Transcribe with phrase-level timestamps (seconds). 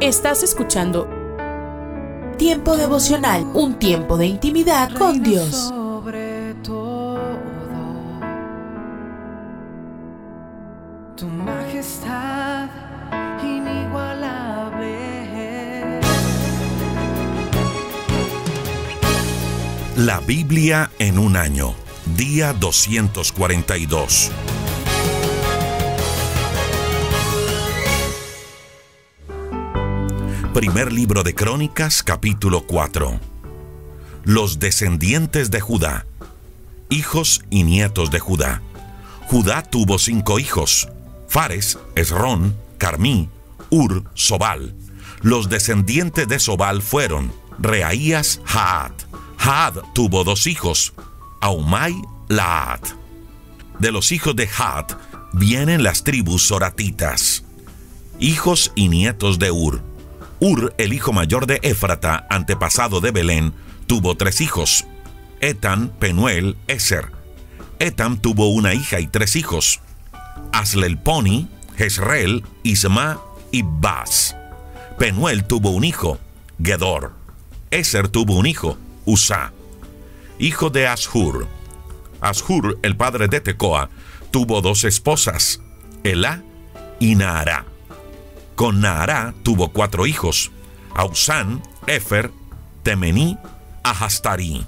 [0.00, 1.06] Estás escuchando
[2.38, 5.50] Tiempo devocional, un tiempo de intimidad con Dios.
[5.68, 7.20] Sobre todo,
[11.16, 12.68] tu majestad
[13.42, 14.94] inigualable.
[19.96, 21.74] La Biblia en un año,
[22.16, 24.32] día 242.
[30.54, 33.18] Primer libro de Crónicas, capítulo 4.
[34.22, 36.06] Los descendientes de Judá.
[36.90, 38.62] Hijos y nietos de Judá.
[39.26, 40.88] Judá tuvo cinco hijos:
[41.26, 43.28] Fares, Esrón, Carmí,
[43.68, 44.76] Ur, Sobal.
[45.22, 48.92] Los descendientes de Sobal fueron Reaías, Haad.
[49.38, 50.94] Haad tuvo dos hijos:
[51.40, 52.90] Aumai, Laat.
[53.80, 54.86] De los hijos de Haad
[55.32, 57.44] vienen las tribus soratitas.
[58.20, 59.93] Hijos y nietos de Ur.
[60.40, 63.54] Ur, el hijo mayor de Éfrata, antepasado de Belén,
[63.86, 64.84] tuvo tres hijos:
[65.40, 67.12] Etan, Penuel, Eser.
[67.78, 69.80] Etan tuvo una hija y tres hijos:
[70.52, 74.36] Aslelponi, Jezreel, Isma y Bas.
[74.98, 76.18] Penuel tuvo un hijo,
[76.62, 77.12] Gedor.
[77.70, 79.52] Eser tuvo un hijo, Usa.
[80.38, 81.46] Hijo de Ashur.
[82.20, 83.90] Ashur, el padre de Tecoa,
[84.30, 85.60] tuvo dos esposas,
[86.04, 86.42] Elá
[87.00, 87.66] y Naará.
[88.54, 90.52] Con Naará tuvo cuatro hijos,
[90.94, 92.30] Ausán, Efer,
[92.82, 93.36] Temení,
[93.82, 94.64] Ahastarí.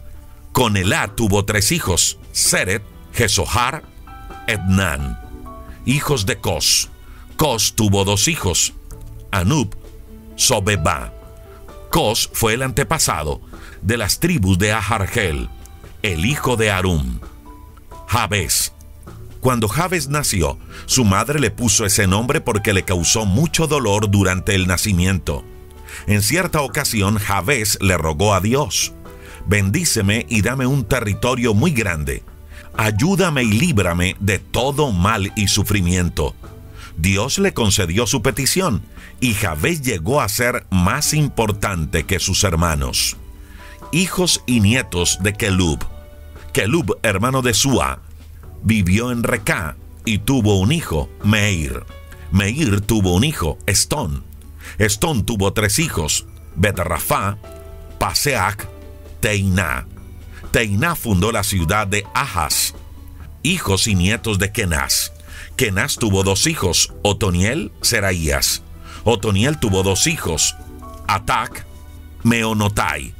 [0.53, 3.85] Con Elá tuvo tres hijos, Seret, Jesohar,
[4.47, 5.21] Ednan.
[5.85, 6.91] Hijos de Cos.
[7.37, 8.73] Cos tuvo dos hijos,
[9.31, 9.77] Anub,
[10.37, 11.13] Sobeba.
[11.91, 13.41] Cos fue el antepasado
[13.83, 15.49] de las tribus de Ahargel,
[16.03, 17.21] el hijo de Arum.
[18.09, 18.73] Jabes,
[19.41, 24.55] cuando Jabes nació, su madre le puso ese nombre porque le causó mucho dolor durante
[24.55, 25.45] el nacimiento.
[26.07, 28.93] En cierta ocasión, Jabes le rogó a Dios,
[29.47, 32.23] bendíceme y dame un territorio muy grande.
[32.77, 36.35] Ayúdame y líbrame de todo mal y sufrimiento.
[36.97, 38.83] Dios le concedió su petición
[39.21, 43.17] y Jabes llegó a ser más importante que sus hermanos.
[43.93, 45.85] Hijos y nietos de Kelub.
[46.53, 48.01] Kelub, hermano de Sua,
[48.67, 51.85] vivió en Recá y tuvo un hijo, Meir.
[52.33, 54.25] Meir tuvo un hijo, Estón.
[54.79, 57.39] Estón tuvo tres hijos, Betrafá,
[58.01, 58.69] Paseac,
[59.21, 59.87] Teiná.
[60.51, 62.75] Teiná fundó la ciudad de Ahas.
[63.45, 65.13] Hijos y nietos de Kenaz.
[65.55, 68.63] Kenaz tuvo dos hijos, Otoniel, Seraías.
[69.05, 70.57] Otoniel tuvo dos hijos,
[71.07, 71.65] Atac,
[72.25, 73.15] Meonotai.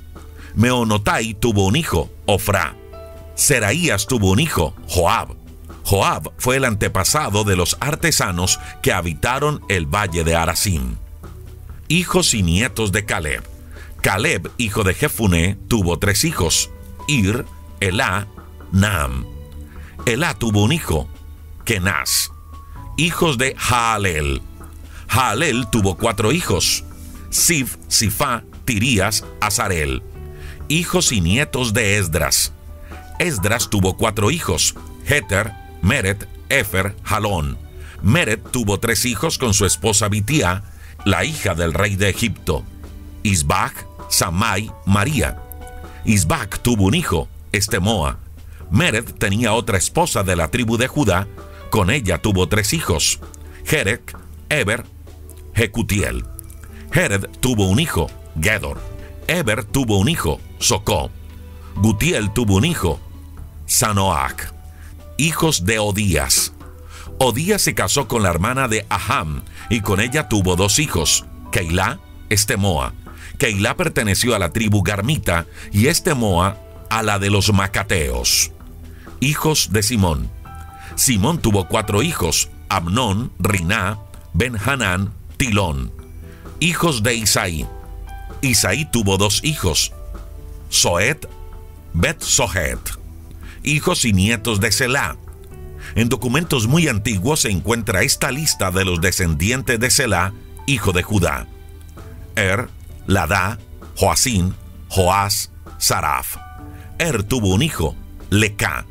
[0.57, 2.76] Meonotai tuvo un hijo, Ofra.
[3.37, 5.37] Seraías tuvo un hijo, Joab.
[5.85, 10.97] Joab fue el antepasado de los artesanos que habitaron el valle de Arasim.
[11.87, 13.45] Hijos y nietos de Caleb.
[14.01, 16.71] Caleb, hijo de Jefuné, tuvo tres hijos,
[17.07, 17.45] Ir,
[17.79, 18.27] Elá,
[18.73, 19.27] Naam.
[20.07, 21.09] Elá tuvo un hijo,
[21.65, 22.31] Kenaz.
[22.97, 24.41] Hijos de Jaalel.
[25.09, 26.85] Jaalel tuvo cuatro hijos,
[27.31, 30.03] Sif, Sifá, Tirías, Azarel.
[30.69, 32.53] Hijos y nietos de Esdras.
[33.19, 34.75] Esdras tuvo cuatro hijos,
[35.07, 37.59] Heter, Meret, Efer, Jalón.
[38.03, 40.65] Meret tuvo tres hijos con su esposa Bitía,
[41.05, 42.65] la hija del rey de Egipto,
[43.23, 43.73] Isbach,
[44.09, 45.39] Samai, María.
[46.05, 48.19] Isbach tuvo un hijo, Estemoa.
[48.71, 51.27] Meret tenía otra esposa de la tribu de Judá,
[51.71, 53.21] con ella tuvo tres hijos,
[53.65, 54.17] Jerek,
[54.49, 54.85] Eber,
[55.55, 56.25] Jecutiel.
[56.93, 58.09] Jered tuvo un hijo,
[58.41, 58.79] Gedor.
[59.27, 61.11] Eber tuvo un hijo, Socó.
[61.77, 63.01] Gutiel tuvo un hijo,
[63.67, 64.55] Sanoac,
[65.17, 66.53] hijos de Odías.
[67.19, 71.99] Odías se casó con la hermana de Aham y con ella tuvo dos hijos, Keilah,
[72.29, 72.95] Estemoa.
[73.39, 76.59] Keilah perteneció a la tribu Garmita y Estemoa
[76.91, 78.53] a la de los Macateos.
[79.21, 80.31] Hijos de Simón.
[80.95, 83.99] Simón tuvo cuatro hijos, Amnón, Riná,
[84.33, 85.93] Benhanán, Tilón.
[86.61, 87.67] Hijos de Isaí.
[88.43, 89.93] Isaí tuvo dos hijos,
[90.69, 91.29] Soet,
[91.95, 93.06] Bet Sohet
[93.67, 95.17] hijos y nietos de Selah.
[95.95, 100.33] En documentos muy antiguos se encuentra esta lista de los descendientes de Selah,
[100.67, 101.47] hijo de Judá.
[102.37, 102.69] Er,
[103.07, 103.59] Ladá,
[103.97, 104.55] Joacín,
[104.89, 106.37] Joás, Saraf.
[106.99, 107.95] Er tuvo un hijo,
[108.31, 108.87] Lecá.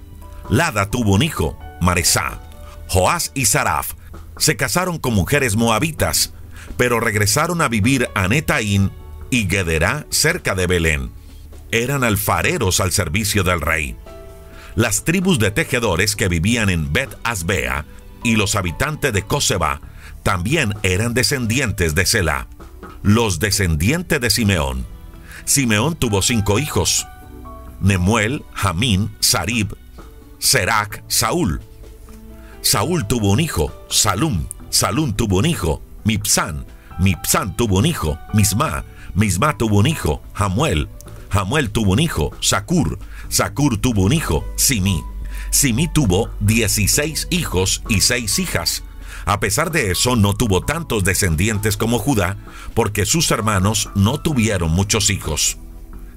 [0.49, 2.39] Lada tuvo un hijo, Maresá.
[2.87, 3.93] Joás y Saraf
[4.37, 6.33] se casaron con mujeres moabitas,
[6.77, 8.91] pero regresaron a vivir a Netaín
[9.31, 11.11] y Gederá cerca de Belén.
[11.71, 13.97] Eran alfareros al servicio del rey
[14.75, 17.17] las tribus de tejedores que vivían en Bet
[18.23, 19.81] y los habitantes de Koseba
[20.23, 22.47] también eran descendientes de Selah.
[23.03, 24.85] Los descendientes de Simeón.
[25.45, 27.05] Simeón tuvo cinco hijos.
[27.79, 29.75] Nemuel, Jamín, Sarib,
[30.39, 31.61] Serac, Saúl.
[32.61, 34.47] Saúl tuvo un hijo, Salum.
[34.71, 36.65] Salum tuvo un hijo, Mipsan.
[36.99, 38.83] Mipsan tuvo un hijo, Misma.
[39.13, 40.89] Misma tuvo un hijo, Jamuel.
[41.29, 42.97] Jamuel tuvo un hijo, Sakur.
[43.29, 45.03] Sakur tuvo un hijo, Simi.
[45.49, 48.83] Simi tuvo 16 hijos y seis hijas.
[49.25, 52.37] A pesar de eso, no tuvo tantos descendientes como Judá,
[52.73, 55.57] porque sus hermanos no tuvieron muchos hijos.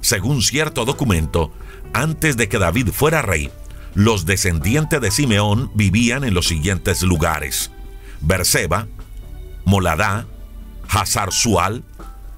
[0.00, 1.52] Según cierto documento,
[1.92, 3.50] antes de que David fuera rey,
[3.94, 7.70] los descendientes de Simeón vivían en los siguientes lugares:
[8.20, 8.86] Berseba,
[9.64, 10.26] Moladá,
[10.88, 11.82] Hazar Sual,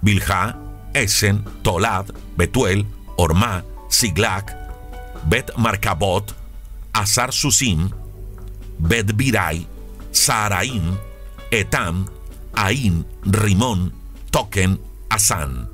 [0.00, 0.58] Bilha,
[0.94, 2.06] Esen, Tolad,
[2.36, 4.56] Betuel, Orma, Siglac,
[5.26, 6.34] Bet Marcabot,
[6.92, 7.90] Azar Susim,
[8.78, 9.66] Bet Birai,
[10.12, 10.96] Saraim,
[11.50, 12.06] Etam,
[12.54, 13.92] Ain, Rimón,
[14.30, 15.68] Token, Asán.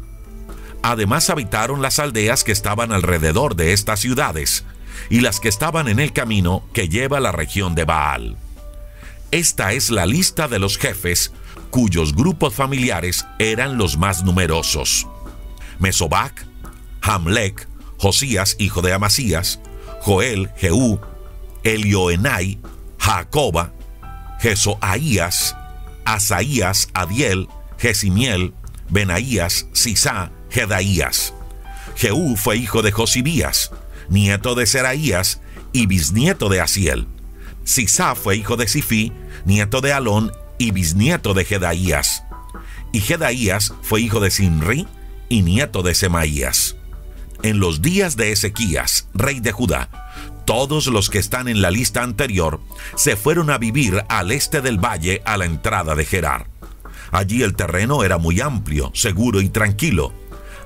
[0.82, 4.64] Además habitaron las aldeas que estaban alrededor de estas ciudades
[5.10, 8.36] y las que estaban en el camino que lleva a la región de Baal.
[9.30, 11.32] Esta es la lista de los jefes
[11.70, 15.06] cuyos grupos familiares eran los más numerosos.
[15.78, 16.46] Mesobac,
[17.02, 19.60] Hamlek, Josías, hijo de Amasías,
[20.00, 21.00] Joel, Jehú,
[21.62, 22.58] Elioenai,
[22.98, 23.72] Jacoba,
[24.40, 25.56] Jesoaías,
[26.04, 27.48] Asaías, Adiel,
[27.78, 28.54] Jesimiel,
[28.88, 31.34] Benaías, Sisá, Jedaías.
[31.96, 33.70] Jehú fue hijo de Josibías,
[34.08, 35.40] nieto de Seraías
[35.72, 37.08] y bisnieto de Asiel.
[37.64, 39.12] Sisá fue hijo de Sifí,
[39.44, 42.22] nieto de Alón y bisnieto de Jedaías.
[42.92, 44.86] Y Jedaías fue hijo de Sinri
[45.28, 46.75] y nieto de Semaías.
[47.42, 49.88] En los días de Ezequías, rey de Judá,
[50.44, 52.60] todos los que están en la lista anterior
[52.94, 56.48] se fueron a vivir al este del valle a la entrada de Gerar.
[57.10, 60.12] Allí el terreno era muy amplio, seguro y tranquilo.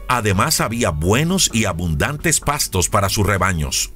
[0.09, 3.93] Además había buenos y abundantes pastos para sus rebaños.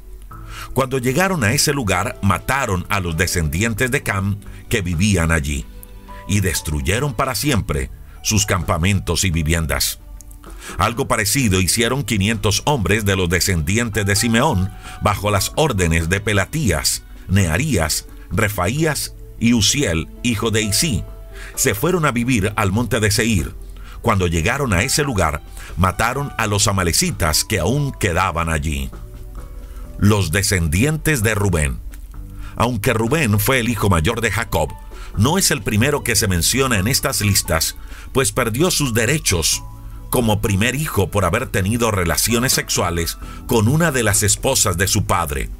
[0.72, 4.38] Cuando llegaron a ese lugar, mataron a los descendientes de Cam
[4.68, 5.66] que vivían allí
[6.28, 7.90] y destruyeron para siempre
[8.22, 10.00] sus campamentos y viviendas.
[10.78, 14.70] Algo parecido hicieron 500 hombres de los descendientes de Simeón
[15.02, 21.04] bajo las órdenes de Pelatías, Nearías, Refaías y Uziel, hijo de Isí.
[21.54, 23.54] Se fueron a vivir al monte de Seir.
[24.02, 25.42] Cuando llegaron a ese lugar,
[25.76, 28.90] mataron a los amalecitas que aún quedaban allí.
[29.98, 31.78] Los descendientes de Rubén.
[32.56, 34.70] Aunque Rubén fue el hijo mayor de Jacob,
[35.16, 37.76] no es el primero que se menciona en estas listas,
[38.12, 39.62] pues perdió sus derechos
[40.14, 43.18] como primer hijo por haber tenido relaciones sexuales
[43.48, 45.50] con una de las esposas de su padre.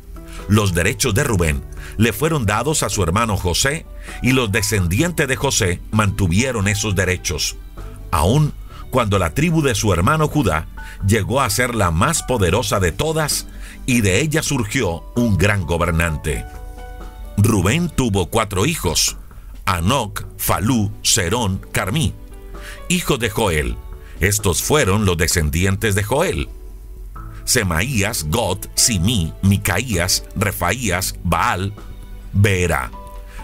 [0.47, 1.65] Los derechos de Rubén
[1.97, 3.85] le fueron dados a su hermano José
[4.23, 7.57] y los descendientes de José mantuvieron esos derechos,
[8.13, 8.53] aun
[8.91, 10.69] cuando la tribu de su hermano Judá
[11.05, 13.49] llegó a ser la más poderosa de todas
[13.87, 16.45] y de ella surgió un gran gobernante.
[17.39, 19.17] Rubén tuvo cuatro hijos,
[19.65, 22.15] Anoc, Falú, Serón, Carmí,
[22.89, 23.77] hijo de Joel.
[24.25, 26.49] Estos fueron los descendientes de Joel.
[27.45, 31.75] Semaías, God, Simí, Micaías, Refaías, Baal,
[32.33, 32.91] Beerá.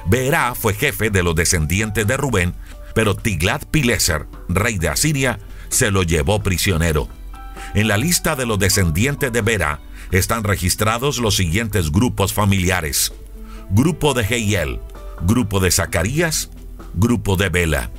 [0.06, 2.54] Beerá fue jefe de los descendientes de Rubén,
[2.94, 5.38] pero Tiglat-Pileser, rey de Asiria,
[5.68, 7.10] se lo llevó prisionero.
[7.74, 9.80] En la lista de los descendientes de Beerá
[10.12, 13.12] están registrados los siguientes grupos familiares.
[13.68, 14.80] Grupo de Jehiel,
[15.26, 16.48] grupo de Zacarías,
[16.94, 17.90] grupo de Bela.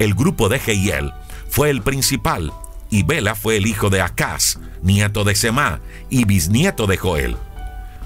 [0.00, 1.12] El grupo de Jehiel
[1.50, 2.52] fue el principal,
[2.90, 7.36] y Bela fue el hijo de Acaz, nieto de Semá y bisnieto de Joel.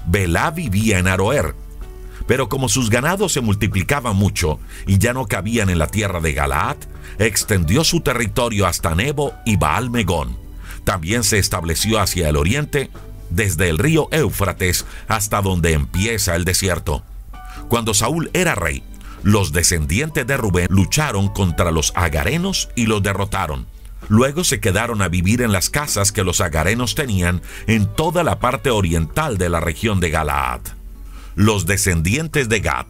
[0.07, 1.55] Bela vivía en Aroer,
[2.27, 6.33] pero como sus ganados se multiplicaban mucho y ya no cabían en la tierra de
[6.33, 6.77] Galaad,
[7.19, 10.37] extendió su territorio hasta Nebo y Baal Megón.
[10.83, 12.89] También se estableció hacia el oriente,
[13.29, 17.03] desde el río Éufrates hasta donde empieza el desierto.
[17.69, 18.83] Cuando Saúl era rey,
[19.25, 23.65] los descendientes de Rubén lucharon contra los agarenos y los derrotaron.
[24.07, 28.37] Luego se quedaron a vivir en las casas que los agarenos tenían en toda la
[28.37, 30.61] parte oriental de la región de Galaad.
[31.33, 32.85] Los descendientes de Gad.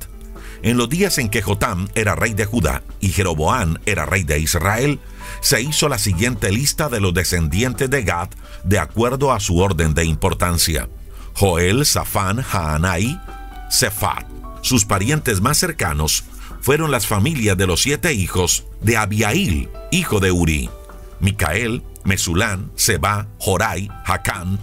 [0.61, 4.37] En los días en que Jotam era rey de Judá y Jeroboán era rey de
[4.37, 4.99] Israel,
[5.39, 8.27] se hizo la siguiente lista de los descendientes de Gad
[8.65, 10.89] de acuerdo a su orden de importancia.
[11.33, 13.21] Joel, Safán, Haanai,
[13.69, 14.35] Sefat.
[14.65, 16.23] Sus parientes más cercanos
[16.59, 20.71] fueron las familias de los siete hijos de Abiail, hijo de Uri,
[21.19, 24.57] Micael, Mesulán, Seba, Jorai, Hacán,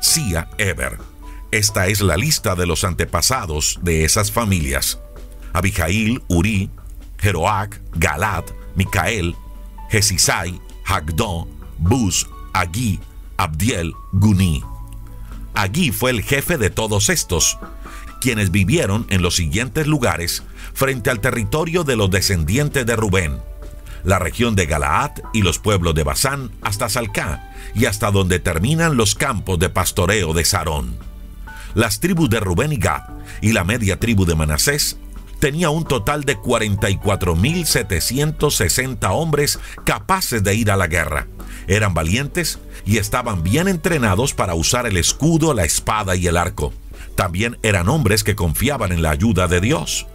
[0.00, 0.96] Sia, Eber.
[1.50, 4.98] Esta es la lista de los antepasados de esas familias.
[5.52, 6.70] Abijail, Uri,
[7.18, 9.36] Jeroac, Galat, Micael,
[9.90, 11.46] Jesisai, Hagdó,
[11.76, 12.98] Bus, Agui,
[13.36, 14.64] Abdiel, Guni.
[15.52, 17.58] Agui fue el jefe de todos estos,
[18.24, 23.38] quienes vivieron en los siguientes lugares frente al territorio de los descendientes de Rubén,
[24.02, 28.96] la región de Galaad y los pueblos de Basán hasta Salcá y hasta donde terminan
[28.96, 30.96] los campos de pastoreo de Sarón.
[31.74, 33.02] Las tribus de Rubén y Gad
[33.42, 34.96] y la media tribu de Manasés
[35.38, 41.26] tenía un total de 44.760 hombres capaces de ir a la guerra.
[41.66, 46.72] Eran valientes y estaban bien entrenados para usar el escudo, la espada y el arco.
[47.14, 50.06] También eran hombres que confiaban en la ayuda de Dios.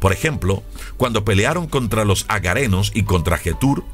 [0.00, 0.62] Por ejemplo,
[0.96, 3.84] cuando pelearon contra los agarenos y contra Getur,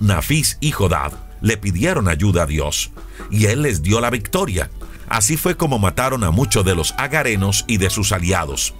[0.00, 2.90] Nafis y Jodad le pidieron ayuda a Dios,
[3.30, 4.70] y él les dio la victoria.
[5.08, 8.74] Así fue como mataron a muchos de los agarenos y de sus aliados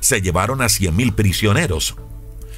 [0.00, 1.94] se llevaron a 100.000 prisioneros.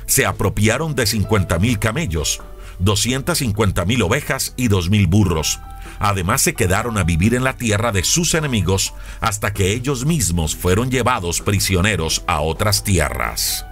[0.06, 2.40] Se apropiaron de 50.000 camellos,
[2.80, 5.60] 250.000 ovejas y 2.000 burros.
[6.02, 10.56] Además se quedaron a vivir en la tierra de sus enemigos hasta que ellos mismos
[10.56, 13.64] fueron llevados prisioneros a otras tierras.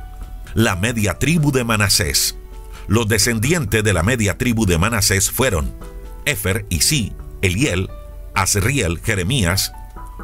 [0.54, 2.36] La media tribu de Manasés.
[2.86, 5.74] Los descendientes de la media tribu de Manasés fueron
[6.24, 7.90] Efer, Isí, Eliel,
[8.32, 9.72] Azriel, Jeremías,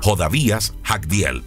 [0.00, 1.42] Jodavías, Hagdiel.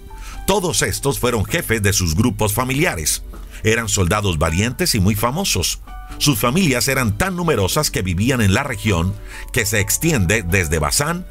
[0.45, 3.23] Todos estos fueron jefes de sus grupos familiares.
[3.63, 5.79] Eran soldados valientes y muy famosos.
[6.17, 9.13] Sus familias eran tan numerosas que vivían en la región
[9.53, 11.25] que se extiende desde Basán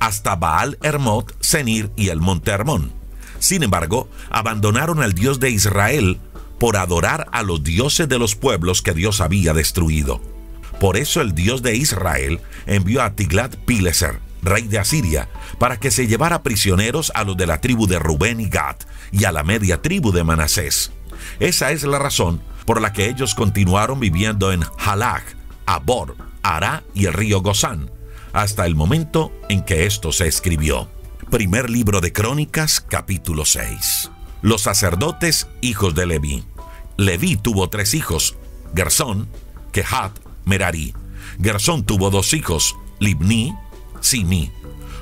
[0.00, 2.92] hasta Baal Hermot, Senir y el monte Hermón.
[3.38, 6.20] Sin embargo, abandonaron al Dios de Israel
[6.58, 10.20] por adorar a los dioses de los pueblos que Dios había destruido.
[10.80, 16.06] Por eso el Dios de Israel envió a Tiglat-Pileser, rey de Asiria, para que se
[16.06, 18.76] llevara prisioneros a los de la tribu de Rubén y Gad
[19.12, 20.90] y a la media tribu de Manasés.
[21.40, 25.24] Esa es la razón por la que ellos continuaron viviendo en Halach,
[25.66, 27.90] Abor, Ará y el río Gozán,
[28.32, 30.88] hasta el momento en que esto se escribió.
[31.30, 34.10] Primer libro de Crónicas, capítulo 6.
[34.42, 36.44] Los sacerdotes, hijos de Leví.
[36.96, 38.36] Leví tuvo tres hijos,
[38.74, 39.28] Gersón,
[39.72, 40.94] Kehat, Merari.
[41.42, 43.54] Gersón tuvo dos hijos, Libni
[44.00, 44.52] Simi.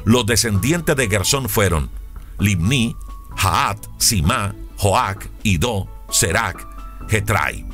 [0.05, 1.91] Los descendientes de Gersón fueron
[2.39, 2.97] Libni,
[3.37, 6.67] Haat, Sima, Joac, Ido, Serac,
[7.13, 7.67] Getrai.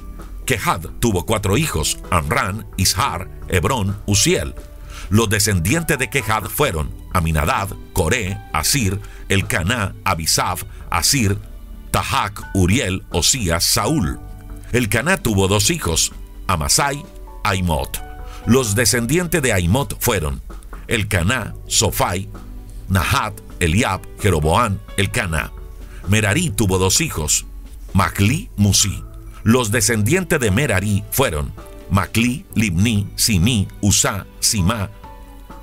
[0.46, 4.52] Kehad tuvo cuatro hijos, Amran, Ishar, Hebrón, Uziel.
[5.10, 11.38] Los descendientes de Kehad fueron Aminadad, Coré, Asir, Elcaná, Abisaf, Asir,
[11.92, 14.18] Tahac, Uriel, Osías, Saúl.
[14.72, 16.12] Elcaná tuvo dos hijos,
[16.48, 17.00] Amasai,
[17.44, 18.02] Aimot.
[18.44, 20.42] Los descendientes de Aimot fueron
[20.88, 22.28] el Caná, Sofai,
[22.88, 25.52] Nahat, Eliab, Jeroboán, el Caná.
[26.08, 27.46] Merari tuvo dos hijos,
[27.92, 29.04] Macli, Musi.
[29.42, 31.52] Los descendientes de Merari fueron
[31.90, 34.90] Macli, Libni, Simi, Usa, Sima,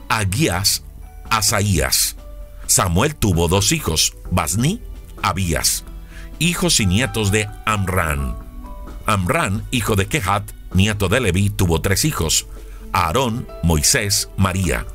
[0.09, 0.83] Aguías,
[1.29, 2.15] Asaías.
[2.67, 4.81] Samuel tuvo dos hijos, Basni,
[5.21, 5.83] Abías,
[6.39, 8.37] hijos y nietos de Amran.
[9.05, 12.47] Amran, hijo de Kehat, nieto de Leví, tuvo tres hijos,
[12.91, 14.85] Aarón, Moisés, María.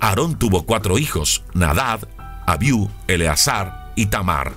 [0.00, 2.00] Aarón tuvo cuatro hijos, Nadad,
[2.46, 4.54] Abiú, Eleazar y Tamar.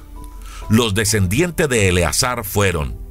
[0.69, 3.02] Los descendientes de Eleazar fueron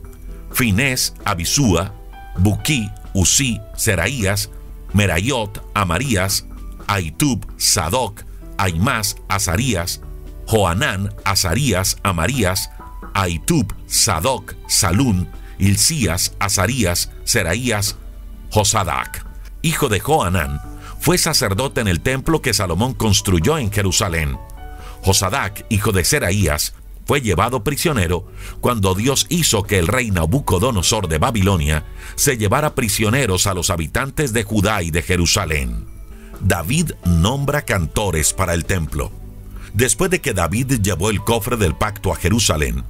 [0.52, 1.94] Finés, Abisúa,
[2.38, 4.50] Buquí, Usí, Seraías,
[4.92, 6.47] Merayot, Amarías,
[6.87, 8.23] Aitub, Sadoc,
[8.59, 10.00] Aimás, Azarías,
[10.47, 12.71] Joanán, Azarías, Amarías,
[13.14, 15.28] Aitub, Sadoc, Salún,
[15.59, 17.97] Ilcías, Azarías, Seraías,
[18.50, 19.26] Josadac.
[19.62, 20.61] Hijo de Joanán,
[21.00, 24.38] fue sacerdote en el templo que Salomón construyó en Jerusalén.
[25.02, 26.75] Josadac, hijo de Seraías,
[27.12, 28.25] fue llevado prisionero
[28.62, 34.33] cuando Dios hizo que el rey Nabucodonosor de Babilonia se llevara prisioneros a los habitantes
[34.33, 35.85] de Judá y de Jerusalén.
[36.40, 39.12] David nombra cantores para el templo.
[39.75, 42.83] Después de que David llevó el cofre del pacto a Jerusalén,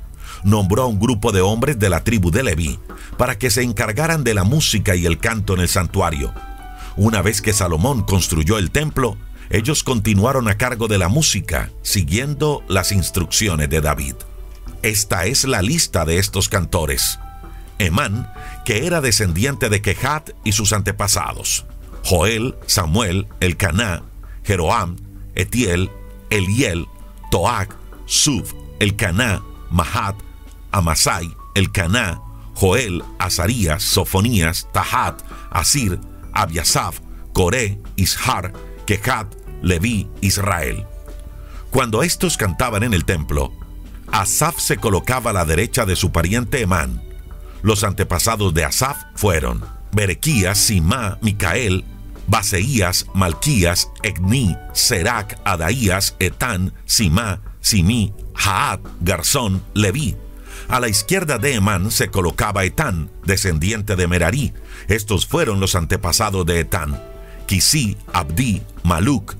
[0.44, 2.78] nombró a un grupo de hombres de la tribu de Leví
[3.18, 6.32] para que se encargaran de la música y el canto en el santuario
[6.96, 9.16] una vez que Salomón construyó el templo,
[9.52, 14.14] ellos continuaron a cargo de la música, siguiendo las instrucciones de David.
[14.80, 17.18] Esta es la lista de estos cantores.
[17.78, 18.32] Emán,
[18.64, 21.66] que era descendiente de Kehat y sus antepasados.
[22.02, 24.02] Joel, Samuel, Elcaná,
[24.42, 24.96] Jeroam,
[25.34, 25.90] Etiel,
[26.30, 26.86] Eliel,
[27.30, 30.16] Toac, Suf, Elcaná, Mahat,
[30.70, 32.22] Amasai, Elcaná,
[32.54, 36.00] Joel, Azarías, Sofonías, Tahat, Asir,
[36.32, 37.00] Abiasaf,
[37.34, 38.54] Coré, Ishar,
[38.86, 40.86] Kehat, Leví, Israel.
[41.70, 43.52] Cuando estos cantaban en el templo,
[44.10, 47.02] Asaf se colocaba a la derecha de su pariente Emán.
[47.62, 51.84] Los antepasados de Asaf fueron Berequías, Simá, Micael,
[52.26, 60.16] Baseías, Malquías, Egni, Serac, Adaías, Etán, Simá, Simí, Jaat, Garzón, Leví.
[60.68, 64.52] A la izquierda de Emán se colocaba Etán, descendiente de Merarí.
[64.88, 67.02] Estos fueron los antepasados de Etán.
[67.46, 69.36] Kisí, Abdi, Maluc,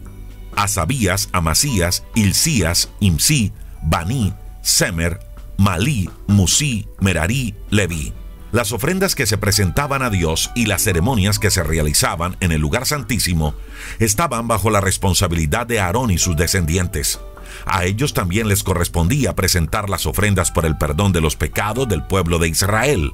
[0.57, 5.21] Asabías, Amasías, Ilcías, Imsi, Baní, Semer,
[5.59, 8.13] Malí, Musí, Merarí, Leví.
[8.53, 12.61] Las ofrendas que se presentaban a Dios y las ceremonias que se realizaban en el
[12.61, 13.55] lugar santísimo
[13.99, 17.19] estaban bajo la responsabilidad de Aarón y sus descendientes.
[17.65, 22.03] A ellos también les correspondía presentar las ofrendas por el perdón de los pecados del
[22.03, 23.13] pueblo de Israel.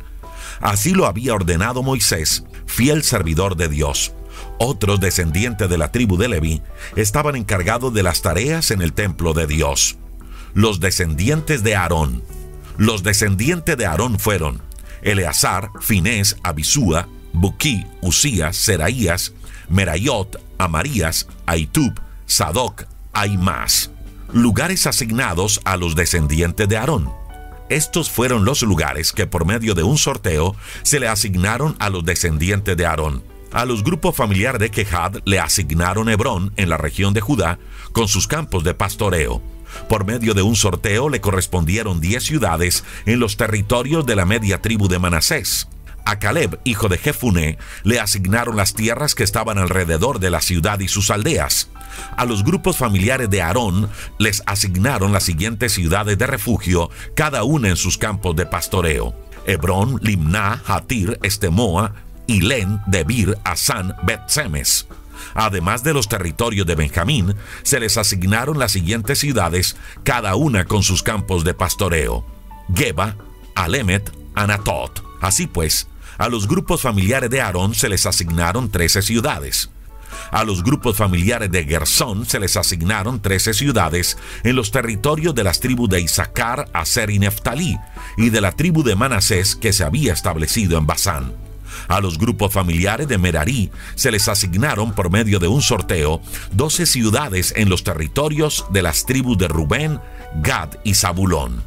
[0.60, 4.12] Así lo había ordenado Moisés, fiel servidor de Dios.
[4.58, 6.62] Otros descendientes de la tribu de Leví
[6.96, 9.98] estaban encargados de las tareas en el templo de Dios.
[10.52, 12.22] Los descendientes de Aarón.
[12.76, 14.60] Los descendientes de Aarón fueron
[15.02, 19.32] Eleazar, Finés, Abisúa, Buquí, Usías, Seraías,
[19.68, 23.90] Merayot, Amarías, Aitub, Sadoc, Aimás.
[24.32, 27.10] Lugares asignados a los descendientes de Aarón.
[27.68, 32.04] Estos fueron los lugares que por medio de un sorteo se le asignaron a los
[32.04, 33.22] descendientes de Aarón.
[33.52, 37.58] A los grupos familiares de Quejad le asignaron Hebrón en la región de Judá
[37.92, 39.42] con sus campos de pastoreo.
[39.88, 44.60] Por medio de un sorteo le correspondieron 10 ciudades en los territorios de la media
[44.60, 45.68] tribu de Manasés.
[46.04, 50.80] A Caleb, hijo de Jefuné, le asignaron las tierras que estaban alrededor de la ciudad
[50.80, 51.68] y sus aldeas.
[52.16, 57.68] A los grupos familiares de Aarón les asignaron las siguientes ciudades de refugio, cada una
[57.68, 59.14] en sus campos de pastoreo.
[59.46, 61.94] Hebrón, Limná, Hatir, Estemoa,
[62.28, 64.86] Ilén, Debir, Asán, Bet-Semes.
[65.34, 70.82] Además de los territorios de Benjamín, se les asignaron las siguientes ciudades, cada una con
[70.82, 72.24] sus campos de pastoreo:
[72.72, 73.16] Geba,
[73.56, 75.02] Alemet, Anatot.
[75.20, 79.70] Así pues, a los grupos familiares de Aarón se les asignaron trece ciudades.
[80.30, 85.44] A los grupos familiares de Gersón se les asignaron trece ciudades en los territorios de
[85.44, 87.78] las tribus de Isaacar, Aser y Neftalí,
[88.16, 91.47] y de la tribu de Manasés que se había establecido en Basán.
[91.88, 96.20] A los grupos familiares de Merarí se les asignaron por medio de un sorteo
[96.52, 99.98] 12 ciudades en los territorios de las tribus de Rubén,
[100.42, 101.62] Gad y Zabulón.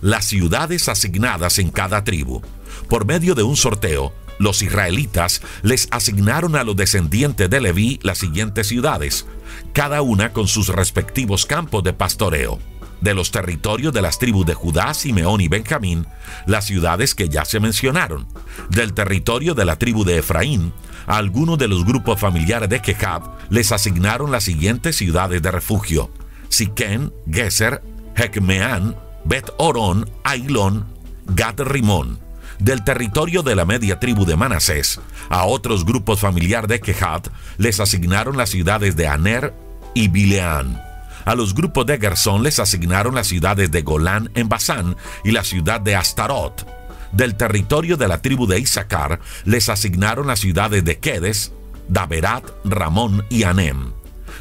[0.00, 2.40] Las ciudades asignadas en cada tribu.
[2.88, 8.18] Por medio de un sorteo, los israelitas les asignaron a los descendientes de Leví las
[8.18, 9.26] siguientes ciudades,
[9.74, 12.58] cada una con sus respectivos campos de pastoreo.
[13.00, 16.06] De los territorios de las tribus de Judá, Simeón y Benjamín,
[16.46, 18.26] las ciudades que ya se mencionaron.
[18.68, 20.72] Del territorio de la tribu de Efraín,
[21.06, 26.10] a algunos de los grupos familiares de Quejab les asignaron las siguientes ciudades de refugio:
[26.48, 27.82] Siquén, Geser,
[28.16, 30.86] Hekmeán, Bet Orón, Ailón,
[31.26, 35.00] Gad Rimón del territorio de la media tribu de Manasés.
[35.28, 39.54] A otros grupos familiares de Kehat les asignaron las ciudades de Aner
[39.94, 40.89] y Bileán.
[41.24, 45.44] A los grupos de Gersón les asignaron las ciudades de Golán en Basán y la
[45.44, 46.66] ciudad de Astarot.
[47.12, 51.52] Del territorio de la tribu de Isaacar les asignaron las ciudades de Quedes,
[51.88, 53.92] Daberat, Ramón y Anem.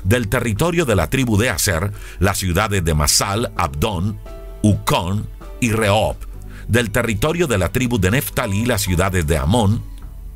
[0.04, 4.20] Del territorio de la tribu de Aser, las ciudades de Masal, Abdón,
[4.62, 5.28] Ucón
[5.60, 6.30] y Rehob
[6.70, 9.84] del territorio de la tribu de Neftalí las ciudades de Amón,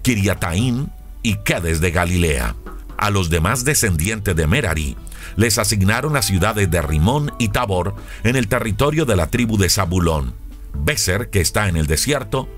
[0.01, 2.55] Kiriataín y Kedes de Galilea.
[2.97, 4.97] A los demás descendientes de Merari
[5.35, 9.69] les asignaron las ciudades de Rimón y Tabor en el territorio de la tribu de
[9.69, 10.33] Zabulón,
[10.73, 12.49] Beser, que está en el desierto,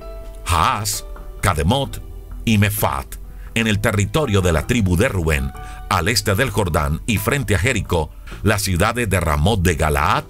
[0.46, 1.06] Haas,
[1.42, 2.02] Kademot
[2.46, 3.16] y Mefat,
[3.56, 5.52] en el territorio de la tribu de Rubén,
[5.90, 8.12] al este del Jordán y frente a Jericó,
[8.44, 10.26] las ciudades de Ramot de Galaad,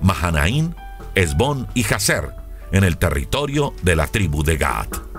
[0.00, 0.74] Mahanaín,
[1.14, 2.30] Esbón y Jaser,
[2.72, 5.13] en el territorio de la tribu de Gad.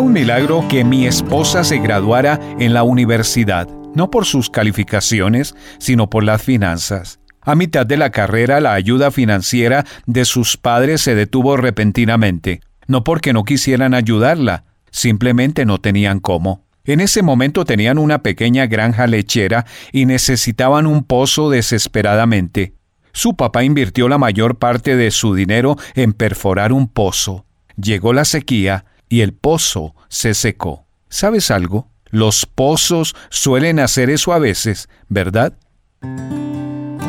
[0.00, 5.54] Fue un milagro que mi esposa se graduara en la universidad, no por sus calificaciones,
[5.78, 7.20] sino por las finanzas.
[7.42, 13.04] A mitad de la carrera, la ayuda financiera de sus padres se detuvo repentinamente, no
[13.04, 16.64] porque no quisieran ayudarla, simplemente no tenían cómo.
[16.86, 22.72] En ese momento tenían una pequeña granja lechera y necesitaban un pozo desesperadamente.
[23.12, 27.44] Su papá invirtió la mayor parte de su dinero en perforar un pozo.
[27.76, 30.86] Llegó la sequía y el pozo se secó.
[31.10, 31.90] ¿Sabes algo?
[32.06, 35.52] Los pozos suelen hacer eso a veces, ¿verdad?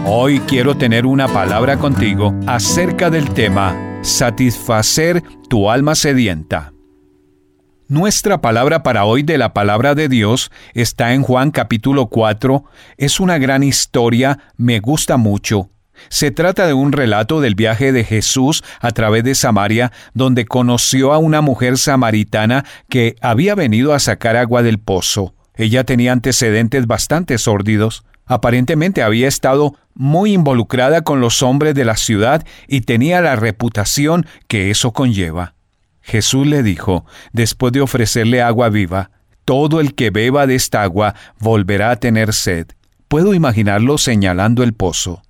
[0.05, 6.73] Hoy quiero tener una palabra contigo acerca del tema satisfacer tu alma sedienta.
[7.87, 12.63] Nuestra palabra para hoy de la palabra de Dios está en Juan capítulo 4.
[12.97, 15.69] Es una gran historia, me gusta mucho.
[16.09, 21.13] Se trata de un relato del viaje de Jesús a través de Samaria, donde conoció
[21.13, 25.33] a una mujer samaritana que había venido a sacar agua del pozo.
[25.55, 28.03] Ella tenía antecedentes bastante sórdidos.
[28.25, 34.25] Aparentemente había estado muy involucrada con los hombres de la ciudad y tenía la reputación
[34.47, 35.55] que eso conlleva.
[36.01, 39.11] Jesús le dijo, después de ofrecerle agua viva,
[39.45, 42.67] todo el que beba de esta agua volverá a tener sed.
[43.07, 45.21] Puedo imaginarlo señalando el pozo.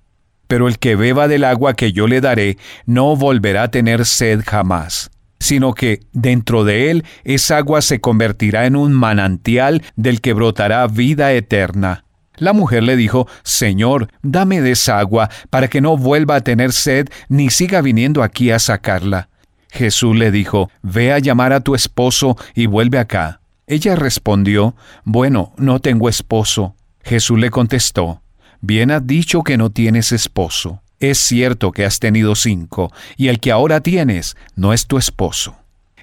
[0.48, 4.42] Pero el que beba del agua que yo le daré no volverá a tener sed
[4.46, 10.32] jamás, sino que dentro de él esa agua se convertirá en un manantial del que
[10.32, 12.04] brotará vida eterna.
[12.36, 16.72] La mujer le dijo, Señor, dame de esa agua para que no vuelva a tener
[16.72, 19.28] sed ni siga viniendo aquí a sacarla.
[19.70, 23.40] Jesús le dijo, Ve a llamar a tu esposo y vuelve acá.
[23.66, 24.74] Ella respondió,
[25.04, 26.74] Bueno, no tengo esposo.
[27.02, 28.22] Jesús le contestó,
[28.64, 30.82] Bien has dicho que no tienes esposo.
[31.00, 35.56] Es cierto que has tenido cinco, y el que ahora tienes no es tu esposo.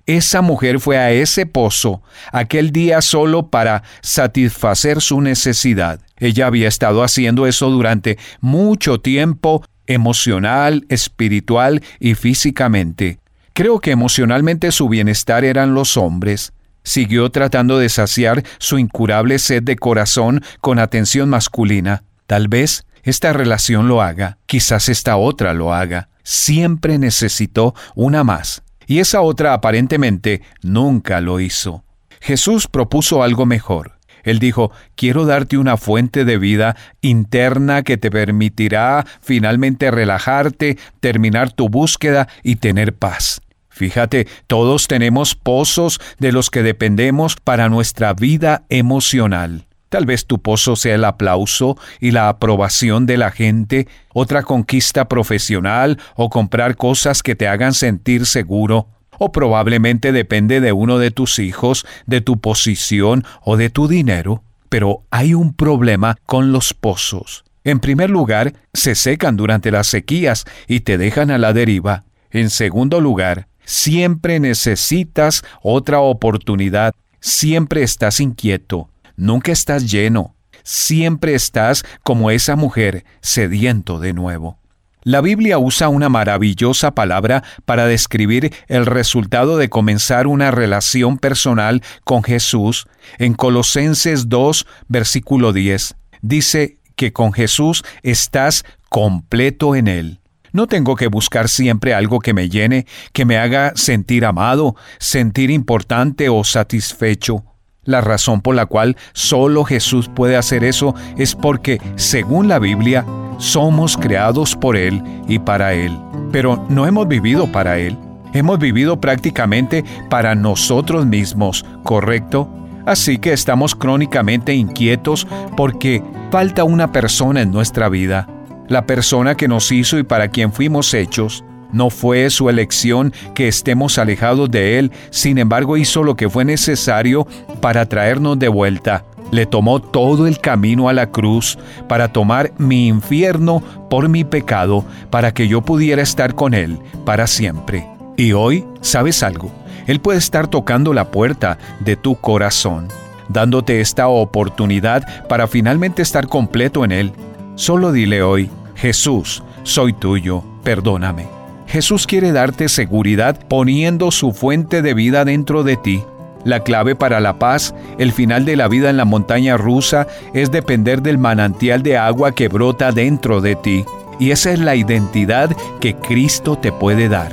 [0.06, 2.02] Esa mujer fue a ese pozo
[2.34, 6.02] aquel día solo para satisfacer su necesidad.
[6.18, 13.20] Ella había estado haciendo eso durante mucho tiempo, emocional, espiritual y físicamente.
[13.54, 16.52] Creo que emocionalmente su bienestar eran los hombres.
[16.84, 22.04] Siguió tratando de saciar su incurable sed de corazón con atención masculina.
[22.30, 26.10] Tal vez esta relación lo haga, quizás esta otra lo haga.
[26.22, 28.62] Siempre necesitó una más.
[28.86, 31.84] Y esa otra aparentemente nunca lo hizo.
[32.22, 33.94] Jesús propuso algo mejor.
[34.22, 41.52] Él dijo, quiero darte una fuente de vida interna que te permitirá finalmente relajarte, terminar
[41.52, 43.42] tu búsqueda y tener paz.
[43.70, 49.66] Fíjate, todos tenemos pozos de los que dependemos para nuestra vida emocional.
[49.90, 55.08] Tal vez tu pozo sea el aplauso y la aprobación de la gente, otra conquista
[55.08, 61.12] profesional o comprar cosas que te hagan sentir seguro, o probablemente depende de uno de
[61.12, 64.44] tus hijos, de tu posición o de tu dinero.
[64.70, 67.44] Pero hay un problema con los pozos.
[67.64, 72.04] En primer lugar, se secan durante las sequías y te dejan a la deriva.
[72.32, 76.96] En segundo lugar, Siempre necesitas otra oportunidad.
[77.20, 78.90] Siempre estás inquieto.
[79.20, 80.34] Nunca estás lleno.
[80.64, 84.60] Siempre estás como esa mujer, sediento de nuevo.
[85.04, 91.84] La Biblia usa una maravillosa palabra para describir el resultado de comenzar una relación personal
[92.06, 92.88] con Jesús.
[93.18, 100.20] En Colosenses 2, versículo 10, dice que con Jesús estás completo en Él.
[100.54, 105.52] No tengo que buscar siempre algo que me llene, que me haga sentir amado, sentir
[105.52, 107.44] importante o satisfecho.
[107.84, 113.06] La razón por la cual solo Jesús puede hacer eso es porque, según la Biblia,
[113.38, 115.98] somos creados por Él y para Él.
[116.32, 117.98] Pero no hemos vivido para Él.
[118.34, 122.50] Hemos vivido prácticamente para nosotros mismos, ¿correcto?
[122.86, 128.28] Así que estamos crónicamente inquietos porque falta una persona en nuestra vida
[128.70, 131.44] la persona que nos hizo y para quien fuimos hechos.
[131.72, 136.46] No fue su elección que estemos alejados de Él, sin embargo hizo lo que fue
[136.46, 137.28] necesario
[137.62, 139.06] para traernos de vuelta.
[139.32, 144.84] Le tomó todo el camino a la cruz para tomar mi infierno por mi pecado,
[145.12, 147.88] para que yo pudiera estar con Él para siempre.
[148.18, 149.52] Y hoy, ¿sabes algo?
[149.86, 152.88] Él puede estar tocando la puerta de tu corazón,
[153.28, 157.12] dándote esta oportunidad para finalmente estar completo en Él.
[157.56, 161.39] Solo dile hoy, Jesús, soy tuyo, perdóname.
[161.70, 166.04] Jesús quiere darte seguridad poniendo su fuente de vida dentro de ti.
[166.44, 170.50] La clave para la paz, el final de la vida en la montaña rusa, es
[170.50, 173.86] depender del manantial de agua que brota dentro de ti.
[174.20, 177.32] Y esa es la identidad que Cristo te puede dar.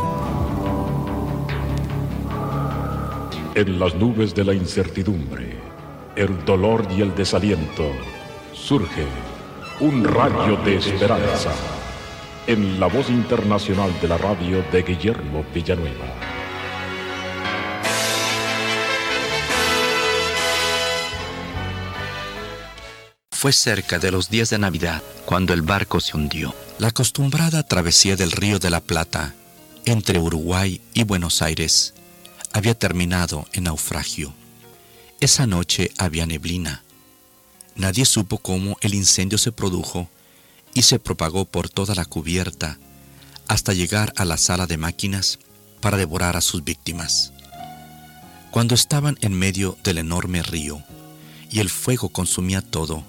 [3.55, 5.57] En las nubes de la incertidumbre,
[6.14, 7.85] el dolor y el desaliento,
[8.53, 9.07] surge
[9.81, 11.53] un rayo de esperanza.
[12.46, 16.06] En la voz internacional de la radio de Guillermo Villanueva.
[23.30, 26.54] Fue cerca de los días de Navidad cuando el barco se hundió.
[26.78, 29.35] La acostumbrada travesía del Río de la Plata
[29.85, 31.94] entre Uruguay y Buenos Aires
[32.52, 34.32] había terminado en naufragio.
[35.20, 36.82] Esa noche había neblina
[37.76, 40.09] Nadie supo cómo el incendio se produjo
[40.77, 42.79] y se propagó por toda la cubierta
[43.49, 45.39] hasta llegar a la sala de máquinas
[45.81, 47.33] para devorar a sus víctimas.
[48.51, 50.83] Cuando estaban en medio del enorme río
[51.51, 53.05] y el fuego consumía todo,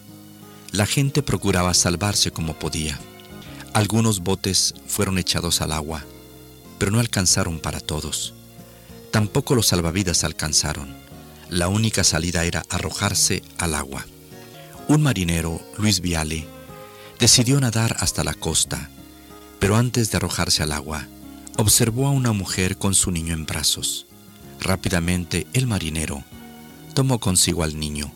[0.72, 2.98] la gente procuraba salvarse como podía.
[3.74, 6.06] Algunos botes fueron echados al agua,
[6.80, 8.34] pero no alcanzaron para todos.
[9.12, 10.96] Tampoco los salvavidas alcanzaron.
[11.50, 14.06] La única salida era arrojarse al agua.
[14.88, 16.48] Un marinero, Luis Viale,
[17.20, 18.90] decidió nadar hasta la costa,
[19.60, 21.08] pero antes de arrojarse al agua,
[21.58, 24.06] observó a una mujer con su niño en brazos.
[24.60, 26.24] Rápidamente el marinero
[26.94, 28.12] tomó consigo al niño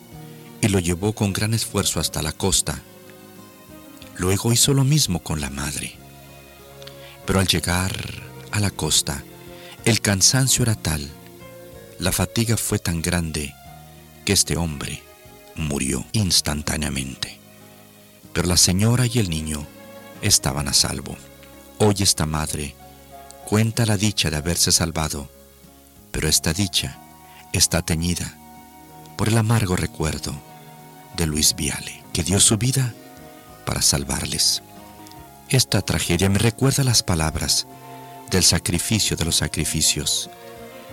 [0.61, 2.81] y lo llevó con gran esfuerzo hasta la costa.
[4.17, 5.95] Luego hizo lo mismo con la madre.
[7.25, 7.91] Pero al llegar
[8.51, 9.23] a la costa,
[9.85, 11.09] el cansancio era tal,
[11.99, 13.53] la fatiga fue tan grande,
[14.25, 15.01] que este hombre
[15.55, 17.40] murió instantáneamente.
[18.33, 19.65] Pero la señora y el niño
[20.21, 21.17] estaban a salvo.
[21.79, 22.75] Hoy esta madre
[23.45, 25.29] cuenta la dicha de haberse salvado,
[26.11, 26.99] pero esta dicha
[27.53, 28.37] está teñida
[29.17, 30.33] por el amargo recuerdo
[31.17, 32.93] de Luis Viale, que dio su vida
[33.65, 34.63] para salvarles.
[35.49, 37.67] Esta tragedia me recuerda las palabras
[38.29, 40.29] del sacrificio de los sacrificios,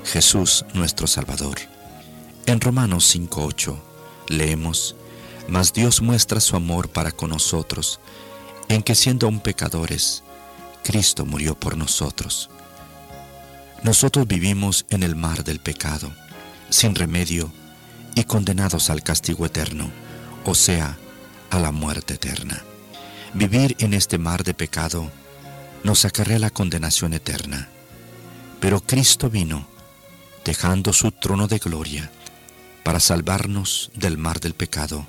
[0.05, 1.59] Jesús nuestro Salvador.
[2.47, 3.79] En Romanos 5.8
[4.29, 4.97] leemos,
[5.49, 8.01] Mas Dios muestra su amor para con nosotros,
[8.69, 10.23] en que siendo aún pecadores,
[10.85, 12.51] Cristo murió por nosotros.
[13.83, 16.13] Nosotros vivimos en el mar del pecado,
[16.69, 17.51] sin remedio
[18.15, 19.91] y condenados al castigo eterno,
[20.45, 20.99] o sea,
[21.51, 22.63] a la muerte eterna.
[23.33, 25.11] Vivir en este mar de pecado
[25.83, 27.69] nos acarrea la condenación eterna.
[28.61, 29.67] Pero Cristo vino,
[30.45, 32.11] dejando su trono de gloria,
[32.83, 35.07] para salvarnos del mar del pecado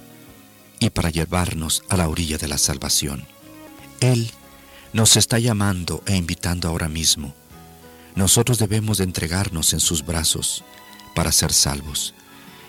[0.80, 3.28] y para llevarnos a la orilla de la salvación.
[4.00, 4.32] Él
[4.94, 7.34] nos está llamando e invitando ahora mismo.
[8.16, 10.64] Nosotros debemos de entregarnos en sus brazos
[11.16, 12.14] para ser salvos.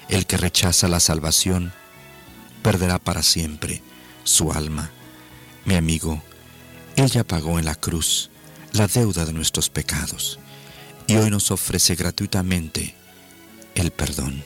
[0.08, 1.72] El que rechaza la salvación
[2.62, 3.82] perderá para siempre
[4.24, 4.90] su alma.
[5.64, 6.22] Mi amigo,
[6.96, 8.30] ella pagó en la cruz
[8.72, 10.38] la deuda de nuestros pecados
[11.06, 12.94] y hoy nos ofrece gratuitamente
[13.74, 14.44] el perdón.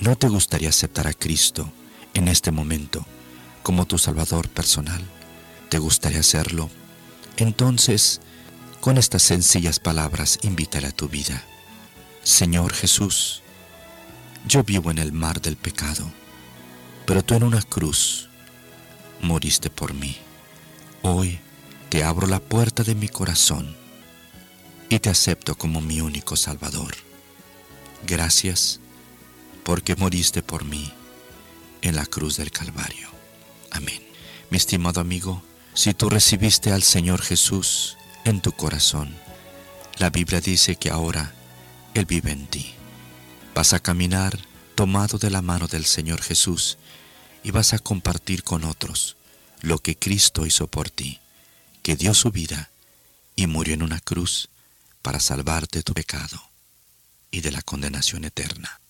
[0.00, 1.72] ¿No te gustaría aceptar a Cristo
[2.16, 3.04] en este momento
[3.62, 5.02] como tu Salvador personal?
[5.68, 6.70] ¿Te gustaría hacerlo?
[7.36, 8.20] Entonces,
[8.80, 11.44] con estas sencillas palabras, invítale a tu vida.
[12.22, 13.42] Señor Jesús,
[14.46, 16.10] yo vivo en el mar del pecado,
[17.04, 18.28] pero tú en una cruz
[19.20, 20.16] moriste por mí.
[21.02, 21.38] Hoy
[21.90, 23.76] te abro la puerta de mi corazón
[24.88, 26.94] y te acepto como mi único Salvador.
[28.06, 28.80] Gracias
[29.64, 30.92] porque moriste por mí
[31.82, 33.08] en la cruz del Calvario.
[33.70, 34.02] Amén.
[34.50, 35.42] Mi estimado amigo,
[35.74, 39.14] si tú recibiste al Señor Jesús en tu corazón,
[39.98, 41.34] la Biblia dice que ahora
[41.94, 42.74] Él vive en ti.
[43.54, 44.38] Vas a caminar
[44.74, 46.78] tomado de la mano del Señor Jesús
[47.42, 49.16] y vas a compartir con otros
[49.60, 51.20] lo que Cristo hizo por ti,
[51.82, 52.70] que dio su vida
[53.34, 54.48] y murió en una cruz
[55.02, 56.42] para salvarte de tu pecado
[57.30, 58.80] y de la condenación eterna.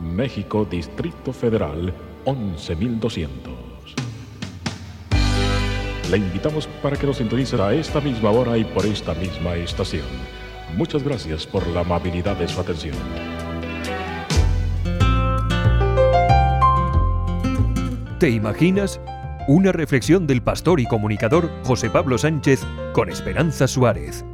[0.00, 3.52] México, Distrito Federal, 11200.
[6.10, 10.31] Le invitamos para que nos sintonice a esta misma hora y por esta misma estación.
[10.76, 12.96] Muchas gracias por la amabilidad de su atención.
[18.18, 19.00] ¿Te imaginas?
[19.48, 24.24] Una reflexión del pastor y comunicador José Pablo Sánchez con Esperanza Suárez.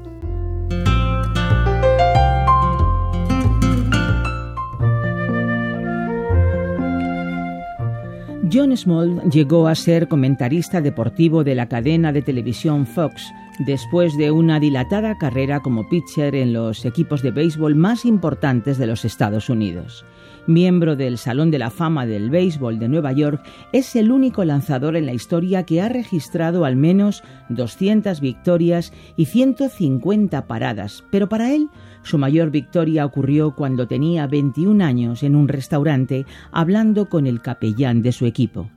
[8.50, 14.30] John Small llegó a ser comentarista deportivo de la cadena de televisión Fox después de
[14.30, 19.48] una dilatada carrera como pitcher en los equipos de béisbol más importantes de los Estados
[19.48, 20.04] Unidos.
[20.46, 24.96] Miembro del Salón de la Fama del Béisbol de Nueva York, es el único lanzador
[24.96, 31.52] en la historia que ha registrado al menos 200 victorias y 150 paradas, pero para
[31.52, 31.68] él
[32.08, 38.00] su mayor victoria ocurrió cuando tenía 21 años en un restaurante hablando con el capellán
[38.00, 38.70] de su equipo.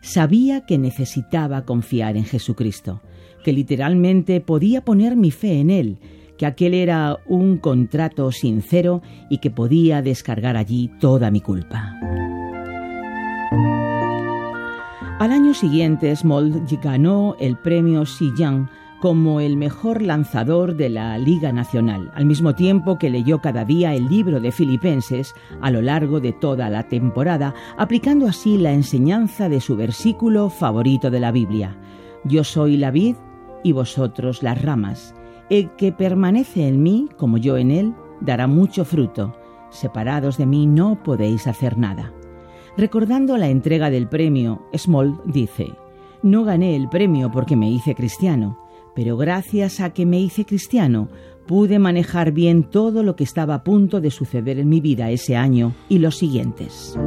[0.00, 3.02] Sabía que necesitaba confiar en Jesucristo,
[3.44, 5.98] que literalmente podía poner mi fe en Él,
[6.38, 11.94] que aquel era un contrato sincero y que podía descargar allí toda mi culpa.
[15.18, 18.70] Al año siguiente, Smold ganó el premio Sillán
[19.00, 23.94] como el mejor lanzador de la Liga Nacional, al mismo tiempo que leyó cada día
[23.94, 29.48] el libro de Filipenses a lo largo de toda la temporada, aplicando así la enseñanza
[29.48, 31.76] de su versículo favorito de la Biblia.
[32.24, 33.14] Yo soy la vid
[33.62, 35.14] y vosotros las ramas.
[35.48, 39.36] El que permanece en mí, como yo en él, dará mucho fruto.
[39.70, 42.12] Separados de mí no podéis hacer nada.
[42.76, 45.72] Recordando la entrega del premio, Small dice,
[46.22, 48.58] No gané el premio porque me hice cristiano,
[48.98, 51.08] pero gracias a que me hice cristiano
[51.46, 55.36] pude manejar bien todo lo que estaba a punto de suceder en mi vida ese
[55.36, 56.98] año y los siguientes.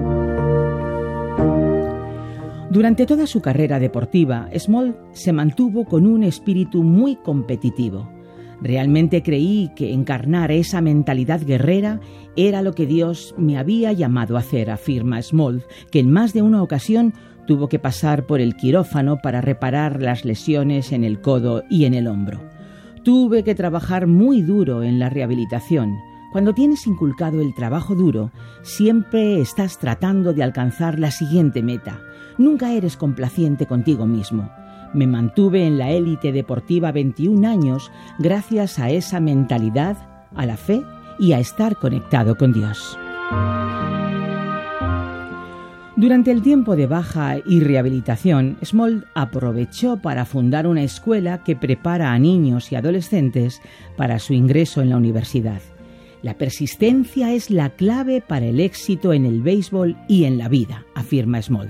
[2.69, 8.10] Durante toda su carrera deportiva, Small se mantuvo con un espíritu muy competitivo.
[8.62, 11.99] Realmente creí que encarnar esa mentalidad guerrera
[12.38, 16.41] era lo que Dios me había llamado a hacer, afirma Small, que en más de
[16.41, 17.13] una ocasión
[17.51, 21.93] Tuvo que pasar por el quirófano para reparar las lesiones en el codo y en
[21.93, 22.39] el hombro.
[23.03, 25.97] Tuve que trabajar muy duro en la rehabilitación.
[26.31, 31.99] Cuando tienes inculcado el trabajo duro, siempre estás tratando de alcanzar la siguiente meta.
[32.37, 34.49] Nunca eres complaciente contigo mismo.
[34.93, 39.97] Me mantuve en la élite deportiva 21 años gracias a esa mentalidad,
[40.33, 40.81] a la fe
[41.19, 42.97] y a estar conectado con Dios.
[45.97, 52.13] Durante el tiempo de baja y rehabilitación, Small aprovechó para fundar una escuela que prepara
[52.13, 53.62] a niños y adolescentes
[53.97, 55.62] para su ingreso en la universidad.
[56.21, 60.86] La persistencia es la clave para el éxito en el béisbol y en la vida,
[60.95, 61.69] afirma Small.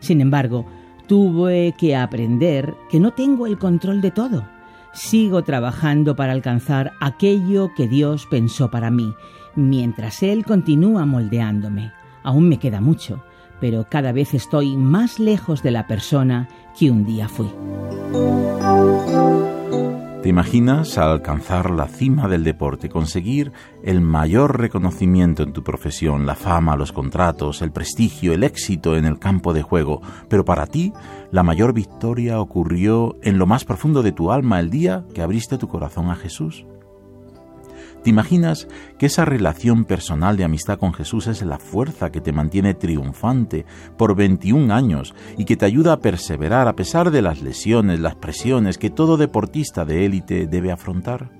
[0.00, 0.64] Sin embargo,
[1.06, 4.48] tuve que aprender que no tengo el control de todo.
[4.94, 9.12] Sigo trabajando para alcanzar aquello que Dios pensó para mí,
[9.56, 11.92] mientras Él continúa moldeándome.
[12.22, 13.22] Aún me queda mucho
[13.60, 17.48] pero cada vez estoy más lejos de la persona que un día fui.
[20.22, 23.52] ¿Te imaginas alcanzar la cima del deporte, conseguir
[23.84, 29.04] el mayor reconocimiento en tu profesión, la fama, los contratos, el prestigio, el éxito en
[29.04, 30.02] el campo de juego?
[30.28, 30.92] Pero para ti,
[31.30, 35.56] la mayor victoria ocurrió en lo más profundo de tu alma el día que abriste
[35.56, 36.66] tu corazón a Jesús.
[38.02, 42.32] ¿Te imaginas que esa relación personal de amistad con Jesús es la fuerza que te
[42.32, 47.42] mantiene triunfante por 21 años y que te ayuda a perseverar a pesar de las
[47.42, 51.30] lesiones, las presiones que todo deportista de élite debe afrontar?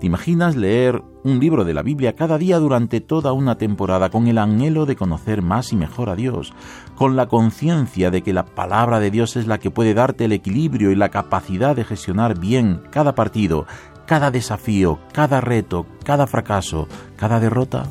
[0.00, 4.28] ¿Te imaginas leer un libro de la Biblia cada día durante toda una temporada con
[4.28, 6.54] el anhelo de conocer más y mejor a Dios,
[6.94, 10.32] con la conciencia de que la palabra de Dios es la que puede darte el
[10.32, 13.66] equilibrio y la capacidad de gestionar bien cada partido,
[14.10, 17.84] cada desafío, cada reto, cada fracaso, cada derrota?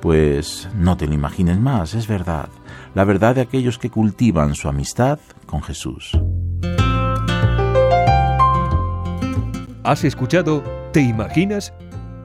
[0.00, 2.48] Pues no te lo imagines más, es verdad,
[2.94, 6.18] la verdad de aquellos que cultivan su amistad con Jesús.
[9.84, 10.64] ¿Has escuchado
[10.94, 11.74] ¿Te imaginas?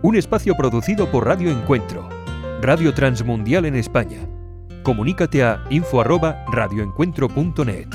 [0.02, 2.08] Un espacio producido por Radio Encuentro,
[2.62, 4.20] Radio Transmundial en España.
[4.82, 7.90] Comunícate a info@radioencuentro.net.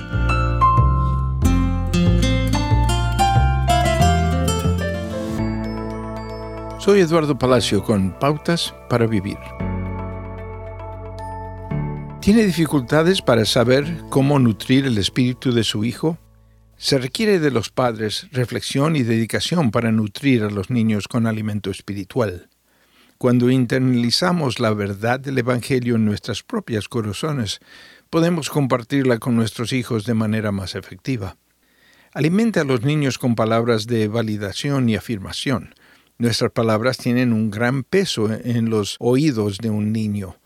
[6.88, 9.36] Soy Eduardo Palacio con Pautas para Vivir.
[12.22, 16.16] ¿Tiene dificultades para saber cómo nutrir el espíritu de su hijo?
[16.78, 21.70] Se requiere de los padres reflexión y dedicación para nutrir a los niños con alimento
[21.70, 22.48] espiritual.
[23.18, 27.60] Cuando internalizamos la verdad del Evangelio en nuestras propias corazones,
[28.08, 31.36] podemos compartirla con nuestros hijos de manera más efectiva.
[32.14, 35.74] Alimenta a los niños con palabras de validación y afirmación.
[36.20, 40.36] Nuestras palabras tienen un gran peso en los oídos de un niño.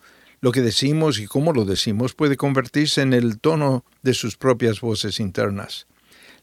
[0.43, 4.83] Lo que decimos y cómo lo decimos puede convertirse en el tono de sus propias
[4.83, 5.87] voces internas.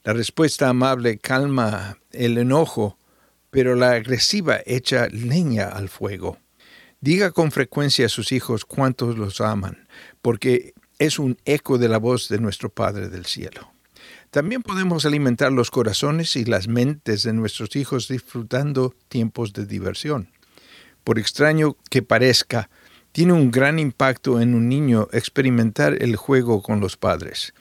[0.03, 2.97] La respuesta amable calma el enojo,
[3.51, 6.39] pero la agresiva echa leña al fuego.
[6.99, 9.87] Diga con frecuencia a sus hijos cuántos los aman,
[10.23, 13.71] porque es un eco de la voz de nuestro Padre del Cielo.
[14.31, 20.29] También podemos alimentar los corazones y las mentes de nuestros hijos disfrutando tiempos de diversión.
[21.03, 22.69] Por extraño que parezca,
[23.11, 27.55] tiene un gran impacto en un niño experimentar el juego con los padres.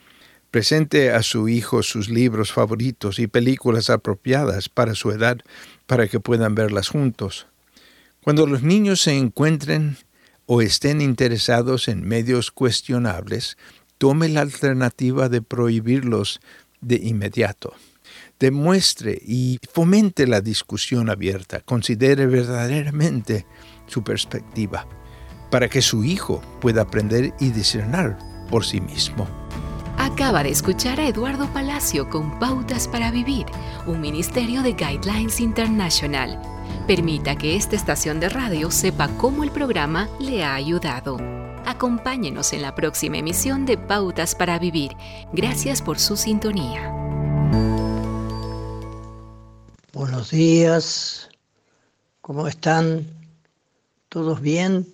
[0.51, 5.39] Presente a su hijo sus libros favoritos y películas apropiadas para su edad
[5.87, 7.47] para que puedan verlas juntos.
[8.21, 9.97] Cuando los niños se encuentren
[10.45, 13.57] o estén interesados en medios cuestionables,
[13.99, 16.39] tome la alternativa de prohibirlos
[16.81, 17.73] de inmediato.
[18.39, 23.45] demuestre y fomente la discusión abierta, considere verdaderamente
[23.85, 24.87] su perspectiva,
[25.51, 28.15] para que su hijo pueda aprender y discernir
[28.49, 29.27] por sí mismo.
[29.97, 33.45] Acaba de escuchar a Eduardo Palacio con Pautas para Vivir,
[33.85, 36.41] un ministerio de Guidelines International.
[36.87, 41.38] Permita que esta estación de radio sepa cómo el programa le ha ayudado.
[41.69, 44.93] Acompáñenos en la próxima emisión de Pautas para Vivir.
[45.33, 46.91] Gracias por su sintonía.
[49.93, 51.29] Buenos días,
[52.21, 53.05] ¿cómo están?
[54.09, 54.91] ¿Todos bien?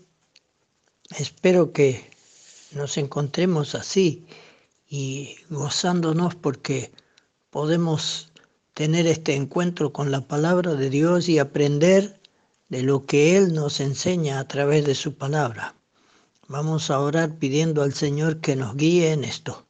[1.17, 2.11] Espero que
[2.71, 4.25] nos encontremos así
[4.89, 6.91] y gozándonos porque
[7.51, 8.33] podemos
[8.73, 12.19] tener este encuentro con la palabra de Dios y aprender
[12.67, 15.73] de lo que Él nos enseña a través de su palabra.
[16.47, 19.65] Vamos a orar pidiendo al Señor que nos guíe en esto.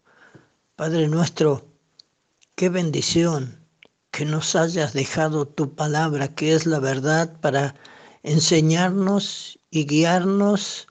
[0.76, 1.65] Padre nuestro,
[2.55, 3.65] qué bendición
[4.11, 7.76] que nos hayas dejado tu palabra, que es la verdad, para
[8.23, 10.88] enseñarnos y guiarnos,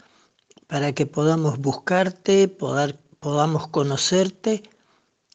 [0.68, 4.62] para que podamos buscarte, podamos conocerte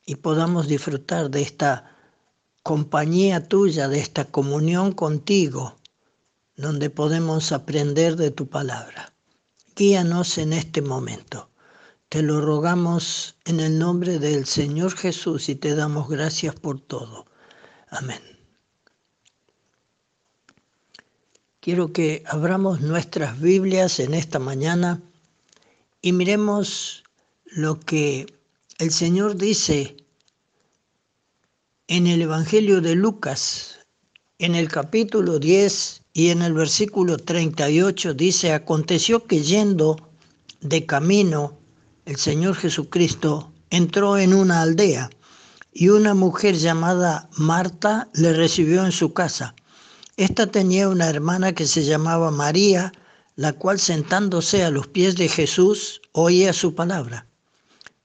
[0.07, 1.95] y podamos disfrutar de esta
[2.63, 5.75] compañía tuya, de esta comunión contigo,
[6.55, 9.13] donde podemos aprender de tu palabra.
[9.79, 11.49] Guíanos en este momento.
[12.09, 17.25] Te lo rogamos en el nombre del Señor Jesús y te damos gracias por todo.
[17.87, 18.19] Amén.
[21.61, 25.01] Quiero que abramos nuestras Biblias en esta mañana
[26.01, 27.05] y miremos
[27.45, 28.25] lo que
[28.79, 29.95] el Señor dice
[31.87, 33.79] en el Evangelio de Lucas,
[34.39, 39.95] en el capítulo 10 y en el versículo 38 dice, aconteció que yendo
[40.59, 41.57] de camino,
[42.03, 45.09] el Señor Jesucristo entró en una aldea
[45.71, 49.55] y una mujer llamada Marta le recibió en su casa.
[50.17, 52.91] Esta tenía una hermana que se llamaba María,
[53.37, 57.27] la cual sentándose a los pies de Jesús oía su palabra.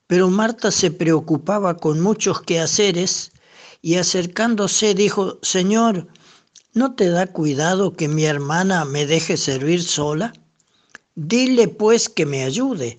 [0.06, 3.32] Pero Marta se preocupaba con muchos quehaceres
[3.82, 6.06] y acercándose dijo, Señor,
[6.74, 10.32] ¿no te da cuidado que mi hermana me deje servir sola?
[11.14, 12.96] Dile pues que me ayude.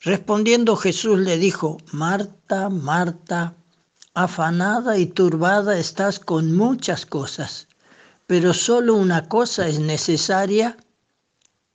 [0.00, 3.54] Respondiendo Jesús le dijo, Marta, Marta,
[4.14, 7.68] afanada y turbada estás con muchas cosas,
[8.26, 10.76] pero solo una cosa es necesaria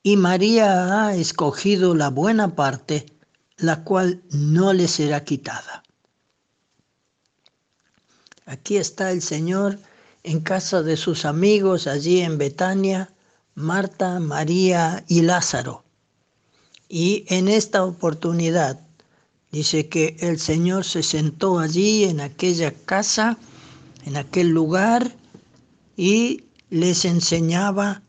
[0.03, 3.07] y María ha escogido la buena parte,
[3.57, 5.83] la cual no le será quitada.
[8.45, 9.79] Aquí está el Señor
[10.25, 13.09] en casa de sus amigos allí en Betania,
[13.55, 15.83] Marta, María y Lázaro.
[16.89, 18.85] Y en esta oportunidad
[19.55, 23.37] Dice que el Señor se sentó allí en aquella casa,
[24.05, 25.15] en aquel lugar,
[25.95, 28.01] y les enseñaba.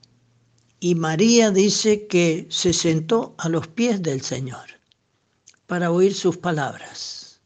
[0.81, 4.67] Y María dice que se sentó a los pies del Señor
[5.69, 7.41] para oír sus palabras.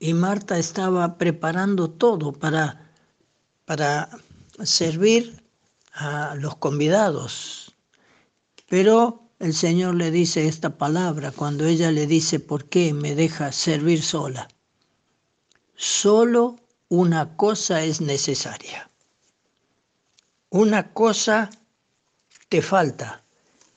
[0.00, 2.89] Y Marta estaba preparando todo para,
[3.70, 4.10] para
[4.64, 5.44] servir
[5.92, 7.76] a los convidados.
[8.68, 13.52] Pero el Señor le dice esta palabra cuando ella le dice, ¿por qué me deja
[13.52, 14.48] servir sola?
[15.76, 16.56] Solo
[16.88, 18.90] una cosa es necesaria.
[20.48, 21.48] Una cosa
[22.48, 23.22] te falta.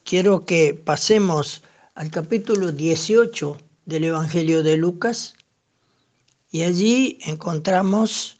[0.03, 1.61] Quiero que pasemos
[1.93, 5.35] al capítulo 18 del Evangelio de Lucas
[6.49, 8.37] y allí encontramos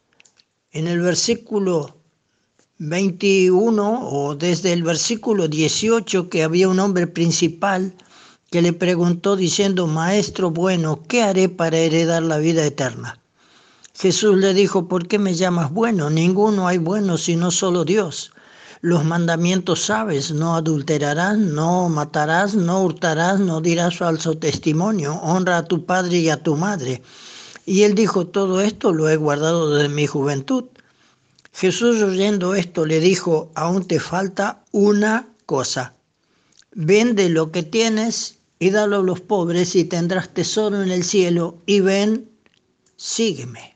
[0.74, 1.96] en el versículo
[2.80, 7.94] 21 o desde el versículo 18 que había un hombre principal
[8.50, 13.20] que le preguntó diciendo, Maestro bueno, ¿qué haré para heredar la vida eterna?
[13.96, 16.10] Jesús le dijo, ¿por qué me llamas bueno?
[16.10, 18.32] Ninguno hay bueno sino solo Dios.
[18.82, 25.66] Los mandamientos sabes, no adulterarás, no matarás, no hurtarás, no dirás falso testimonio, honra a
[25.66, 27.02] tu padre y a tu madre.
[27.66, 30.66] Y él dijo, todo esto lo he guardado desde mi juventud.
[31.54, 35.96] Jesús oyendo esto le dijo, aún te falta una cosa.
[36.74, 41.62] Vende lo que tienes y dalo a los pobres y tendrás tesoro en el cielo
[41.66, 42.30] y ven,
[42.98, 43.76] sígueme.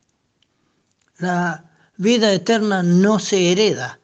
[1.20, 4.00] La vida eterna no se hereda.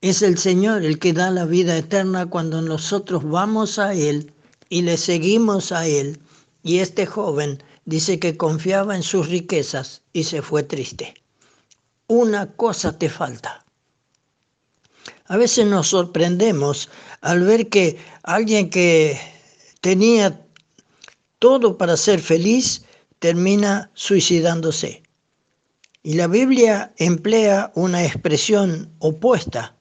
[0.00, 4.32] Es el Señor el que da la vida eterna cuando nosotros vamos a Él
[4.68, 6.20] y le seguimos a Él.
[6.62, 11.14] Y este joven dice que confiaba en sus riquezas y se fue triste
[12.08, 13.64] una cosa te falta.
[15.26, 16.88] A veces nos sorprendemos
[17.20, 19.20] al ver que alguien que
[19.82, 20.44] tenía
[21.38, 22.84] todo para ser feliz
[23.18, 25.02] termina suicidándose.
[26.02, 29.76] Y la Biblia emplea una expresión opuesta.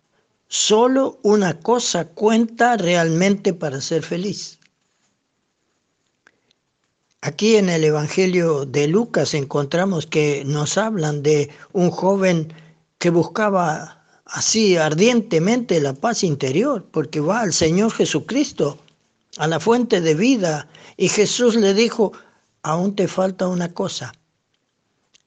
[0.50, 4.57] Solo una cosa cuenta realmente para ser feliz.
[7.28, 12.54] Aquí en el Evangelio de Lucas encontramos que nos hablan de un joven
[13.00, 18.78] que buscaba así ardientemente la paz interior, porque va al Señor Jesucristo,
[19.40, 22.14] a la fuente de vida, y Jesús le dijo,
[22.62, 24.14] aún te falta una cosa,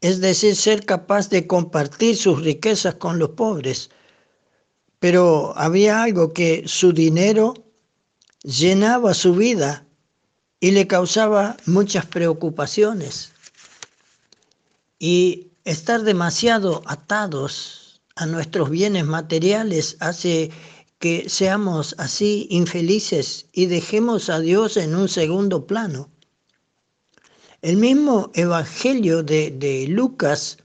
[0.00, 3.90] es decir, ser capaz de compartir sus riquezas con los pobres.
[5.00, 7.52] Pero había algo que su dinero
[8.42, 9.84] llenaba su vida
[10.60, 13.32] y le causaba muchas preocupaciones.
[14.98, 20.50] Y estar demasiado atados a nuestros bienes materiales hace
[20.98, 26.10] que seamos así infelices y dejemos a Dios en un segundo plano.
[27.62, 30.58] El mismo Evangelio de, de, Lucas,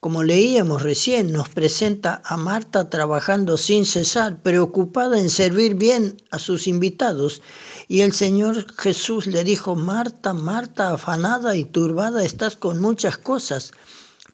[0.00, 6.40] como leíamos recién, nos presenta a Marta trabajando sin cesar, preocupada en servir bien a
[6.40, 7.40] sus invitados
[7.88, 13.72] y el Señor Jesús le dijo, Marta, Marta, afanada y turbada estás con muchas cosas,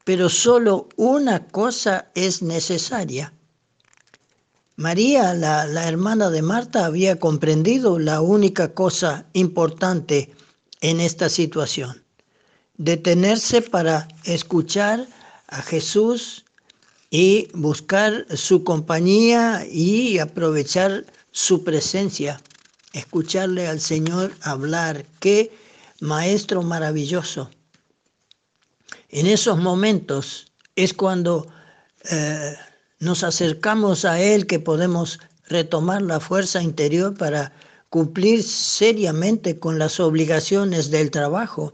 [0.03, 3.33] pero solo una cosa es necesaria.
[4.75, 10.33] María, la, la, hermana de Marta, había comprendido la única cosa importante
[10.81, 12.03] en esta situación,
[12.75, 15.07] detenerse para escuchar
[15.47, 16.43] a Jesús
[17.09, 22.41] y buscar su compañía y aprovechar su presencia
[22.95, 25.05] escucharle al Señor hablar.
[25.19, 25.51] Qué
[25.99, 27.49] maestro maravilloso.
[29.09, 31.47] En esos momentos es cuando
[32.09, 32.55] eh,
[32.99, 37.53] nos acercamos a Él que podemos retomar la fuerza interior para
[37.89, 41.73] cumplir seriamente con las obligaciones del trabajo,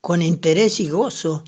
[0.00, 1.42] con interés y gozo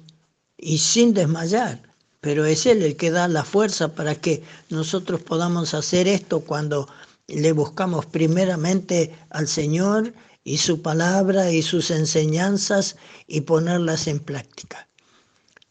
[0.56, 1.82] y sin desmayar.
[2.20, 6.88] Pero es Él el que da la fuerza para que nosotros podamos hacer esto cuando
[7.28, 10.14] le buscamos primeramente al Señor
[10.44, 12.96] y su palabra y sus enseñanzas
[13.26, 14.88] y ponerlas en práctica.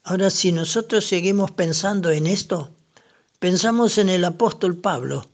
[0.03, 2.75] Ahora, si nosotros seguimos pensando en esto,
[3.39, 5.29] pensamos en el apóstol Pablo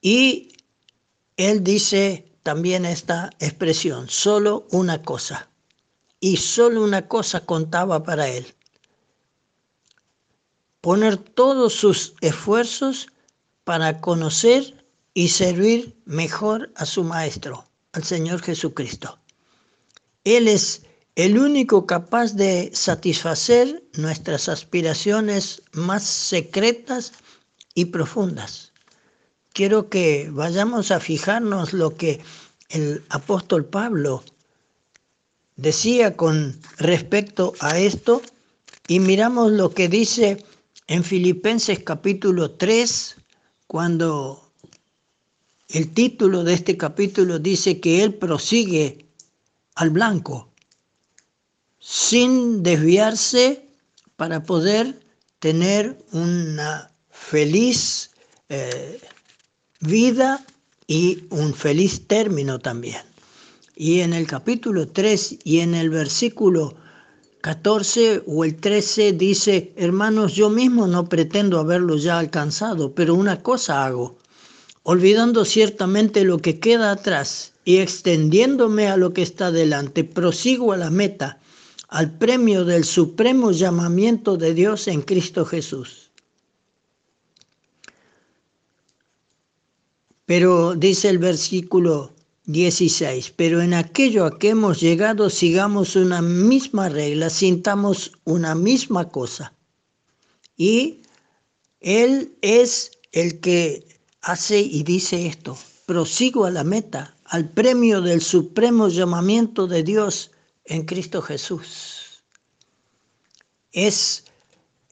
[0.00, 0.52] y
[1.36, 5.48] él dice también esta expresión, solo una cosa.
[6.20, 8.54] Y solo una cosa contaba para él.
[10.80, 13.08] Poner todos sus esfuerzos
[13.64, 14.81] para conocer
[15.14, 19.18] y servir mejor a su Maestro, al Señor Jesucristo.
[20.24, 20.82] Él es
[21.14, 27.12] el único capaz de satisfacer nuestras aspiraciones más secretas
[27.74, 28.72] y profundas.
[29.52, 32.20] Quiero que vayamos a fijarnos lo que
[32.70, 34.24] el apóstol Pablo
[35.56, 38.22] decía con respecto a esto
[38.88, 40.42] y miramos lo que dice
[40.86, 43.16] en Filipenses capítulo 3,
[43.66, 44.41] cuando
[45.72, 49.06] el título de este capítulo dice que él prosigue
[49.74, 50.50] al blanco
[51.78, 53.66] sin desviarse
[54.16, 55.00] para poder
[55.38, 58.10] tener una feliz
[58.50, 59.00] eh,
[59.80, 60.44] vida
[60.86, 63.02] y un feliz término también.
[63.74, 66.76] Y en el capítulo 3 y en el versículo
[67.40, 73.42] 14 o el 13 dice, hermanos, yo mismo no pretendo haberlo ya alcanzado, pero una
[73.42, 74.18] cosa hago
[74.82, 80.76] olvidando ciertamente lo que queda atrás y extendiéndome a lo que está delante, prosigo a
[80.76, 81.38] la meta,
[81.88, 86.10] al premio del supremo llamamiento de Dios en Cristo Jesús.
[90.26, 92.12] Pero dice el versículo
[92.46, 99.10] 16, pero en aquello a que hemos llegado sigamos una misma regla, sintamos una misma
[99.10, 99.52] cosa.
[100.56, 101.02] Y
[101.80, 103.91] Él es el que
[104.22, 110.30] hace y dice esto, prosigo a la meta, al premio del supremo llamamiento de Dios
[110.64, 112.22] en Cristo Jesús.
[113.72, 114.24] Es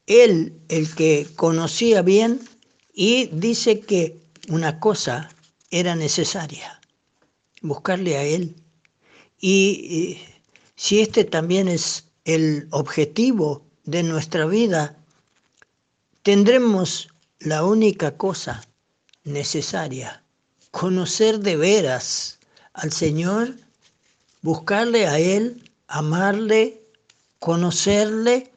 [0.06, 2.40] Él el que conocía bien
[2.92, 5.30] y dice que una cosa
[5.70, 6.80] era necesaria,
[7.62, 8.56] buscarle a Él.
[9.38, 10.18] Y
[10.74, 14.96] si este también es el objetivo de nuestra vida,
[16.22, 17.08] tendremos
[17.38, 18.62] la única cosa
[19.24, 20.22] necesaria.
[20.70, 22.38] Conocer de veras
[22.74, 23.54] al Señor,
[24.42, 26.80] buscarle a Él, amarle,
[27.38, 28.52] conocerle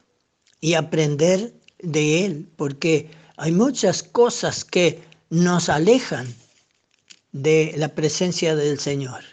[0.60, 6.32] y aprender de Él, porque hay muchas cosas que nos alejan
[7.32, 9.24] de la presencia del Señor,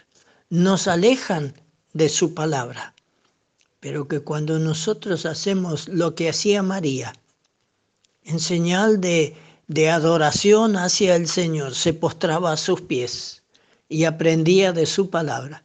[0.50, 1.54] nos alejan
[1.92, 2.92] de su palabra.
[3.82, 7.12] pero que cuando nosotros hacemos lo que hacía María,
[8.24, 9.36] en señal de,
[9.68, 13.42] de adoración hacia el Señor, se postraba a sus pies
[13.88, 15.64] y aprendía de su palabra.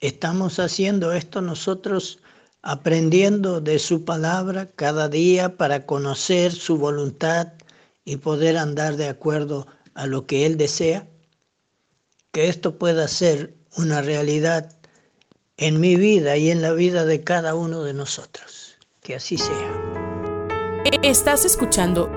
[0.00, 2.18] Estamos haciendo esto nosotros
[2.62, 7.48] aprendiendo de su palabra cada día para conocer su voluntad
[8.04, 11.06] y poder andar de acuerdo a lo que Él desea.
[12.32, 14.76] Que esto pueda ser una realidad
[15.56, 18.76] en mi vida y en la vida de cada uno de nosotros.
[19.02, 19.72] Que así sea.
[21.02, 22.10] Estás escuchando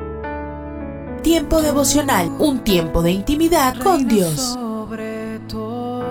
[1.24, 4.40] Tiempo devocional, un tiempo de intimidad con Dios.
[4.40, 6.04] Sobre todo,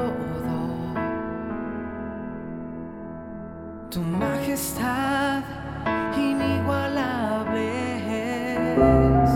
[3.90, 5.42] tu majestad
[6.16, 7.64] inigualable
[9.24, 9.30] es.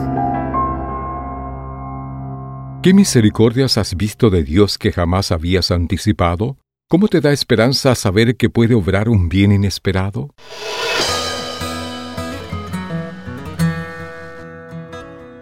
[2.84, 6.56] ¿Qué misericordias has visto de Dios que jamás habías anticipado?
[6.88, 10.28] ¿Cómo te da esperanza saber que puede obrar un bien inesperado?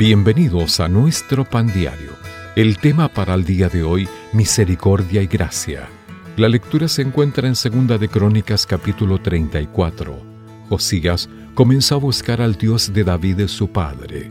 [0.05, 2.11] Bienvenidos a nuestro pan diario.
[2.57, 5.89] El tema para el día de hoy, misericordia y gracia.
[6.37, 10.21] La lectura se encuentra en Segunda de Crónicas capítulo 34.
[10.69, 14.29] Josías comenzó a buscar al Dios de David su padre.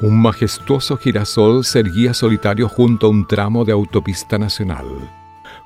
[0.00, 4.86] Un majestuoso girasol se erguía solitario junto a un tramo de autopista nacional.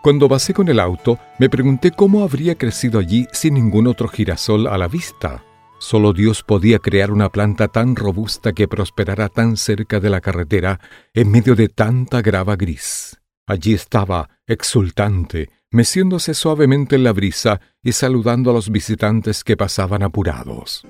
[0.03, 4.67] Cuando pasé con el auto, me pregunté cómo habría crecido allí sin ningún otro girasol
[4.67, 5.45] a la vista.
[5.79, 10.81] Solo Dios podía crear una planta tan robusta que prosperara tan cerca de la carretera
[11.13, 13.19] en medio de tanta grava gris.
[13.47, 20.03] Allí estaba, exultante, meciéndose suavemente en la brisa y saludando a los visitantes que pasaban
[20.03, 20.87] apurados.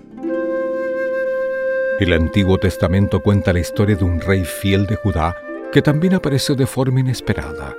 [1.98, 5.34] El Antiguo Testamento cuenta la historia de un rey fiel de Judá
[5.72, 7.74] que también apareció de forma inesperada.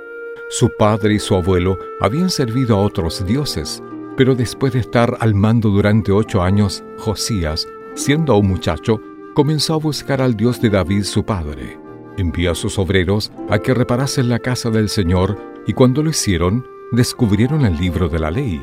[0.50, 3.82] Su padre y su abuelo habían servido a otros dioses,
[4.18, 9.00] pero después de estar al mando durante ocho años, Josías, siendo aún muchacho,
[9.32, 11.78] comenzó a buscar al Dios de David su padre.
[12.16, 15.38] Envió a sus obreros a que reparasen la casa del Señor
[15.68, 18.60] y cuando lo hicieron, descubrieron el libro de la ley.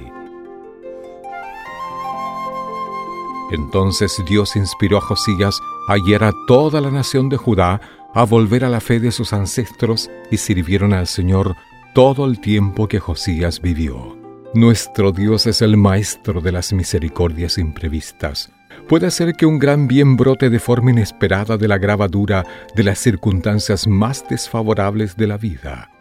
[3.54, 7.80] Entonces Dios inspiró a Josías a guiar a toda la nación de Judá
[8.14, 11.56] a volver a la fe de sus ancestros y sirvieron al Señor
[11.94, 14.25] todo el tiempo que Josías vivió.
[14.56, 18.54] Nuestro Dios es el maestro de las misericordias imprevistas.
[18.88, 23.00] Puede hacer que un gran bien brote de forma inesperada de la gravadura de las
[23.00, 25.92] circunstancias más desfavorables de la vida.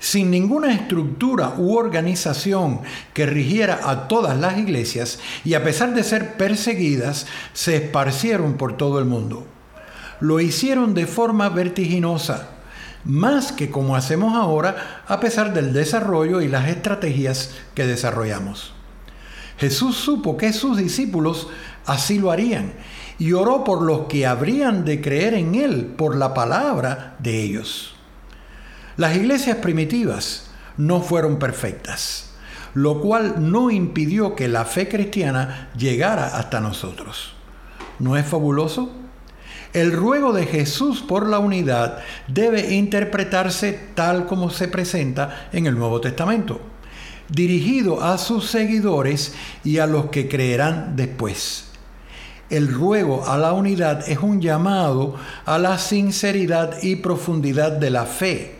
[0.00, 2.80] Sin ninguna estructura u organización
[3.14, 8.76] que rigiera a todas las iglesias y a pesar de ser perseguidas, se esparcieron por
[8.76, 9.46] todo el mundo.
[10.18, 12.48] Lo hicieron de forma vertiginosa,
[13.04, 18.74] más que como hacemos ahora a pesar del desarrollo y las estrategias que desarrollamos.
[19.58, 21.48] Jesús supo que sus discípulos
[21.84, 22.72] así lo harían
[23.18, 27.96] y oró por los que habrían de creer en Él por la palabra de ellos.
[28.96, 32.30] Las iglesias primitivas no fueron perfectas,
[32.74, 37.34] lo cual no impidió que la fe cristiana llegara hasta nosotros.
[37.98, 38.92] ¿No es fabuloso?
[39.72, 41.98] El ruego de Jesús por la unidad
[42.28, 46.60] debe interpretarse tal como se presenta en el Nuevo Testamento.
[47.28, 51.64] Dirigido a sus seguidores y a los que creerán después.
[52.50, 58.06] El ruego a la unidad es un llamado a la sinceridad y profundidad de la
[58.06, 58.54] fe,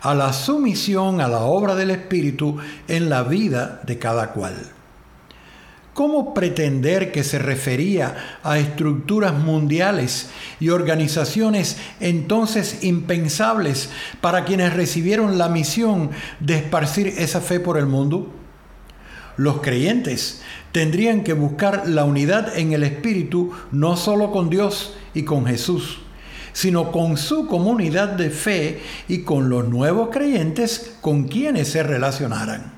[0.00, 2.56] a la sumisión a la obra del Espíritu
[2.88, 4.73] en la vida de cada cual.
[5.94, 10.28] ¿Cómo pretender que se refería a estructuras mundiales
[10.58, 13.90] y organizaciones entonces impensables
[14.20, 18.28] para quienes recibieron la misión de esparcir esa fe por el mundo?
[19.36, 20.42] Los creyentes
[20.72, 26.00] tendrían que buscar la unidad en el Espíritu no solo con Dios y con Jesús,
[26.52, 32.73] sino con su comunidad de fe y con los nuevos creyentes con quienes se relacionaran.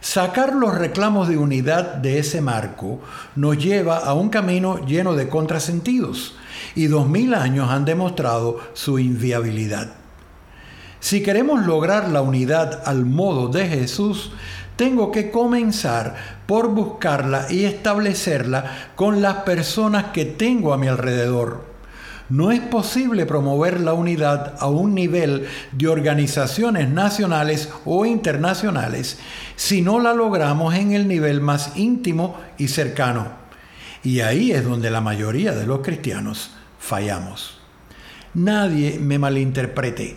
[0.00, 3.00] Sacar los reclamos de unidad de ese marco
[3.34, 6.36] nos lleva a un camino lleno de contrasentidos
[6.74, 9.88] y dos mil años han demostrado su inviabilidad.
[11.00, 14.32] Si queremos lograr la unidad al modo de Jesús,
[14.76, 16.14] tengo que comenzar
[16.46, 21.67] por buscarla y establecerla con las personas que tengo a mi alrededor.
[22.28, 29.18] No es posible promover la unidad a un nivel de organizaciones nacionales o internacionales
[29.56, 33.28] si no la logramos en el nivel más íntimo y cercano.
[34.04, 37.58] Y ahí es donde la mayoría de los cristianos fallamos.
[38.34, 40.16] Nadie me malinterprete.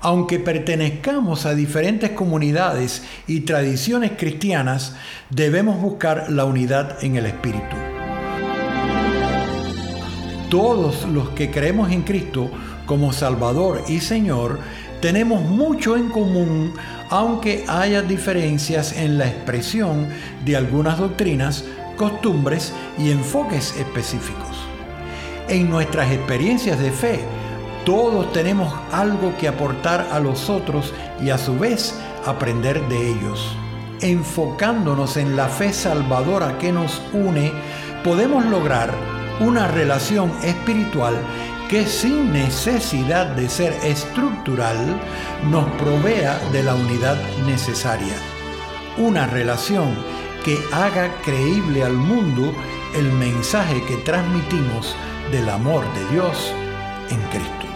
[0.00, 4.94] Aunque pertenezcamos a diferentes comunidades y tradiciones cristianas,
[5.30, 7.97] debemos buscar la unidad en el Espíritu.
[10.50, 12.50] Todos los que creemos en Cristo
[12.86, 14.60] como Salvador y Señor
[15.02, 16.72] tenemos mucho en común,
[17.10, 20.08] aunque haya diferencias en la expresión
[20.46, 21.64] de algunas doctrinas,
[21.98, 24.56] costumbres y enfoques específicos.
[25.50, 27.20] En nuestras experiencias de fe,
[27.84, 31.94] todos tenemos algo que aportar a los otros y a su vez
[32.24, 33.54] aprender de ellos.
[34.00, 37.52] Enfocándonos en la fe salvadora que nos une,
[38.02, 41.14] podemos lograr una relación espiritual
[41.68, 45.00] que sin necesidad de ser estructural
[45.50, 47.16] nos provea de la unidad
[47.46, 48.14] necesaria.
[48.96, 49.94] Una relación
[50.44, 52.52] que haga creíble al mundo
[52.96, 54.96] el mensaje que transmitimos
[55.30, 56.52] del amor de Dios
[57.10, 57.66] en Cristo.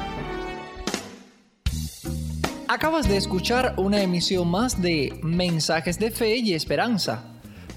[2.66, 7.31] Acabas de escuchar una emisión más de Mensajes de Fe y Esperanza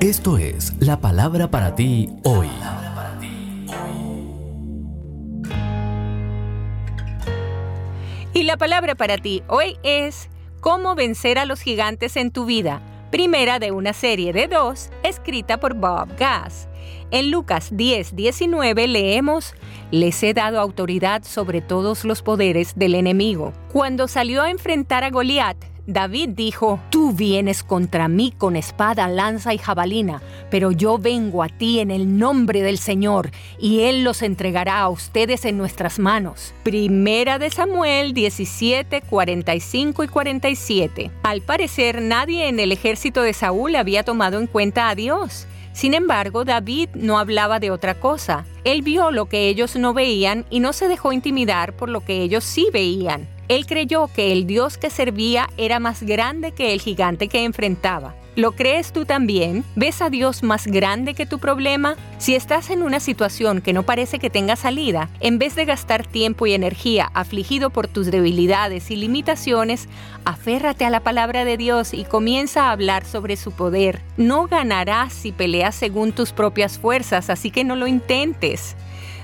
[0.00, 2.48] Esto es la palabra para ti hoy.
[8.32, 10.30] Y la palabra para ti hoy es
[10.60, 12.80] cómo vencer a los gigantes en tu vida,
[13.10, 16.66] primera de una serie de dos, escrita por Bob Gass.
[17.10, 19.54] En Lucas 10, 19 leemos,
[19.90, 23.52] Les he dado autoridad sobre todos los poderes del enemigo.
[23.70, 29.54] Cuando salió a enfrentar a Goliat, David dijo, Tú vienes contra mí con espada, lanza
[29.54, 34.22] y jabalina, pero yo vengo a ti en el nombre del Señor, y Él los
[34.22, 36.54] entregará a ustedes en nuestras manos.
[36.62, 41.10] Primera de Samuel 17, 45 y 47.
[41.22, 45.46] Al parecer nadie en el ejército de Saúl había tomado en cuenta a Dios.
[45.72, 48.44] Sin embargo, David no hablaba de otra cosa.
[48.64, 52.22] Él vio lo que ellos no veían y no se dejó intimidar por lo que
[52.22, 53.28] ellos sí veían.
[53.50, 58.14] Él creyó que el Dios que servía era más grande que el gigante que enfrentaba.
[58.36, 59.64] ¿Lo crees tú también?
[59.74, 61.96] ¿Ves a Dios más grande que tu problema?
[62.18, 66.06] Si estás en una situación que no parece que tenga salida, en vez de gastar
[66.06, 69.88] tiempo y energía afligido por tus debilidades y limitaciones,
[70.24, 74.00] aférrate a la palabra de Dios y comienza a hablar sobre su poder.
[74.16, 78.76] No ganarás si peleas según tus propias fuerzas, así que no lo intentes.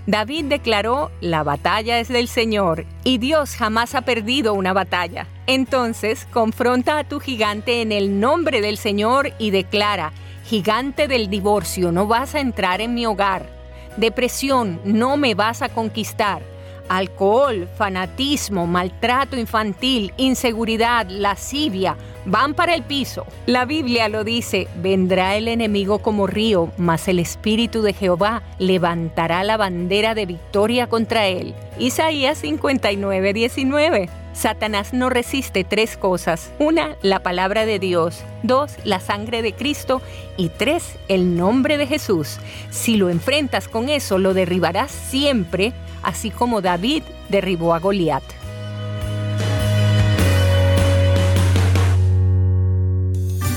[0.07, 5.27] David declaró, la batalla es del Señor y Dios jamás ha perdido una batalla.
[5.49, 10.13] Entonces, confronta a tu gigante en el nombre del Señor y declara,
[10.45, 13.51] gigante del divorcio, no vas a entrar en mi hogar.
[13.97, 16.41] Depresión, no me vas a conquistar.
[16.89, 23.27] Alcohol, fanatismo, maltrato infantil, inseguridad, lascivia, van para el piso.
[23.47, 29.45] La Biblia lo dice, vendrá el enemigo como río, mas el Espíritu de Jehová levantará
[29.45, 31.55] la bandera de victoria contra él.
[31.79, 34.26] Isaías 59, 19.
[34.37, 36.51] Satanás no resiste tres cosas.
[36.59, 38.23] Una, la palabra de Dios.
[38.43, 40.03] Dos, la sangre de Cristo.
[40.37, 42.37] Y tres, el nombre de Jesús.
[42.71, 45.73] Si lo enfrentas con eso, lo derribarás siempre,
[46.03, 48.23] así como David derribó a Goliat.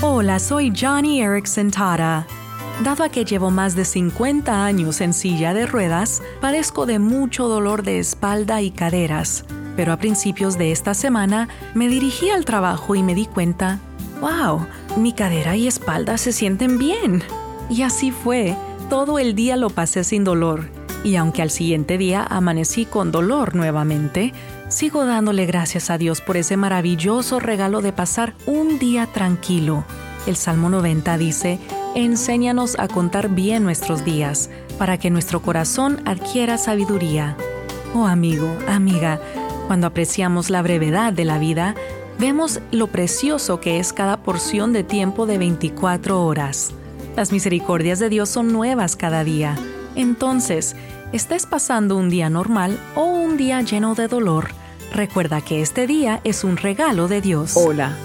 [0.00, 2.26] Hola, soy Johnny Erickson Tara.
[2.82, 7.48] Dado a que llevo más de 50 años en silla de ruedas, padezco de mucho
[7.48, 9.44] dolor de espalda y caderas
[9.76, 13.78] pero a principios de esta semana me dirigí al trabajo y me di cuenta,
[14.20, 14.66] wow,
[14.96, 17.22] mi cadera y espalda se sienten bien.
[17.68, 18.56] Y así fue,
[18.88, 20.68] todo el día lo pasé sin dolor,
[21.04, 24.32] y aunque al siguiente día amanecí con dolor nuevamente,
[24.68, 29.84] sigo dándole gracias a Dios por ese maravilloso regalo de pasar un día tranquilo.
[30.26, 31.58] El Salmo 90 dice,
[31.94, 37.36] Enséñanos a contar bien nuestros días, para que nuestro corazón adquiera sabiduría.
[37.94, 39.20] Oh amigo, amiga,
[39.70, 41.76] cuando apreciamos la brevedad de la vida,
[42.18, 46.72] vemos lo precioso que es cada porción de tiempo de 24 horas.
[47.14, 49.56] Las misericordias de Dios son nuevas cada día.
[49.94, 50.74] Entonces,
[51.12, 54.48] estés pasando un día normal o un día lleno de dolor,
[54.92, 57.56] recuerda que este día es un regalo de Dios.
[57.56, 57.96] Hola,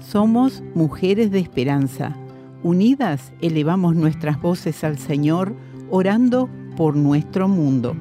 [0.00, 2.16] Somos mujeres de esperanza.
[2.64, 5.54] Unidas elevamos nuestras voces al Señor,
[5.90, 7.94] orando por nuestro mundo.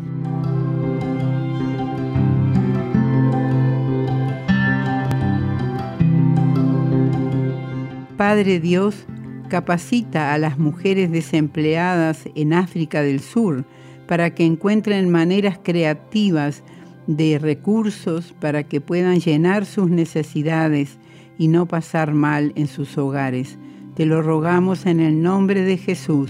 [8.20, 9.06] Padre Dios,
[9.48, 13.64] capacita a las mujeres desempleadas en África del Sur
[14.10, 16.62] para que encuentren maneras creativas
[17.08, 20.98] de recursos para que puedan llenar sus necesidades
[21.38, 23.58] y no pasar mal en sus hogares.
[23.96, 26.30] Te lo rogamos en el nombre de Jesús.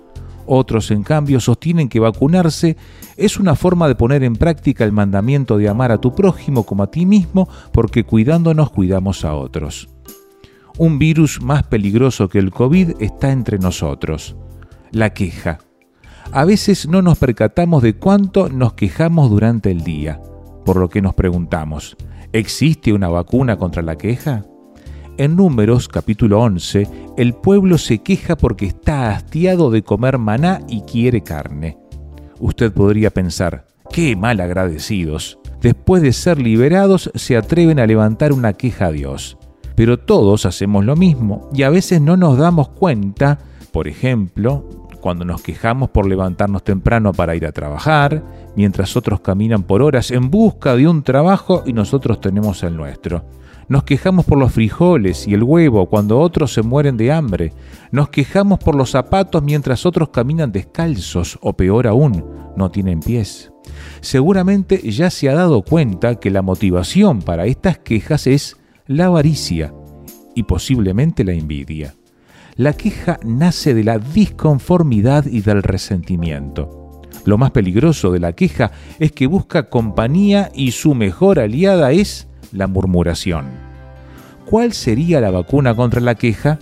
[0.45, 2.77] Otros, en cambio, sostienen que vacunarse
[3.17, 6.83] es una forma de poner en práctica el mandamiento de amar a tu prójimo como
[6.83, 9.89] a ti mismo, porque cuidándonos cuidamos a otros.
[10.77, 14.37] Un virus más peligroso que el COVID está entre nosotros,
[14.91, 15.59] la queja.
[16.31, 20.21] A veces no nos percatamos de cuánto nos quejamos durante el día,
[20.63, 21.97] por lo que nos preguntamos,
[22.31, 24.45] ¿existe una vacuna contra la queja?
[25.19, 26.87] En Números capítulo 11,
[27.17, 31.79] el pueblo se queja porque está hastiado de comer maná y quiere carne.
[32.39, 35.39] Usted podría pensar, qué mal agradecidos.
[35.59, 39.39] Después de ser liberados se atreven a levantar una queja a Dios.
[39.75, 43.39] Pero todos hacemos lo mismo y a veces no nos damos cuenta,
[43.71, 44.69] por ejemplo,
[45.01, 48.23] cuando nos quejamos por levantarnos temprano para ir a trabajar,
[48.55, 53.25] mientras otros caminan por horas en busca de un trabajo y nosotros tenemos el nuestro.
[53.69, 57.51] Nos quejamos por los frijoles y el huevo cuando otros se mueren de hambre.
[57.91, 62.23] Nos quejamos por los zapatos mientras otros caminan descalzos o peor aún,
[62.55, 63.51] no tienen pies.
[63.99, 68.55] Seguramente ya se ha dado cuenta que la motivación para estas quejas es
[68.85, 69.73] la avaricia
[70.33, 71.93] y posiblemente la envidia.
[72.55, 77.01] La queja nace de la disconformidad y del resentimiento.
[77.25, 82.26] Lo más peligroso de la queja es que busca compañía y su mejor aliada es
[82.51, 83.45] la murmuración.
[84.45, 86.57] ¿Cuál sería la vacuna contra la queja?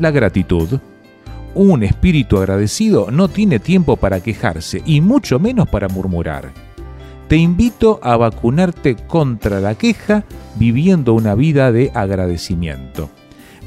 [0.00, 0.80] La gratitud.
[1.54, 6.52] Un espíritu agradecido no tiene tiempo para quejarse y mucho menos para murmurar.
[7.28, 10.24] Te invito a vacunarte contra la queja
[10.54, 13.10] viviendo una vida de agradecimiento.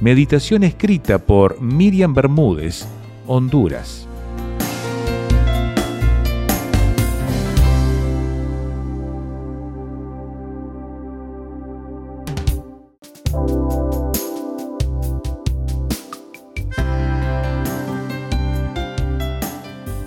[0.01, 2.87] Meditación escrita por Miriam Bermúdez,
[3.27, 4.08] Honduras.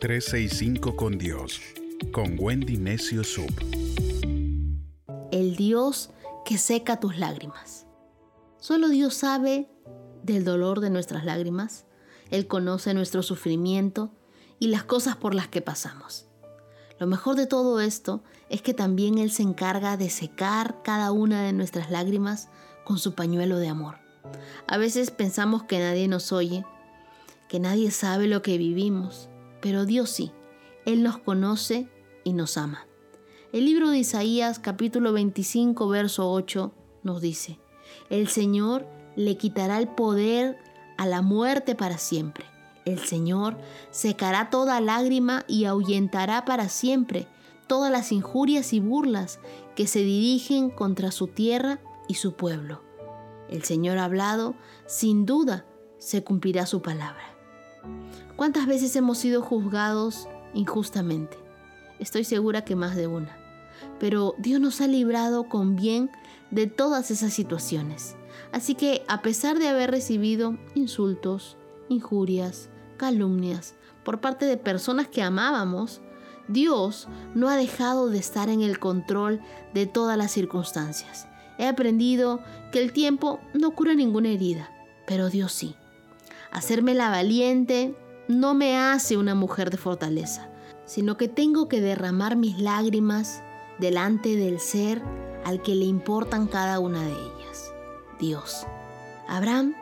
[0.00, 1.60] 365 con Dios,
[2.10, 3.52] con Wendy Necio Sub.
[5.30, 6.08] El Dios
[6.46, 7.86] que seca tus lágrimas.
[8.56, 9.68] Solo Dios sabe
[10.22, 11.84] del dolor de nuestras lágrimas.
[12.30, 14.10] Él conoce nuestro sufrimiento
[14.58, 16.26] y las cosas por las que pasamos.
[16.98, 21.44] Lo mejor de todo esto es que también Él se encarga de secar cada una
[21.44, 22.48] de nuestras lágrimas
[22.84, 23.98] con su pañuelo de amor.
[24.66, 26.64] A veces pensamos que nadie nos oye,
[27.50, 29.29] que nadie sabe lo que vivimos,
[29.60, 30.32] pero Dios sí,
[30.86, 31.88] Él nos conoce
[32.24, 32.86] y nos ama.
[33.52, 37.58] El libro de Isaías capítulo 25 verso 8 nos dice,
[38.08, 38.86] el Señor
[39.16, 40.58] le quitará el poder
[40.96, 42.44] a la muerte para siempre.
[42.84, 43.58] El Señor
[43.90, 47.26] secará toda lágrima y ahuyentará para siempre
[47.66, 49.40] todas las injurias y burlas
[49.76, 52.82] que se dirigen contra su tierra y su pueblo.
[53.48, 54.54] El Señor ha hablado,
[54.86, 55.66] sin duda
[55.98, 57.29] se cumplirá su palabra.
[58.40, 61.36] ¿Cuántas veces hemos sido juzgados injustamente?
[61.98, 63.36] Estoy segura que más de una.
[63.98, 66.10] Pero Dios nos ha librado con bien
[66.50, 68.16] de todas esas situaciones.
[68.50, 71.58] Así que a pesar de haber recibido insultos,
[71.90, 73.74] injurias, calumnias
[74.06, 76.00] por parte de personas que amábamos,
[76.48, 79.42] Dios no ha dejado de estar en el control
[79.74, 81.28] de todas las circunstancias.
[81.58, 82.40] He aprendido
[82.72, 84.70] que el tiempo no cura ninguna herida,
[85.06, 85.76] pero Dios sí.
[86.50, 87.94] Hacerme la valiente
[88.30, 90.48] no me hace una mujer de fortaleza,
[90.84, 93.42] sino que tengo que derramar mis lágrimas
[93.78, 95.02] delante del ser
[95.44, 97.72] al que le importan cada una de ellas,
[98.18, 98.66] Dios.
[99.28, 99.74] Abraham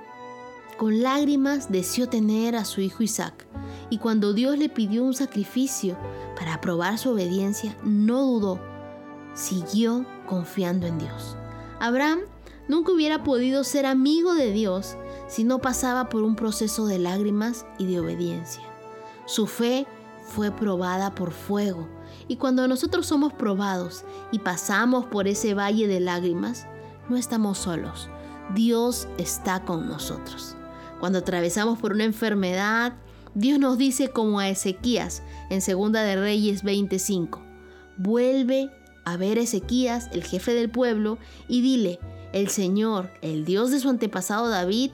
[0.77, 3.47] con lágrimas deseó tener a su hijo Isaac,
[3.91, 5.97] y cuando Dios le pidió un sacrificio
[6.37, 8.61] para probar su obediencia, no dudó,
[9.35, 11.37] siguió confiando en Dios.
[11.81, 12.21] Abraham
[12.69, 14.97] nunca hubiera podido ser amigo de Dios
[15.29, 18.62] si no pasaba por un proceso de lágrimas y de obediencia.
[19.26, 19.87] Su fe
[20.26, 21.89] fue probada por fuego
[22.26, 26.66] y cuando nosotros somos probados y pasamos por ese valle de lágrimas,
[27.09, 28.09] no estamos solos.
[28.55, 30.57] Dios está con nosotros.
[31.01, 32.95] Cuando atravesamos por una enfermedad,
[33.35, 37.41] Dios nos dice como a Ezequías en Segunda de Reyes 25,
[37.97, 38.70] vuelve
[39.05, 41.99] a ver a Ezequías, el jefe del pueblo, y dile,
[42.33, 44.91] el Señor, el Dios de su antepasado David,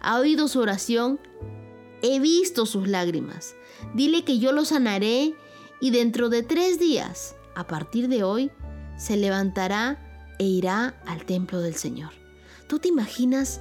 [0.00, 1.20] ha oído su oración,
[2.02, 3.54] he visto sus lágrimas.
[3.94, 5.34] Dile que yo lo sanaré
[5.80, 8.50] y dentro de tres días, a partir de hoy,
[8.96, 10.02] se levantará
[10.38, 12.12] e irá al templo del Señor.
[12.68, 13.60] ¿Tú te imaginas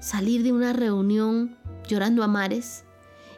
[0.00, 1.56] salir de una reunión
[1.86, 2.84] llorando a mares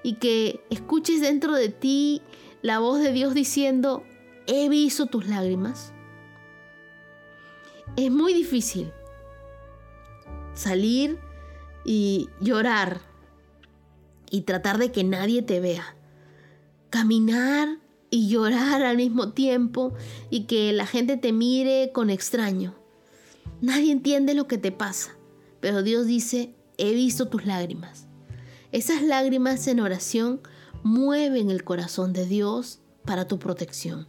[0.02, 2.22] y que escuches dentro de ti
[2.62, 4.04] la voz de Dios diciendo,
[4.46, 5.92] he visto tus lágrimas?
[7.96, 8.92] Es muy difícil
[10.54, 11.18] salir
[11.84, 13.00] y llorar
[14.30, 15.96] y tratar de que nadie te vea.
[16.90, 17.78] Caminar
[18.10, 19.92] y llorar al mismo tiempo
[20.30, 22.74] y que la gente te mire con extraño.
[23.60, 25.16] Nadie entiende lo que te pasa,
[25.60, 28.06] pero Dios dice, he visto tus lágrimas.
[28.72, 30.40] Esas lágrimas en oración
[30.82, 34.08] mueven el corazón de Dios para tu protección.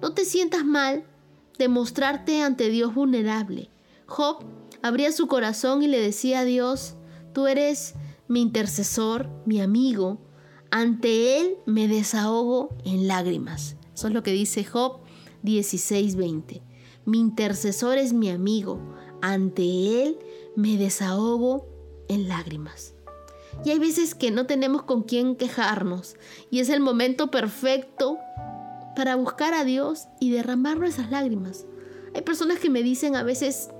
[0.00, 1.04] No te sientas mal
[1.58, 3.70] de mostrarte ante Dios vulnerable.
[4.06, 4.44] Job
[4.82, 6.96] abría su corazón y le decía a Dios,
[7.32, 7.94] Tú eres
[8.28, 10.18] mi intercesor, mi amigo.
[10.70, 13.76] Ante Él me desahogo en lágrimas.
[13.94, 15.00] Eso es lo que dice Job
[15.42, 16.62] 16:20.
[17.04, 18.80] Mi intercesor es mi amigo.
[19.20, 20.18] Ante Él
[20.56, 21.68] me desahogo
[22.08, 22.94] en lágrimas.
[23.64, 26.16] Y hay veces que no tenemos con quién quejarnos.
[26.50, 28.18] Y es el momento perfecto
[28.96, 31.66] para buscar a Dios y derramar nuestras lágrimas.
[32.14, 33.70] Hay personas que me dicen a veces,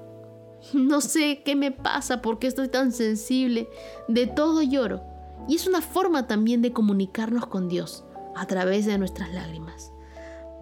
[0.72, 3.68] no sé qué me pasa, por qué estoy tan sensible,
[4.09, 5.02] de todo lloro.
[5.48, 8.05] Y es una forma también de comunicarnos con Dios
[8.36, 9.93] a través de nuestras lágrimas.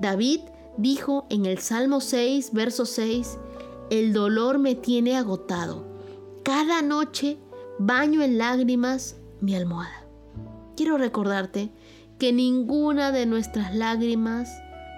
[0.01, 0.41] David
[0.77, 3.39] dijo en el Salmo 6, verso 6,
[3.91, 5.87] el dolor me tiene agotado.
[6.43, 7.39] Cada noche
[7.79, 10.07] baño en lágrimas mi almohada.
[10.77, 11.71] Quiero recordarte
[12.19, 14.51] que ninguna de nuestras lágrimas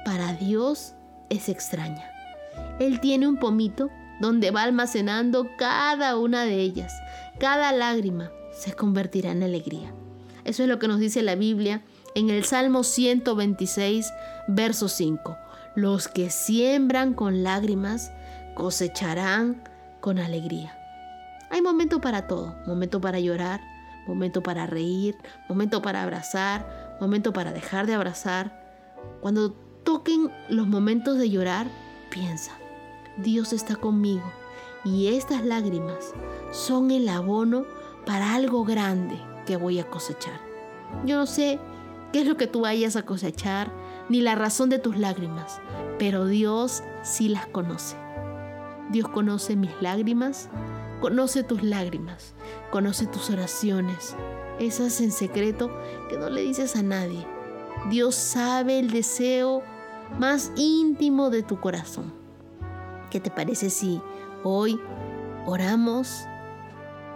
[0.05, 0.95] para Dios
[1.31, 2.09] es extraña.
[2.79, 3.91] Él tiene un pomito
[4.23, 6.95] donde va almacenando cada una de ellas.
[7.41, 9.93] Cada lágrima se convertirá en alegría.
[10.45, 11.83] Eso es lo que nos dice la Biblia
[12.15, 14.13] en el Salmo 126,
[14.47, 15.37] verso 5.
[15.75, 18.13] Los que siembran con lágrimas
[18.55, 19.61] cosecharán
[20.01, 20.79] con alegría.
[21.51, 23.61] Hay momento para todo, momento para llorar,
[24.07, 25.17] momento para reír,
[25.49, 28.63] momento para abrazar, momento para dejar de abrazar.
[29.21, 29.51] Cuando
[29.83, 31.67] toquen los momentos de llorar,
[32.09, 32.53] piensa,
[33.19, 34.25] Dios está conmigo
[34.85, 36.15] y estas lágrimas
[36.51, 37.65] son el abono
[38.07, 40.41] para algo grande que voy a cosechar.
[41.05, 41.59] Yo no sé
[42.13, 43.71] qué es lo que tú vayas a cosechar,
[44.09, 45.61] ni la razón de tus lágrimas,
[45.99, 47.97] pero Dios sí las conoce.
[48.91, 50.49] Dios conoce mis lágrimas,
[51.01, 52.35] conoce tus lágrimas,
[52.71, 54.17] conoce tus oraciones,
[54.59, 55.71] esas en secreto
[56.11, 57.27] que no le dices a nadie.
[57.89, 59.63] Dios sabe el deseo
[60.19, 62.22] más íntimo de tu corazón.
[63.13, 64.01] ¿Qué te parece si
[64.43, 64.81] hoy
[65.45, 66.25] oramos,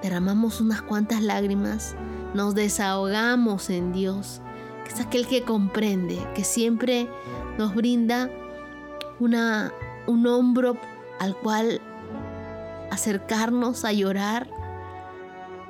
[0.03, 1.97] derramamos unas cuantas lágrimas,
[2.35, 4.43] nos desahogamos en Dios,
[4.85, 7.09] que es aquel que comprende, que siempre
[7.57, 8.29] nos brinda
[9.21, 9.73] una,
[10.07, 10.77] un hombro
[11.19, 11.81] al cual
[12.91, 14.51] acercarnos a llorar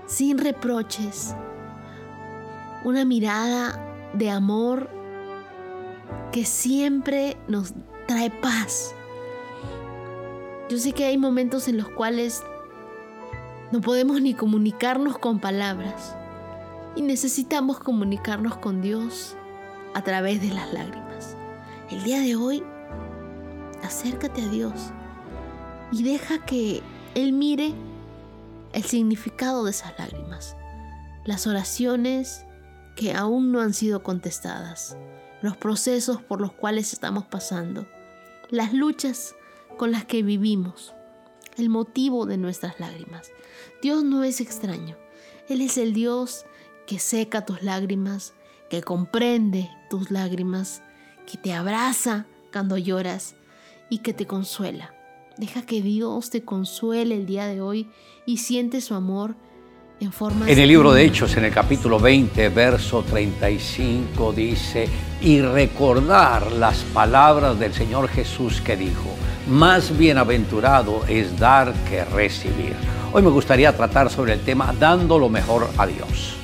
[0.07, 1.36] sin reproches,
[2.82, 4.90] una mirada de amor
[6.32, 7.74] que siempre nos
[8.09, 8.93] trae paz.
[10.68, 12.43] Yo sé que hay momentos en los cuales
[13.70, 16.16] no podemos ni comunicarnos con palabras
[16.97, 19.36] y necesitamos comunicarnos con Dios
[19.94, 21.36] a través de las lágrimas.
[21.90, 22.64] El día de hoy,
[23.84, 24.72] acércate a Dios
[25.93, 26.82] y deja que
[27.14, 27.72] Él mire
[28.72, 30.56] el significado de esas lágrimas,
[31.24, 32.44] las oraciones
[32.97, 34.97] que aún no han sido contestadas,
[35.43, 37.86] los procesos por los cuales estamos pasando,
[38.51, 39.36] las luchas
[39.77, 40.94] con las que vivimos,
[41.57, 43.31] el motivo de nuestras lágrimas.
[43.82, 44.97] Dios no es extraño,
[45.48, 46.47] Él es el Dios
[46.86, 48.35] que seca tus lágrimas,
[48.70, 50.82] que comprende tus lágrimas,
[51.31, 53.36] que te abraza cuando lloras
[53.90, 54.94] y que te consuela.
[55.36, 57.90] Deja que Dios te consuele el día de hoy
[58.24, 59.36] y siente su amor
[60.01, 60.48] en forma...
[60.51, 64.89] En el libro de Hechos, en el capítulo 20, verso 35, dice,
[65.20, 69.14] y recordar las palabras del Señor Jesús que dijo,
[69.48, 72.74] más bienaventurado es dar que recibir.
[73.12, 76.36] Hoy me gustaría tratar sobre el tema dando lo mejor a Dios.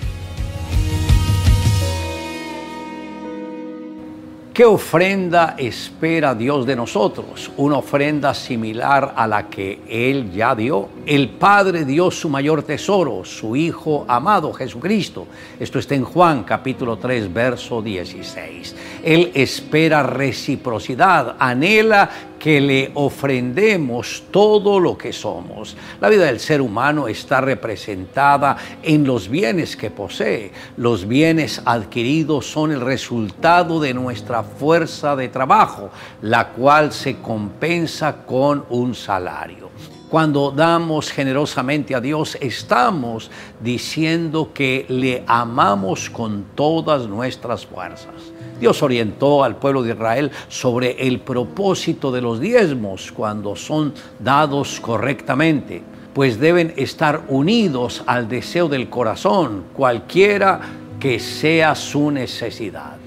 [4.53, 7.51] ¿Qué ofrenda espera Dios de nosotros?
[7.57, 10.91] Una ofrenda similar a la que Él ya dio.
[11.07, 15.27] El Padre dio su mayor tesoro, su Hijo amado Jesucristo.
[15.59, 18.77] Esto está en Juan capítulo 3, verso 16.
[19.03, 22.11] Él espera reciprocidad, anhela
[22.43, 25.77] que le ofrendemos todo lo que somos.
[26.01, 30.51] La vida del ser humano está representada en los bienes que posee.
[30.77, 35.91] Los bienes adquiridos son el resultado de nuestra fuerza de trabajo,
[36.21, 39.71] la cual se compensa con un salario.
[40.13, 43.31] Cuando damos generosamente a Dios, estamos
[43.63, 48.13] diciendo que le amamos con todas nuestras fuerzas.
[48.61, 54.81] Dios orientó al pueblo de Israel sobre el propósito de los diezmos cuando son dados
[54.81, 55.83] correctamente,
[56.13, 60.61] pues deben estar unidos al deseo del corazón, cualquiera
[61.01, 62.99] que sea su necesidad.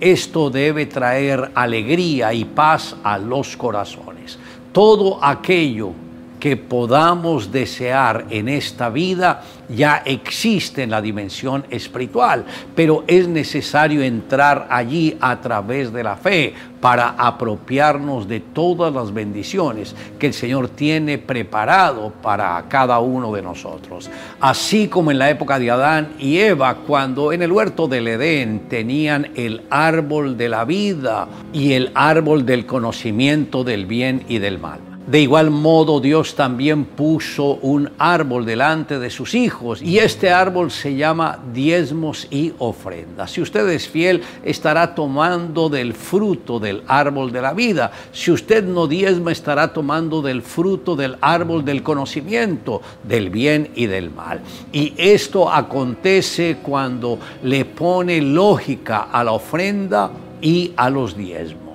[0.00, 4.38] Esto debe traer alegría y paz a los corazones.
[4.72, 6.05] Todo aquello
[6.46, 14.00] que podamos desear en esta vida ya existe en la dimensión espiritual, pero es necesario
[14.00, 20.34] entrar allí a través de la fe para apropiarnos de todas las bendiciones que el
[20.34, 24.08] Señor tiene preparado para cada uno de nosotros.
[24.38, 28.68] Así como en la época de Adán y Eva, cuando en el huerto del Edén
[28.68, 34.60] tenían el árbol de la vida y el árbol del conocimiento del bien y del
[34.60, 34.85] mal.
[35.06, 40.72] De igual modo Dios también puso un árbol delante de sus hijos y este árbol
[40.72, 43.30] se llama diezmos y ofrendas.
[43.30, 47.92] Si usted es fiel, estará tomando del fruto del árbol de la vida.
[48.10, 53.86] Si usted no diezma, estará tomando del fruto del árbol del conocimiento, del bien y
[53.86, 54.40] del mal.
[54.72, 60.10] Y esto acontece cuando le pone lógica a la ofrenda
[60.42, 61.65] y a los diezmos.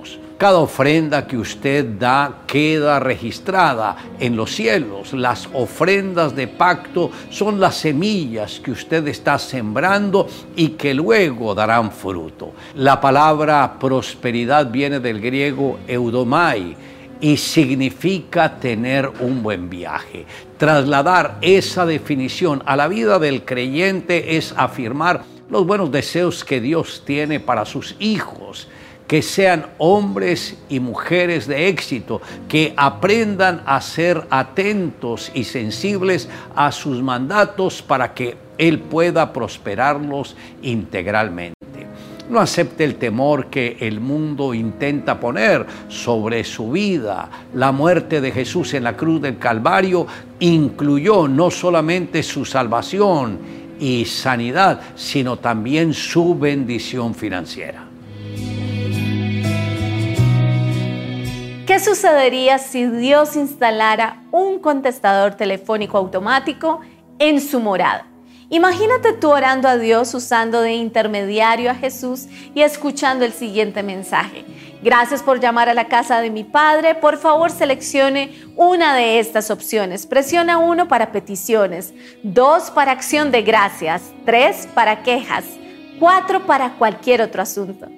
[0.42, 5.12] Cada ofrenda que usted da queda registrada en los cielos.
[5.12, 11.92] Las ofrendas de pacto son las semillas que usted está sembrando y que luego darán
[11.92, 12.54] fruto.
[12.74, 16.74] La palabra prosperidad viene del griego eudomai
[17.20, 20.26] y significa tener un buen viaje.
[20.58, 27.04] Trasladar esa definición a la vida del creyente es afirmar los buenos deseos que Dios
[27.06, 28.66] tiene para sus hijos
[29.12, 36.72] que sean hombres y mujeres de éxito, que aprendan a ser atentos y sensibles a
[36.72, 41.86] sus mandatos para que Él pueda prosperarlos integralmente.
[42.30, 47.28] No acepte el temor que el mundo intenta poner sobre su vida.
[47.52, 50.06] La muerte de Jesús en la cruz del Calvario
[50.40, 53.38] incluyó no solamente su salvación
[53.78, 57.91] y sanidad, sino también su bendición financiera.
[61.72, 66.82] ¿Qué sucedería si Dios instalara un contestador telefónico automático
[67.18, 68.04] en su morada?
[68.50, 74.44] Imagínate tú orando a Dios usando de intermediario a Jesús y escuchando el siguiente mensaje.
[74.82, 76.94] Gracias por llamar a la casa de mi padre.
[76.94, 80.06] Por favor, seleccione una de estas opciones.
[80.06, 85.46] Presiona uno para peticiones, dos para acción de gracias, tres para quejas,
[85.98, 87.88] cuatro para cualquier otro asunto.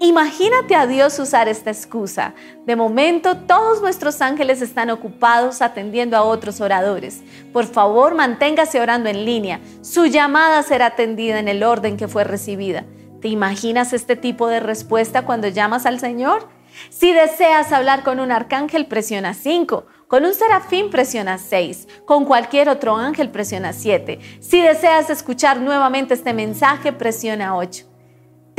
[0.00, 2.34] Imagínate a Dios usar esta excusa.
[2.66, 7.22] De momento, todos nuestros ángeles están ocupados atendiendo a otros oradores.
[7.52, 9.60] Por favor, manténgase orando en línea.
[9.80, 12.84] Su llamada será atendida en el orden que fue recibida.
[13.20, 16.48] ¿Te imaginas este tipo de respuesta cuando llamas al Señor?
[16.90, 19.86] Si deseas hablar con un arcángel, presiona 5.
[20.08, 21.88] Con un serafín presiona 6.
[22.04, 24.18] Con cualquier otro ángel presiona 7.
[24.40, 27.91] Si deseas escuchar nuevamente este mensaje, presiona 8.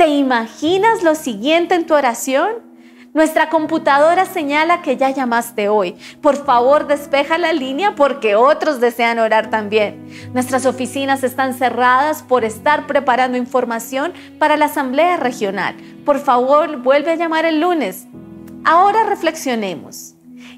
[0.04, 2.56] ¿Te imaginas lo siguiente en tu oración?
[3.14, 5.96] Nuestra computadora señala que ya llamaste hoy.
[6.20, 10.06] Por favor, despeja la línea porque otros desean orar también.
[10.34, 15.74] Nuestras oficinas están cerradas por estar preparando información para la Asamblea Regional.
[16.04, 18.04] Por favor, vuelve a llamar el lunes.
[18.62, 20.13] Ahora reflexionemos.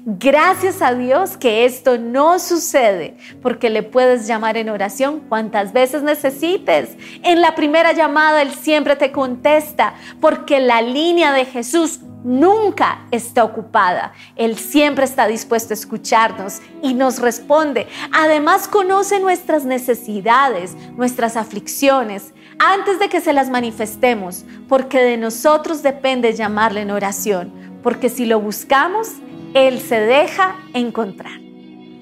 [0.09, 6.01] Gracias a Dios que esto no sucede, porque le puedes llamar en oración cuantas veces
[6.01, 6.95] necesites.
[7.23, 13.43] En la primera llamada Él siempre te contesta, porque la línea de Jesús nunca está
[13.43, 14.13] ocupada.
[14.37, 17.85] Él siempre está dispuesto a escucharnos y nos responde.
[18.13, 25.83] Además conoce nuestras necesidades, nuestras aflicciones, antes de que se las manifestemos, porque de nosotros
[25.83, 27.51] depende llamarle en oración,
[27.83, 29.09] porque si lo buscamos,
[29.57, 31.39] él se deja encontrar.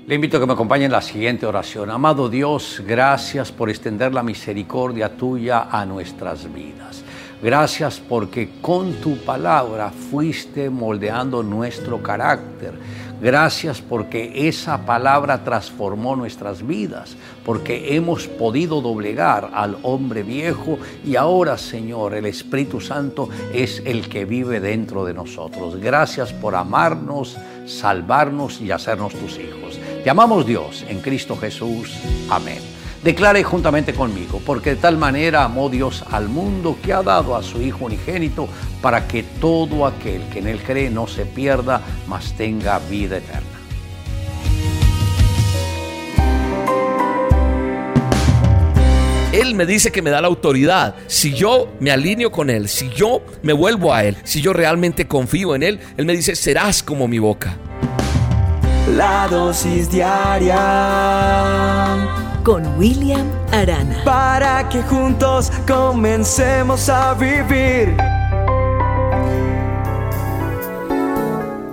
[0.08, 1.90] Le invito a que me acompañe en la siguiente oración.
[1.90, 7.04] Amado Dios, gracias por extender la misericordia tuya a nuestras vidas.
[7.42, 12.74] Gracias porque con tu palabra fuiste moldeando nuestro carácter.
[13.22, 17.16] Gracias porque esa palabra transformó nuestras vidas,
[17.46, 24.10] porque hemos podido doblegar al hombre viejo y ahora, Señor, el Espíritu Santo es el
[24.10, 25.78] que vive dentro de nosotros.
[25.78, 29.80] Gracias por amarnos, salvarnos y hacernos tus hijos.
[30.04, 31.98] Te amamos Dios en Cristo Jesús.
[32.30, 32.75] Amén.
[33.06, 37.44] Declare juntamente conmigo, porque de tal manera amó Dios al mundo que ha dado a
[37.44, 38.50] su Hijo unigénito
[38.82, 43.46] para que todo aquel que en él cree no se pierda, mas tenga vida eterna.
[49.32, 50.96] Él me dice que me da la autoridad.
[51.06, 55.08] Si yo me alineo con Él, si yo me vuelvo a Él, si yo realmente
[55.08, 57.56] confío en Él, Él me dice, serás como mi boca.
[58.98, 60.56] La dosis diaria
[62.46, 64.04] con William Arana.
[64.06, 67.98] Para que juntos comencemos a vivir.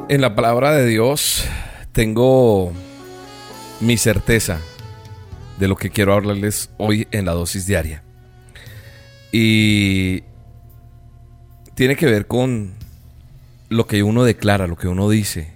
[0.09, 1.44] En la palabra de Dios
[1.93, 2.73] tengo
[3.81, 4.61] mi certeza
[5.59, 8.03] de lo que quiero hablarles hoy en la dosis diaria.
[9.31, 10.23] Y
[11.74, 12.73] tiene que ver con
[13.69, 15.53] lo que uno declara, lo que uno dice.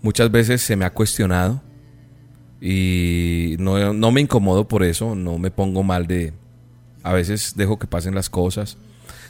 [0.00, 1.67] Muchas veces se me ha cuestionado
[2.60, 6.32] y no, no, me incomodo por eso, no me pongo mal de...
[7.02, 8.76] A veces dejo que pasen las cosas.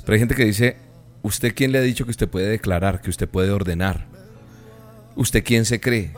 [0.05, 0.77] Pero hay gente que dice,
[1.23, 4.07] ¿usted quién le ha dicho que usted puede declarar, que usted puede ordenar?
[5.19, 6.15] ¿usted quién se cree?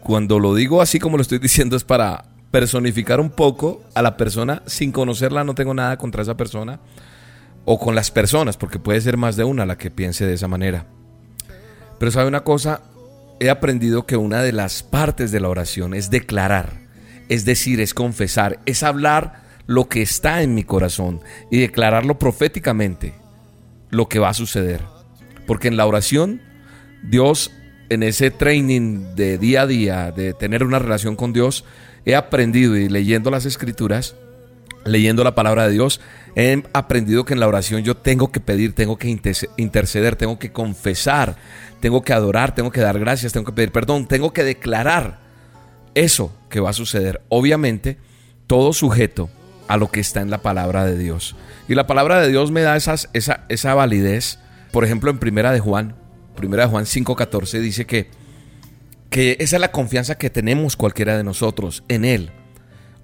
[0.00, 4.16] Cuando lo digo así como lo estoy diciendo es para personificar un poco a la
[4.16, 6.80] persona sin conocerla, no tengo nada contra esa persona
[7.66, 10.48] o con las personas, porque puede ser más de una la que piense de esa
[10.48, 10.86] manera.
[11.98, 12.80] Pero sabe una cosa,
[13.40, 16.80] he aprendido que una de las partes de la oración es declarar,
[17.28, 23.14] es decir, es confesar, es hablar lo que está en mi corazón y declararlo proféticamente,
[23.90, 24.82] lo que va a suceder.
[25.46, 26.40] Porque en la oración,
[27.02, 27.52] Dios,
[27.88, 31.64] en ese training de día a día, de tener una relación con Dios,
[32.04, 34.16] he aprendido y leyendo las escrituras,
[34.84, 36.00] leyendo la palabra de Dios,
[36.36, 39.08] he aprendido que en la oración yo tengo que pedir, tengo que
[39.56, 41.36] interceder, tengo que confesar,
[41.80, 45.18] tengo que adorar, tengo que dar gracias, tengo que pedir perdón, tengo que declarar
[45.94, 47.22] eso que va a suceder.
[47.28, 47.96] Obviamente,
[48.46, 49.28] todo sujeto
[49.66, 51.34] a lo que está en la palabra de Dios.
[51.68, 54.38] Y la palabra de Dios me da esas, esa, esa validez.
[54.70, 55.96] Por ejemplo, en Primera de Juan,
[56.36, 58.10] Primera de Juan 5.14 dice que
[59.10, 62.30] que esa es la confianza que tenemos cualquiera de nosotros en Él.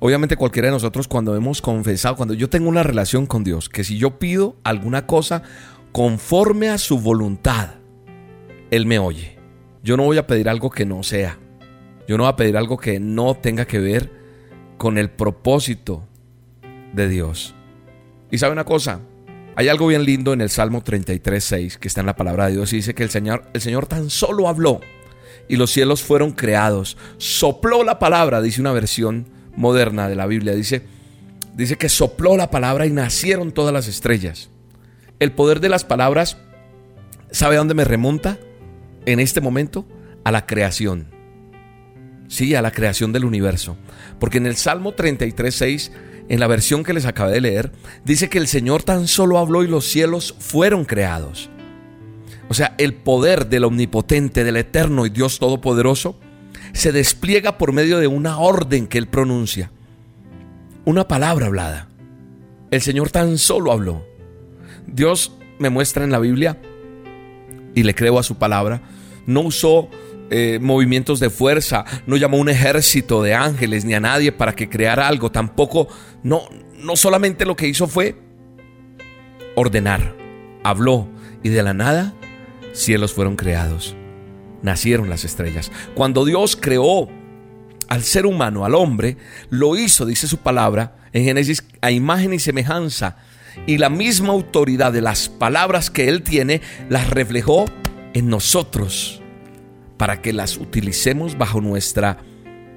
[0.04, 3.84] Obviamente cualquiera de nosotros cuando hemos confesado, cuando yo tengo una relación con Dios, que
[3.84, 5.44] si yo pido alguna cosa
[5.92, 7.74] conforme a su voluntad,
[8.72, 9.38] Él me oye.
[9.84, 11.38] Yo no voy a pedir algo que no sea.
[12.08, 14.10] Yo no voy a pedir algo que no tenga que ver
[14.76, 16.02] con el propósito
[16.92, 17.54] de Dios.
[18.28, 19.02] Y sabe una cosa,
[19.54, 22.54] hay algo bien lindo en el Salmo 33, 6, que está en la palabra de
[22.54, 24.80] Dios y dice que el Señor, el Señor tan solo habló
[25.48, 26.96] y los cielos fueron creados.
[27.18, 30.54] Sopló la palabra, dice una versión moderna de la Biblia.
[30.54, 30.82] Dice,
[31.54, 34.50] dice que sopló la palabra y nacieron todas las estrellas.
[35.18, 36.38] El poder de las palabras,
[37.30, 38.38] ¿sabe a dónde me remonta?
[39.06, 39.86] En este momento,
[40.24, 41.08] a la creación.
[42.28, 43.76] Sí, a la creación del universo.
[44.18, 45.92] Porque en el Salmo 33, 6,
[46.28, 47.72] en la versión que les acabé de leer,
[48.04, 51.50] dice que el Señor tan solo habló y los cielos fueron creados.
[52.48, 56.18] O sea, el poder del omnipotente, del eterno y Dios todopoderoso
[56.72, 59.70] se despliega por medio de una orden que Él pronuncia.
[60.84, 61.88] Una palabra hablada.
[62.70, 64.06] El Señor tan solo habló.
[64.86, 66.58] Dios me muestra en la Biblia,
[67.74, 68.82] y le creo a su palabra,
[69.26, 69.88] no usó
[70.30, 74.68] eh, movimientos de fuerza, no llamó un ejército de ángeles ni a nadie para que
[74.68, 75.88] creara algo, tampoco,
[76.22, 76.42] no,
[76.78, 78.16] no solamente lo que hizo fue
[79.54, 80.14] ordenar,
[80.64, 81.08] habló
[81.42, 82.14] y de la nada
[82.72, 83.94] cielos fueron creados,
[84.62, 85.70] nacieron las estrellas.
[85.94, 87.08] Cuando Dios creó
[87.88, 89.16] al ser humano, al hombre,
[89.50, 93.16] lo hizo, dice su palabra, en Génesis, a imagen y semejanza.
[93.66, 97.66] Y la misma autoridad de las palabras que Él tiene, las reflejó
[98.14, 99.20] en nosotros,
[99.98, 102.18] para que las utilicemos bajo nuestra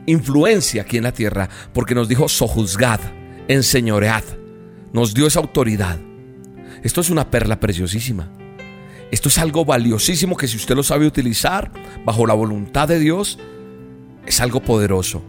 [0.06, 3.00] influencia aquí en la tierra, porque nos dijo sojuzgad,
[3.48, 4.24] enseñoread,
[4.92, 5.98] nos dio esa autoridad.
[6.84, 8.30] Esto es una perla preciosísima.
[9.12, 11.72] Esto es algo valiosísimo que si usted lo sabe utilizar
[12.04, 13.40] bajo la voluntad de Dios,
[14.26, 15.22] es algo poderoso.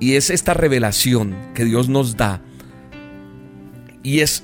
[0.00, 2.42] Y es esta revelación que Dios nos da
[4.02, 4.42] y es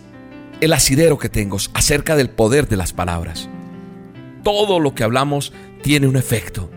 [0.61, 3.49] el asidero que tengo acerca del poder de las palabras.
[4.43, 5.53] Todo lo que hablamos
[5.83, 6.71] tiene un efecto.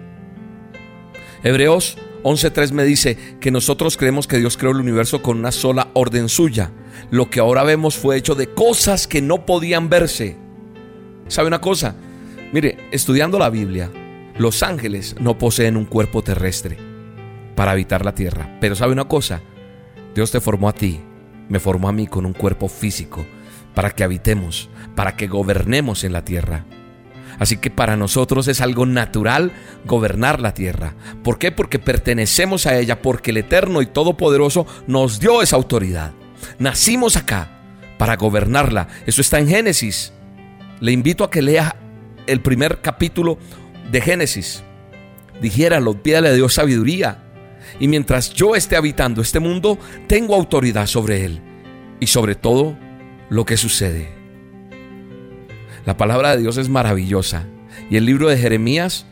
[1.44, 5.90] Hebreos 11.3 me dice que nosotros creemos que Dios creó el universo con una sola
[5.94, 6.72] orden suya.
[7.12, 10.38] Lo que ahora vemos fue hecho de cosas que no podían verse
[11.30, 11.96] ¿Sabe una cosa?
[12.52, 13.92] Mire, estudiando la Biblia,
[14.36, 16.76] los ángeles no poseen un cuerpo terrestre
[17.56, 18.58] para habitar la tierra.
[18.60, 19.42] Pero ¿sabe una cosa?
[20.16, 21.00] Dios te formó a ti,
[21.48, 23.28] me formó a mí con un cuerpo físico
[23.76, 26.66] para que habitemos, para que gobernemos en la tierra.
[27.38, 29.52] Así que para nosotros es algo natural
[29.86, 30.96] gobernar la tierra.
[31.24, 31.52] ¿Por qué?
[31.52, 36.12] Porque pertenecemos a ella, porque el Eterno y Todopoderoso nos dio esa autoridad.
[36.58, 37.62] Nacimos acá
[38.00, 38.88] para gobernarla.
[39.06, 40.12] Eso está en Génesis
[40.80, 41.76] le invito a que lea
[42.28, 43.38] el primer capítulo
[43.92, 44.64] de Génesis.
[45.42, 47.24] Dijéralo, pídale a Dios sabiduría.
[47.80, 49.78] Y mientras yo esté habitando este mundo,
[50.08, 51.42] tengo autoridad sobre él
[52.00, 52.78] y sobre todo
[53.30, 54.10] lo que sucede.
[55.86, 57.46] La palabra de Dios es maravillosa
[57.90, 59.06] y el libro de Jeremías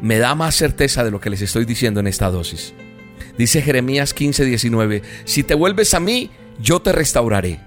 [0.00, 2.74] me da más certeza de lo que les estoy diciendo en esta dosis.
[3.38, 6.30] Dice Jeremías 15, 19, si te vuelves a mí,
[6.60, 7.60] yo te restauraré.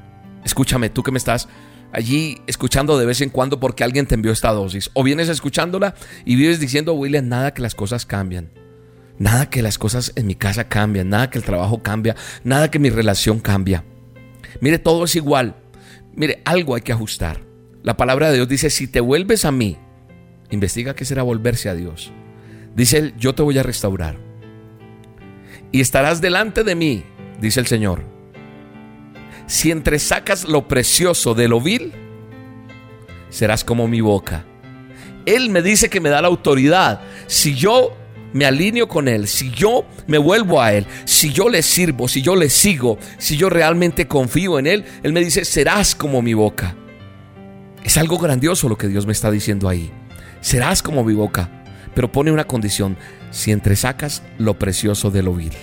[0.46, 1.50] Escúchame, tú que me estás
[1.92, 4.90] allí escuchando de vez en cuando porque alguien te envió esta dosis.
[4.94, 5.96] O vienes escuchándola
[6.26, 8.52] y vives diciendo, William, nada que las cosas cambian.
[9.20, 12.80] Nada que las cosas en mi casa cambian, nada que el trabajo cambia, nada que
[12.80, 13.84] mi relación cambia.
[14.62, 15.56] Mire, todo es igual.
[16.14, 17.42] Mire, algo hay que ajustar.
[17.84, 19.78] La palabra de Dios dice, si te vuelves a mí,
[20.52, 22.12] investiga qué será volverse a Dios.
[22.76, 24.18] Dice él, yo te voy a restaurar.
[25.72, 27.04] Y estarás delante de mí,
[27.42, 28.04] dice el Señor,
[29.48, 31.94] si entresacas lo precioso de lo vil,
[33.30, 34.46] serás como mi boca.
[35.26, 37.02] Él me dice que me da la autoridad.
[37.28, 37.98] Si yo
[38.34, 42.22] me alineo con Él, si yo me vuelvo a Él, si yo le sirvo, si
[42.22, 46.34] yo le sigo, si yo realmente confío en Él, Él me dice, serás como mi
[46.34, 46.76] boca.
[47.84, 49.92] Es algo grandioso lo que Dios me está diciendo ahí.
[50.42, 51.64] Serás como mi boca,
[51.96, 52.98] pero pone una condición,
[53.32, 55.54] si entresacas lo precioso de lo vil.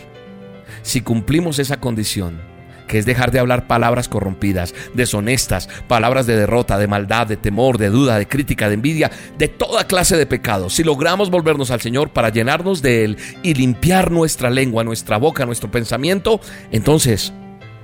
[0.82, 2.53] Si cumplimos esa condición,
[2.86, 7.78] que es dejar de hablar palabras corrompidas, deshonestas, palabras de derrota, de maldad, de temor,
[7.78, 10.74] de duda, de crítica, de envidia, de toda clase de pecados.
[10.74, 15.46] Si logramos volvernos al Señor para llenarnos de Él y limpiar nuestra lengua, nuestra boca,
[15.46, 16.40] nuestro pensamiento,
[16.70, 17.32] entonces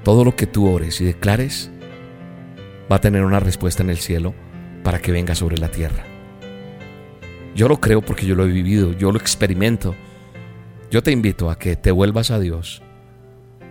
[0.04, 1.70] todo lo que tú ores y declares
[2.90, 4.34] va a tener una respuesta en el cielo
[4.82, 6.04] para que venga sobre la tierra.
[7.54, 9.94] Yo lo creo porque yo lo he vivido, yo lo experimento.
[10.90, 12.82] Yo te invito a que te vuelvas a Dios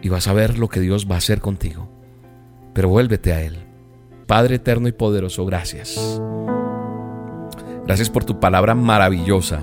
[0.02, 1.90] y vas a ver lo que Dios va a hacer contigo.
[2.74, 3.58] Pero vuélvete a Él.
[4.28, 6.22] Padre eterno y poderoso, gracias.
[7.86, 9.62] Gracias por tu palabra maravillosa.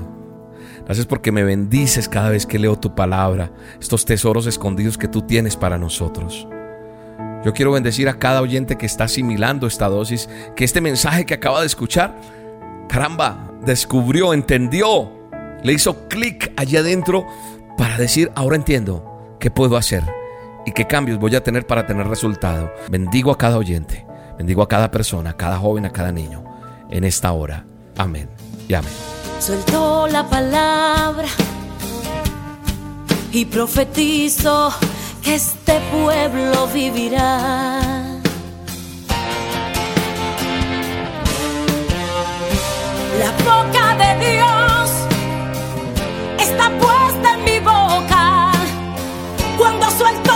[0.84, 5.22] Gracias porque me bendices cada vez que leo tu palabra, estos tesoros escondidos que tú
[5.22, 6.46] tienes para nosotros.
[7.44, 11.34] Yo quiero bendecir a cada oyente que está asimilando esta dosis, que este mensaje que
[11.34, 12.16] acaba de escuchar,
[12.88, 15.12] caramba, descubrió, entendió,
[15.62, 17.26] le hizo clic allá adentro
[17.76, 20.02] para decir, ahora entiendo, ¿qué puedo hacer?
[20.66, 22.72] Y qué cambios voy a tener para tener resultado.
[22.90, 24.05] Bendigo a cada oyente,
[24.36, 26.44] bendigo a cada persona, a cada joven, a cada niño
[26.90, 27.64] en esta hora.
[27.97, 28.28] Amén
[28.68, 28.93] y amén.
[29.38, 31.28] Suelto la palabra
[33.32, 34.74] y profetizo
[35.22, 37.80] que este pueblo vivirá.
[43.20, 44.90] La boca de Dios
[46.40, 48.52] está puesta en mi boca
[49.56, 50.35] cuando suelto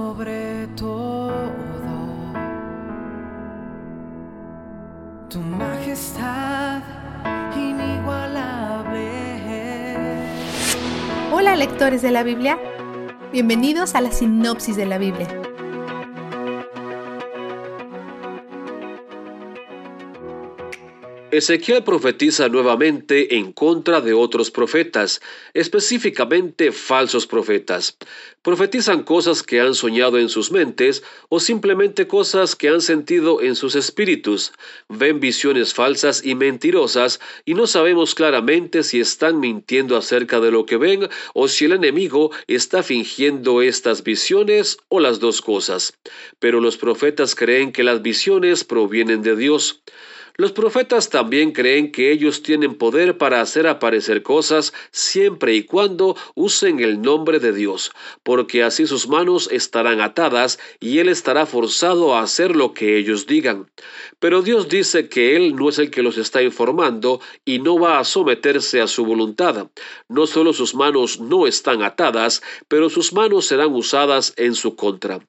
[11.51, 12.57] Hola lectores de la Biblia,
[13.33, 15.27] bienvenidos a la sinopsis de la Biblia.
[21.31, 25.21] Ezequiel profetiza nuevamente en contra de otros profetas,
[25.53, 27.97] específicamente falsos profetas.
[28.41, 33.55] Profetizan cosas que han soñado en sus mentes o simplemente cosas que han sentido en
[33.55, 34.51] sus espíritus.
[34.89, 40.65] Ven visiones falsas y mentirosas y no sabemos claramente si están mintiendo acerca de lo
[40.65, 45.93] que ven o si el enemigo está fingiendo estas visiones o las dos cosas.
[46.39, 49.81] Pero los profetas creen que las visiones provienen de Dios.
[50.41, 56.17] Los profetas también creen que ellos tienen poder para hacer aparecer cosas siempre y cuando
[56.33, 57.91] usen el nombre de Dios,
[58.23, 63.27] porque así sus manos estarán atadas y Él estará forzado a hacer lo que ellos
[63.27, 63.69] digan.
[64.17, 67.99] Pero Dios dice que Él no es el que los está informando y no va
[67.99, 69.67] a someterse a su voluntad.
[70.09, 75.19] No solo sus manos no están atadas, pero sus manos serán usadas en su contra.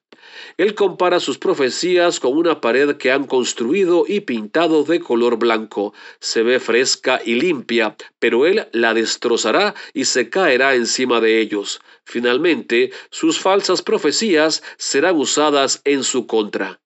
[0.57, 5.93] Él compara sus profecías con una pared que han construido y pintado de color blanco.
[6.19, 11.81] Se ve fresca y limpia, pero Él la destrozará y se caerá encima de ellos.
[12.03, 16.82] Finalmente, sus falsas profecías serán usadas en su contra.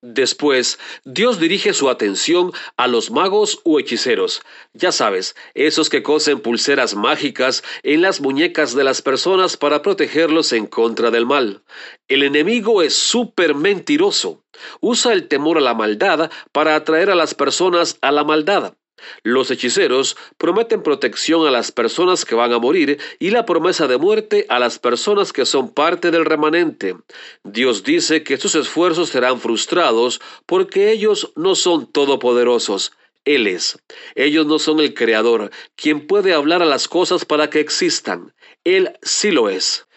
[0.00, 4.42] Después, Dios dirige su atención a los magos u hechiceros.
[4.72, 10.52] Ya sabes, esos que cosen pulseras mágicas en las muñecas de las personas para protegerlos
[10.52, 11.64] en contra del mal.
[12.06, 14.44] El enemigo es súper mentiroso.
[14.80, 18.74] Usa el temor a la maldad para atraer a las personas a la maldad.
[19.22, 23.98] Los hechiceros prometen protección a las personas que van a morir y la promesa de
[23.98, 26.96] muerte a las personas que son parte del remanente.
[27.44, 32.92] Dios dice que sus esfuerzos serán frustrados porque ellos no son todopoderosos.
[33.24, 33.78] Él es.
[34.14, 38.32] Ellos no son el Creador, quien puede hablar a las cosas para que existan.
[38.64, 39.87] Él sí lo es.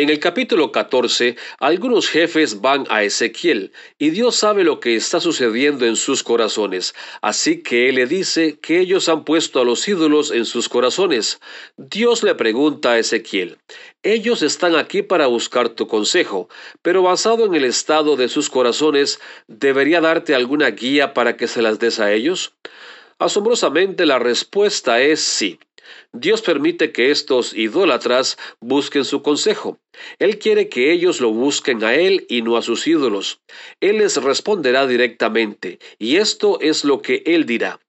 [0.00, 5.18] En el capítulo 14, algunos jefes van a Ezequiel y Dios sabe lo que está
[5.18, 9.88] sucediendo en sus corazones, así que Él le dice que ellos han puesto a los
[9.88, 11.40] ídolos en sus corazones.
[11.76, 13.58] Dios le pregunta a Ezequiel,
[14.04, 16.48] ellos están aquí para buscar tu consejo,
[16.80, 19.18] pero basado en el estado de sus corazones,
[19.48, 22.52] ¿debería darte alguna guía para que se las des a ellos?
[23.18, 25.58] Asombrosamente la respuesta es sí.
[26.12, 29.78] Dios permite que estos idólatras busquen su consejo.
[30.18, 33.40] Él quiere que ellos lo busquen a Él y no a sus ídolos.
[33.80, 37.80] Él les responderá directamente, y esto es lo que Él dirá.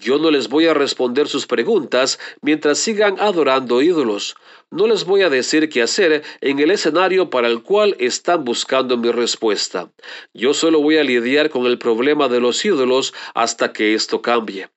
[0.00, 4.34] Yo no les voy a responder sus preguntas mientras sigan adorando ídolos.
[4.70, 8.96] No les voy a decir qué hacer en el escenario para el cual están buscando
[8.96, 9.92] mi respuesta.
[10.34, 14.70] Yo solo voy a lidiar con el problema de los ídolos hasta que esto cambie.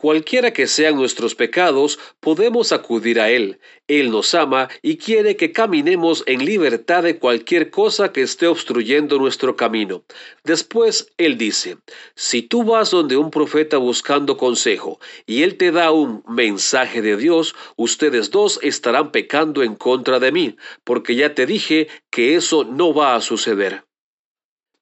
[0.00, 3.58] Cualquiera que sean nuestros pecados, podemos acudir a Él.
[3.88, 9.18] Él nos ama y quiere que caminemos en libertad de cualquier cosa que esté obstruyendo
[9.18, 10.04] nuestro camino.
[10.44, 11.78] Después, Él dice,
[12.14, 17.16] si tú vas donde un profeta buscando consejo y Él te da un mensaje de
[17.16, 22.62] Dios, ustedes dos estarán pecando en contra de mí, porque ya te dije que eso
[22.62, 23.87] no va a suceder.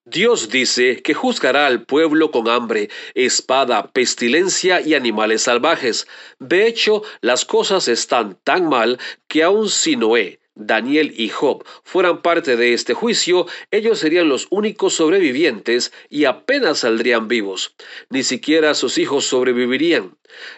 [0.09, 6.07] Dios dice que juzgará al pueblo con hambre, espada, pestilencia y animales salvajes.
[6.39, 12.23] De hecho, las cosas están tan mal que aun si Noé, Daniel y Job fueran
[12.23, 17.75] parte de este juicio, ellos serían los únicos sobrevivientes y apenas saldrían vivos.
[18.11, 20.17] Ni siquiera sus hijos sobrevivirían.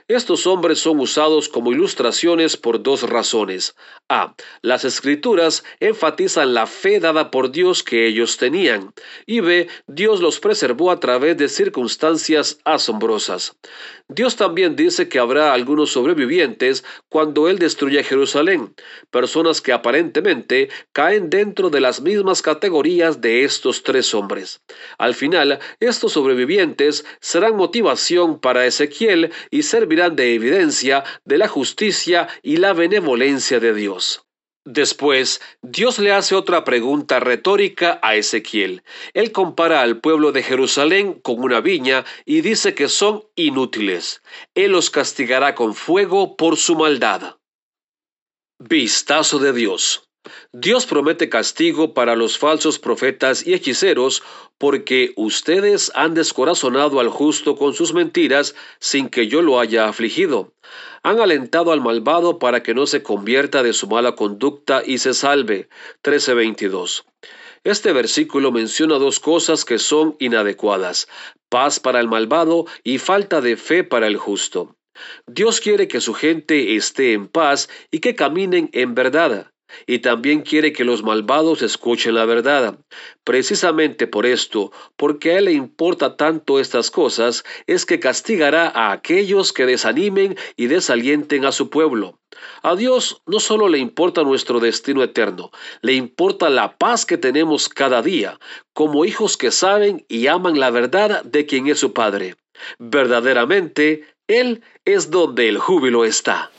[0.08, 3.76] Estos hombres son usados como ilustraciones por dos razones.
[4.08, 4.34] A.
[4.62, 8.94] Las escrituras enfatizan la fe dada por Dios que ellos tenían.
[9.26, 9.68] Y B.
[9.86, 13.56] Dios los preservó a través de circunstancias asombrosas.
[14.08, 18.74] Dios también dice que habrá algunos sobrevivientes cuando Él destruya Jerusalén,
[19.10, 24.60] personas que aparentemente caen dentro de las mismas categorías de estos tres hombres.
[24.98, 32.28] Al final, estos sobrevivientes serán motivación para Ezequiel y servirán de evidencia de la justicia
[32.42, 34.26] y la benevolencia de Dios.
[34.66, 38.82] Después, Dios le hace otra pregunta retórica a Ezequiel.
[39.14, 44.20] Él compara al pueblo de Jerusalén con una viña y dice que son inútiles.
[44.54, 47.38] Él los castigará con fuego por su maldad.
[48.60, 50.10] Vistazo de Dios.
[50.52, 54.24] Dios promete castigo para los falsos profetas y hechiceros
[54.58, 60.54] porque ustedes han descorazonado al justo con sus mentiras sin que yo lo haya afligido.
[61.04, 65.14] Han alentado al malvado para que no se convierta de su mala conducta y se
[65.14, 65.68] salve.
[66.04, 67.06] 1322.
[67.62, 71.06] Este versículo menciona dos cosas que son inadecuadas,
[71.48, 74.74] paz para el malvado y falta de fe para el justo.
[75.26, 79.50] Dios quiere que su gente esté en paz y que caminen en verdad
[79.86, 82.78] y también quiere que los malvados escuchen la verdad.
[83.24, 88.92] Precisamente por esto, porque a Él le importa tanto estas cosas, es que castigará a
[88.92, 92.18] aquellos que desanimen y desalienten a su pueblo.
[92.62, 95.50] A Dios no solo le importa nuestro destino eterno,
[95.82, 98.38] le importa la paz que tenemos cada día,
[98.72, 102.36] como hijos que saben y aman la verdad de quien es su Padre.
[102.78, 106.50] Verdaderamente, Él es donde el júbilo está.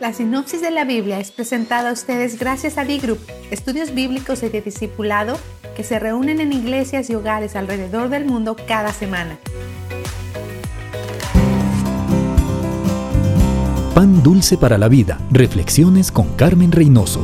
[0.00, 3.18] La sinopsis de la Biblia es presentada a ustedes gracias a D-Group,
[3.50, 5.38] estudios bíblicos y de discipulado
[5.74, 9.38] que se reúnen en iglesias y hogares alrededor del mundo cada semana.
[13.94, 15.18] Pan dulce para la vida.
[15.32, 17.22] Reflexiones con Carmen Reynoso.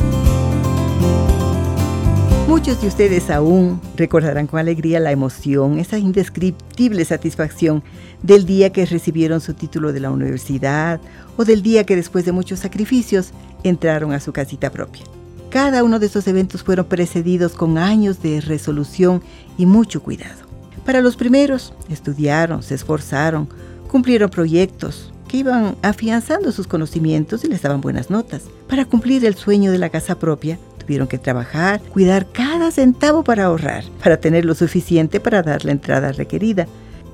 [2.46, 7.82] Muchos de ustedes aún recordarán con alegría la emoción, esa indescriptible satisfacción
[8.22, 11.00] del día que recibieron su título de la universidad
[11.38, 15.04] o del día que después de muchos sacrificios entraron a su casita propia.
[15.48, 19.22] Cada uno de estos eventos fueron precedidos con años de resolución
[19.56, 20.44] y mucho cuidado.
[20.84, 23.48] Para los primeros, estudiaron, se esforzaron,
[23.90, 28.42] cumplieron proyectos que iban afianzando sus conocimientos y les daban buenas notas.
[28.68, 33.46] Para cumplir el sueño de la casa propia, tuvieron que trabajar, cuidar cada centavo para
[33.46, 36.66] ahorrar, para tener lo suficiente para dar la entrada requerida.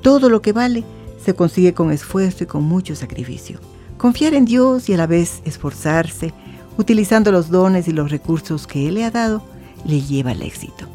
[0.03, 0.85] Todo lo que vale
[1.25, 3.59] se consigue con esfuerzo y con mucho sacrificio.
[3.97, 6.33] Confiar en Dios y a la vez esforzarse,
[6.79, 9.43] utilizando los dones y los recursos que Él le ha dado,
[9.85, 10.87] le lleva al éxito.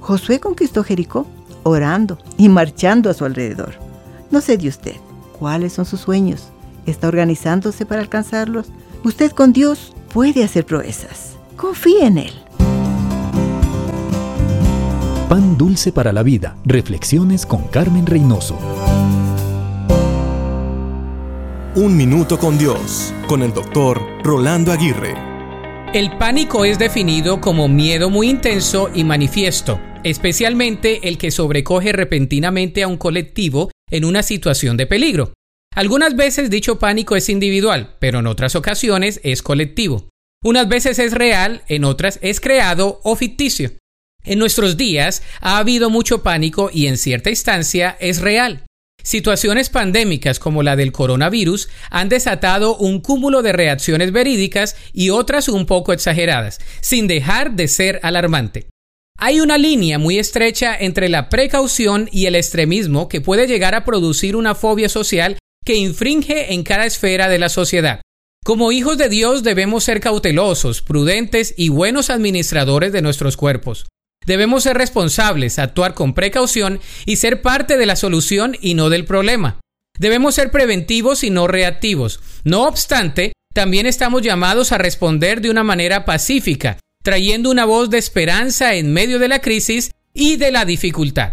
[0.00, 1.26] Josué conquistó Jericó
[1.64, 3.74] orando y marchando a su alrededor.
[4.30, 4.96] No sé de usted,
[5.38, 6.48] ¿cuáles son sus sueños?
[6.86, 8.68] ¿Está organizándose para alcanzarlos?
[9.04, 11.37] Usted con Dios puede hacer proezas.
[11.58, 12.32] Confíe en Él.
[15.28, 16.56] Pan dulce para la vida.
[16.64, 18.56] Reflexiones con Carmen Reynoso.
[21.74, 25.16] Un minuto con Dios, con el doctor Rolando Aguirre.
[25.92, 32.84] El pánico es definido como miedo muy intenso y manifiesto, especialmente el que sobrecoge repentinamente
[32.84, 35.32] a un colectivo en una situación de peligro.
[35.74, 40.08] Algunas veces dicho pánico es individual, pero en otras ocasiones es colectivo.
[40.42, 43.72] Unas veces es real, en otras es creado o ficticio.
[44.24, 48.64] En nuestros días ha habido mucho pánico y en cierta instancia es real.
[49.02, 55.48] Situaciones pandémicas como la del coronavirus han desatado un cúmulo de reacciones verídicas y otras
[55.48, 58.66] un poco exageradas, sin dejar de ser alarmante.
[59.18, 63.84] Hay una línea muy estrecha entre la precaución y el extremismo que puede llegar a
[63.84, 68.00] producir una fobia social que infringe en cada esfera de la sociedad.
[68.44, 73.86] Como hijos de Dios debemos ser cautelosos, prudentes y buenos administradores de nuestros cuerpos.
[74.26, 79.04] Debemos ser responsables, actuar con precaución y ser parte de la solución y no del
[79.04, 79.60] problema.
[79.98, 82.20] Debemos ser preventivos y no reactivos.
[82.44, 87.98] No obstante, también estamos llamados a responder de una manera pacífica, trayendo una voz de
[87.98, 91.32] esperanza en medio de la crisis y de la dificultad.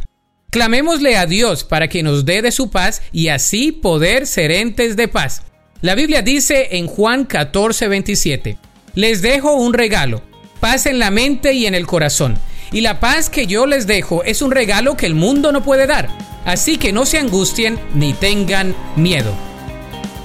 [0.52, 4.96] Clamémosle a Dios para que nos dé de su paz y así poder ser entes
[4.96, 5.44] de paz.
[5.86, 8.58] La Biblia dice en Juan 14, 27,
[8.96, 10.24] Les dejo un regalo,
[10.60, 12.40] paz en la mente y en el corazón,
[12.72, 15.86] y la paz que yo les dejo es un regalo que el mundo no puede
[15.86, 16.10] dar,
[16.44, 19.32] así que no se angustien ni tengan miedo.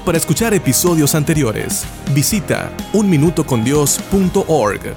[0.07, 1.85] Para escuchar episodios anteriores,
[2.15, 4.97] visita unminutocondios.org.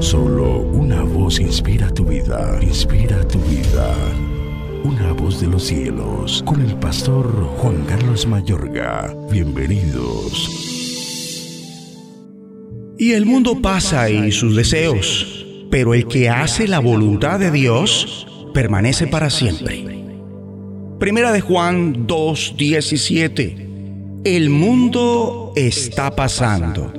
[0.00, 3.94] Solo una voz inspira tu vida, inspira tu vida.
[4.88, 9.14] Una voz de los cielos, con el pastor Juan Carlos Mayorga.
[9.30, 10.48] Bienvenidos.
[12.96, 18.26] Y el mundo pasa y sus deseos, pero el que hace la voluntad de Dios
[18.54, 19.84] permanece para siempre.
[20.98, 24.22] Primera de Juan 2:17.
[24.24, 26.94] El mundo está pasando.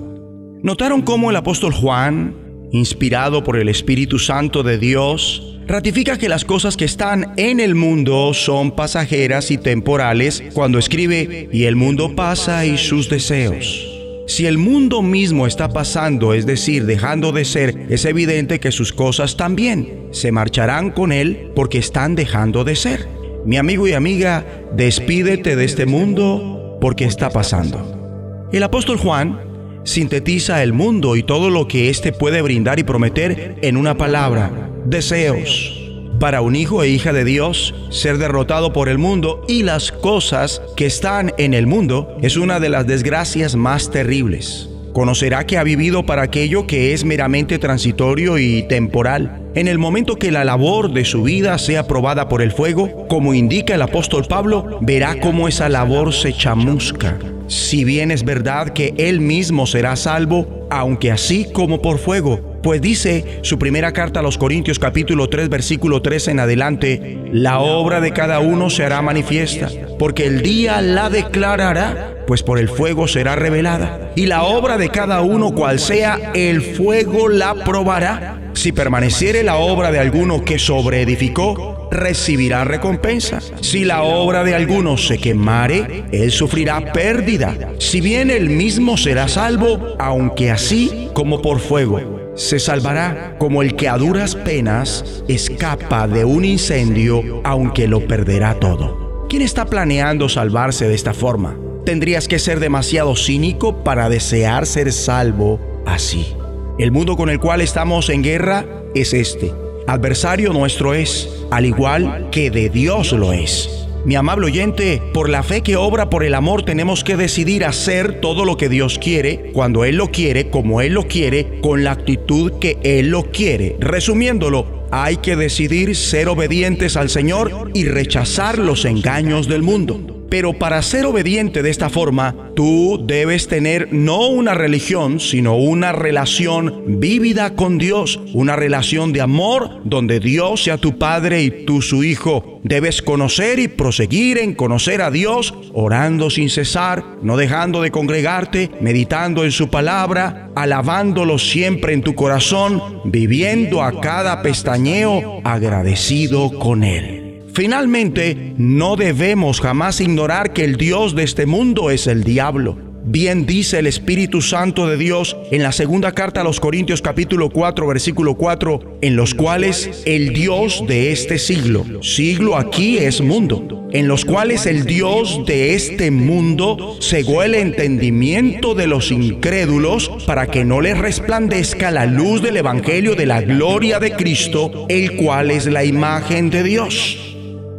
[0.61, 2.35] ¿Notaron cómo el apóstol Juan,
[2.71, 7.75] inspirado por el Espíritu Santo de Dios, ratifica que las cosas que están en el
[7.75, 13.85] mundo son pasajeras y temporales cuando escribe, y el mundo pasa y sus deseos?
[14.27, 18.91] Si el mundo mismo está pasando, es decir, dejando de ser, es evidente que sus
[18.91, 23.07] cosas también se marcharán con él porque están dejando de ser.
[23.45, 28.47] Mi amigo y amiga, despídete de este mundo porque está pasando.
[28.51, 29.39] El apóstol Juan
[29.83, 34.68] sintetiza el mundo y todo lo que éste puede brindar y prometer en una palabra,
[34.85, 35.75] deseos.
[36.19, 40.61] Para un hijo e hija de Dios, ser derrotado por el mundo y las cosas
[40.75, 44.69] que están en el mundo es una de las desgracias más terribles.
[44.91, 49.41] Conocerá que ha vivido para aquello que es meramente transitorio y temporal.
[49.55, 53.33] En el momento que la labor de su vida sea probada por el fuego, como
[53.33, 57.17] indica el apóstol Pablo, verá cómo esa labor se chamusca.
[57.49, 62.79] Si bien es verdad que él mismo será salvo, aunque así como por fuego, pues
[62.79, 68.01] dice su primera carta a los Corintios capítulo 3 versículo 3 en adelante, la obra
[68.01, 69.67] de cada uno se hará manifiesta,
[69.97, 74.89] porque el día la declarará, pues por el fuego será revelada, y la obra de
[74.89, 78.48] cada uno cual sea, el fuego la probará.
[78.59, 83.39] Si permaneciere la obra de alguno que sobreedificó, recibirá recompensa.
[83.61, 87.55] Si la obra de alguno se quemare, él sufrirá pérdida.
[87.77, 93.77] Si bien él mismo será salvo, aunque así como por fuego se salvará como el
[93.77, 99.25] que a duras penas escapa de un incendio aunque lo perderá todo.
[99.29, 101.57] ¿Quién está planeando salvarse de esta forma?
[101.85, 106.35] Tendrías que ser demasiado cínico para desear ser salvo así.
[106.79, 108.65] El mundo con el cual estamos en guerra
[108.95, 109.51] es este.
[109.85, 113.85] Adversario nuestro es, al igual que de Dios lo es.
[114.05, 118.21] Mi amable oyente, por la fe que obra por el amor tenemos que decidir hacer
[118.21, 121.91] todo lo que Dios quiere, cuando Él lo quiere, como Él lo quiere, con la
[121.91, 123.75] actitud que Él lo quiere.
[123.81, 130.18] Resumiéndolo, hay que decidir ser obedientes al Señor y rechazar los engaños del mundo.
[130.29, 135.91] Pero para ser obediente de esta forma, tú debes tener no una religión, sino una
[135.91, 141.81] relación vívida con Dios, una relación de amor donde Dios sea tu Padre y tú
[141.81, 142.59] su Hijo.
[142.63, 148.69] Debes conocer y proseguir en conocer a Dios, orando sin cesar, no dejando de congregarte,
[148.81, 156.83] meditando en su palabra, alabándolo siempre en tu corazón, viviendo a cada pestañeo agradecido con
[156.83, 157.18] Él.
[157.53, 162.89] Finalmente, no debemos jamás ignorar que el Dios de este mundo es el diablo.
[163.05, 167.49] Bien dice el Espíritu Santo de Dios en la segunda carta a los Corintios capítulo
[167.49, 173.87] 4 versículo 4, en los cuales el Dios de este siglo, siglo aquí es mundo,
[173.91, 180.47] en los cuales el Dios de este mundo cegó el entendimiento de los incrédulos para
[180.47, 185.51] que no les resplandezca la luz del Evangelio de la gloria de Cristo, el cual
[185.51, 187.29] es la imagen de Dios.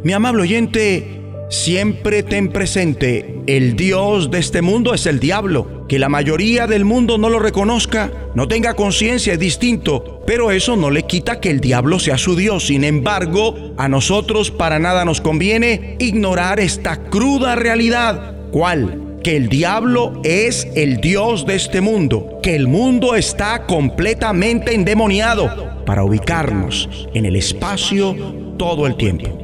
[0.03, 1.21] Mi amable oyente,
[1.51, 5.85] Siempre ten presente, el Dios de este mundo es el diablo.
[5.89, 10.77] Que la mayoría del mundo no lo reconozca, no tenga conciencia es distinto, pero eso
[10.77, 12.67] no le quita que el diablo sea su Dios.
[12.67, 18.33] Sin embargo, a nosotros para nada nos conviene ignorar esta cruda realidad.
[18.53, 19.17] ¿Cuál?
[19.21, 25.83] Que el diablo es el Dios de este mundo, que el mundo está completamente endemoniado
[25.85, 28.15] para ubicarnos en el espacio
[28.57, 29.40] todo el tiempo.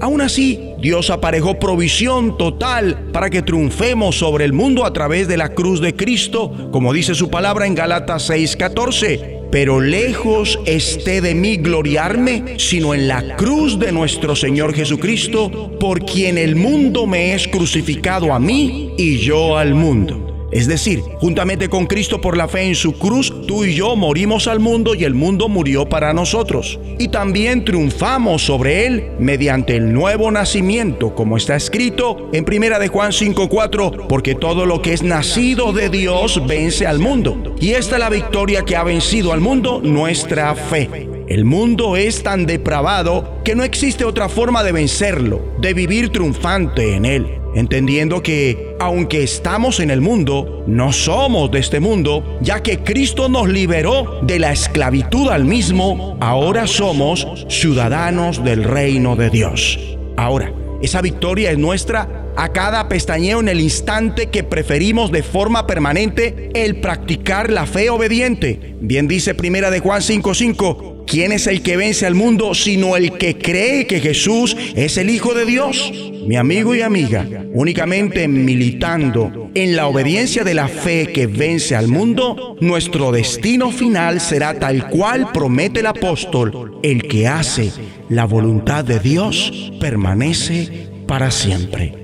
[0.00, 5.36] Aún así, Dios aparejó provisión total para que triunfemos sobre el mundo a través de
[5.36, 9.38] la cruz de Cristo, como dice su palabra en Galatas 6:14.
[9.50, 16.04] Pero lejos esté de mí gloriarme, sino en la cruz de nuestro Señor Jesucristo, por
[16.04, 20.27] quien el mundo me es crucificado a mí y yo al mundo.
[20.50, 24.48] Es decir, juntamente con Cristo por la fe en su cruz, tú y yo morimos
[24.48, 26.80] al mundo y el mundo murió para nosotros.
[26.98, 32.88] Y también triunfamos sobre él mediante el nuevo nacimiento, como está escrito en 1 de
[32.88, 37.54] Juan 5:4, porque todo lo que es nacido de Dios vence al mundo.
[37.60, 41.08] Y esta es la victoria que ha vencido al mundo, nuestra fe.
[41.28, 46.94] El mundo es tan depravado que no existe otra forma de vencerlo, de vivir triunfante
[46.94, 52.62] en él entendiendo que aunque estamos en el mundo, no somos de este mundo, ya
[52.62, 59.30] que Cristo nos liberó de la esclavitud al mismo, ahora somos ciudadanos del reino de
[59.30, 59.78] Dios.
[60.16, 60.52] Ahora,
[60.82, 66.50] esa victoria es nuestra a cada pestañeo en el instante que preferimos de forma permanente
[66.54, 68.76] el practicar la fe obediente.
[68.80, 73.16] Bien dice Primera de Juan 5:5, ¿Quién es el que vence al mundo sino el
[73.16, 75.90] que cree que Jesús es el Hijo de Dios?
[76.26, 81.88] Mi amigo y amiga, únicamente militando en la obediencia de la fe que vence al
[81.88, 86.78] mundo, nuestro destino final será tal cual promete el apóstol.
[86.82, 87.72] El que hace
[88.10, 91.94] la voluntad de Dios permanece para siempre.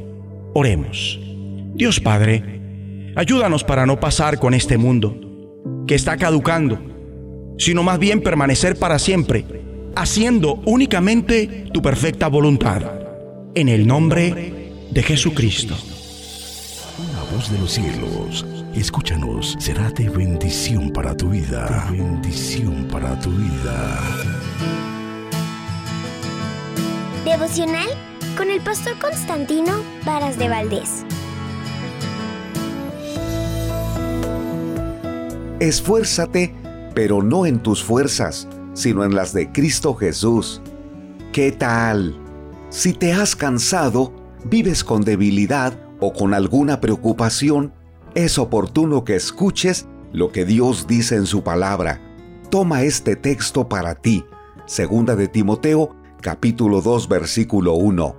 [0.54, 1.20] Oremos.
[1.74, 2.42] Dios Padre,
[3.16, 5.20] ayúdanos para no pasar con este mundo
[5.86, 6.93] que está caducando
[7.58, 9.44] sino más bien permanecer para siempre,
[9.96, 12.82] haciendo únicamente tu perfecta voluntad.
[13.54, 15.74] En el nombre de Jesucristo.
[16.98, 21.88] Una voz de los cielos, escúchanos, será de bendición para tu vida.
[21.90, 24.00] De bendición para tu vida.
[27.24, 27.88] Devocional
[28.36, 31.04] con el pastor Constantino Varas de Valdés.
[35.60, 36.63] Esfuérzate
[36.94, 40.62] pero no en tus fuerzas, sino en las de Cristo Jesús.
[41.32, 42.18] ¿Qué tal?
[42.70, 44.12] Si te has cansado,
[44.44, 47.72] vives con debilidad o con alguna preocupación,
[48.14, 52.00] es oportuno que escuches lo que Dios dice en su palabra.
[52.50, 54.24] Toma este texto para ti.
[54.66, 58.16] Segunda de Timoteo, capítulo 2, versículo 1.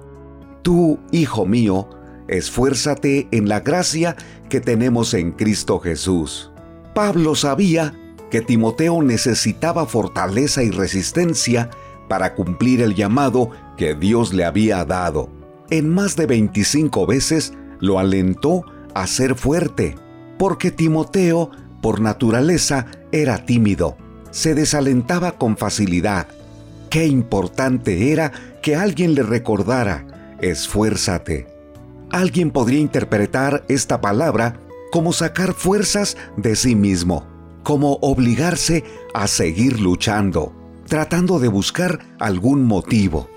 [0.62, 1.90] Tú, hijo mío,
[2.28, 4.16] esfuérzate en la gracia
[4.50, 6.52] que tenemos en Cristo Jesús.
[6.94, 7.94] Pablo sabía
[8.36, 11.70] que Timoteo necesitaba fortaleza y resistencia
[12.10, 15.30] para cumplir el llamado que Dios le había dado.
[15.70, 19.96] En más de 25 veces lo alentó a ser fuerte,
[20.38, 21.50] porque Timoteo,
[21.82, 23.96] por naturaleza, era tímido,
[24.32, 26.28] se desalentaba con facilidad.
[26.90, 31.48] Qué importante era que alguien le recordara, esfuérzate.
[32.12, 34.60] Alguien podría interpretar esta palabra
[34.92, 37.34] como sacar fuerzas de sí mismo
[37.66, 38.84] como obligarse
[39.16, 40.54] a seguir luchando,
[40.88, 43.28] tratando de buscar algún motivo.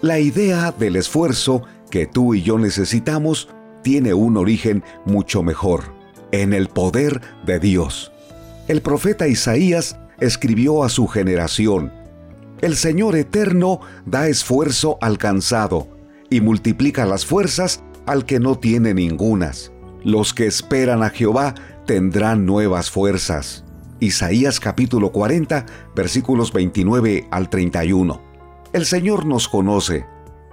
[0.00, 3.50] La idea del esfuerzo que tú y yo necesitamos
[3.82, 5.94] tiene un origen mucho mejor,
[6.32, 8.10] en el poder de Dios.
[8.68, 11.92] El profeta Isaías escribió a su generación,
[12.62, 15.88] El Señor eterno da esfuerzo al cansado
[16.30, 19.72] y multiplica las fuerzas al que no tiene ningunas.
[20.04, 21.54] Los que esperan a Jehová
[21.84, 23.64] tendrán nuevas fuerzas.
[24.00, 28.20] Isaías capítulo 40, versículos 29 al 31.
[28.72, 30.06] El Señor nos conoce.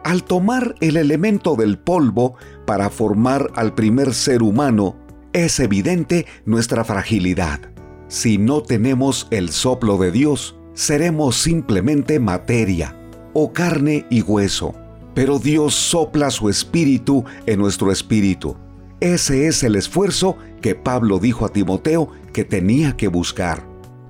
[0.04, 2.36] Al tomar el elemento del polvo
[2.66, 4.96] para formar al primer ser humano,
[5.34, 7.60] es evidente nuestra fragilidad.
[8.08, 12.98] Si no tenemos el soplo de Dios, seremos simplemente materia,
[13.34, 14.74] o carne y hueso.
[15.14, 18.56] Pero Dios sopla su espíritu en nuestro espíritu.
[19.00, 23.66] Ese es el esfuerzo que Pablo dijo a Timoteo que tenía que buscar.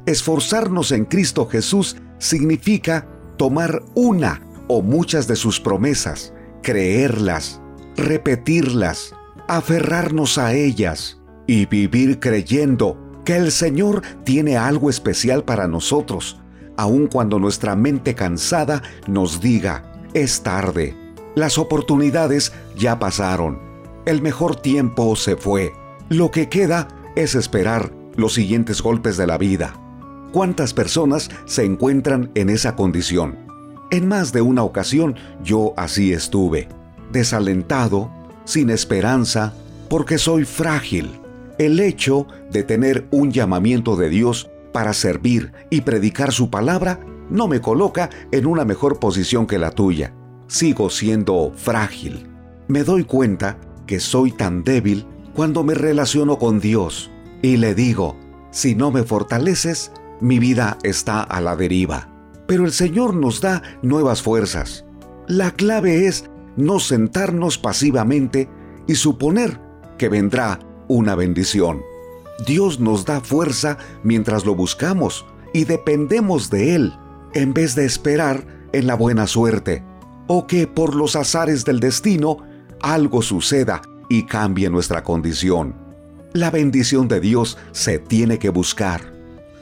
[0.06, 3.08] Esforzarnos en Cristo Jesús significa
[3.38, 7.62] tomar una o muchas de sus promesas, creerlas,
[7.96, 9.16] repetirlas,
[9.48, 16.40] aferrarnos a ellas y vivir creyendo que el Señor tiene algo especial para nosotros,
[16.78, 20.96] aun cuando nuestra mente cansada nos diga, es tarde,
[21.36, 23.60] las oportunidades ya pasaron,
[24.06, 25.74] el mejor tiempo se fue,
[26.12, 29.74] lo que queda es esperar los siguientes golpes de la vida.
[30.34, 33.40] ¿Cuántas personas se encuentran en esa condición?
[33.92, 36.68] En más de una ocasión yo así estuve,
[37.14, 38.12] desalentado,
[38.44, 39.54] sin esperanza,
[39.90, 41.18] porque soy frágil.
[41.58, 47.48] El hecho de tener un llamamiento de Dios para servir y predicar su palabra no
[47.48, 50.14] me coloca en una mejor posición que la tuya.
[50.48, 52.28] Sigo siendo frágil.
[52.68, 53.58] Me doy cuenta
[53.88, 57.10] que soy tan débil cuando me relaciono con Dios
[57.42, 58.18] y le digo,
[58.52, 62.10] si no me fortaleces, mi vida está a la deriva.
[62.48, 64.86] Pero el Señor nos da nuevas fuerzas.
[65.28, 68.50] La clave es no sentarnos pasivamente
[68.88, 69.60] y suponer
[69.98, 71.82] que vendrá una bendición.
[72.46, 76.94] Dios nos da fuerza mientras lo buscamos y dependemos de Él,
[77.34, 79.84] en vez de esperar en la buena suerte,
[80.28, 82.38] o que por los azares del destino
[82.82, 85.74] algo suceda y cambie nuestra condición.
[86.34, 89.14] La bendición de Dios se tiene que buscar.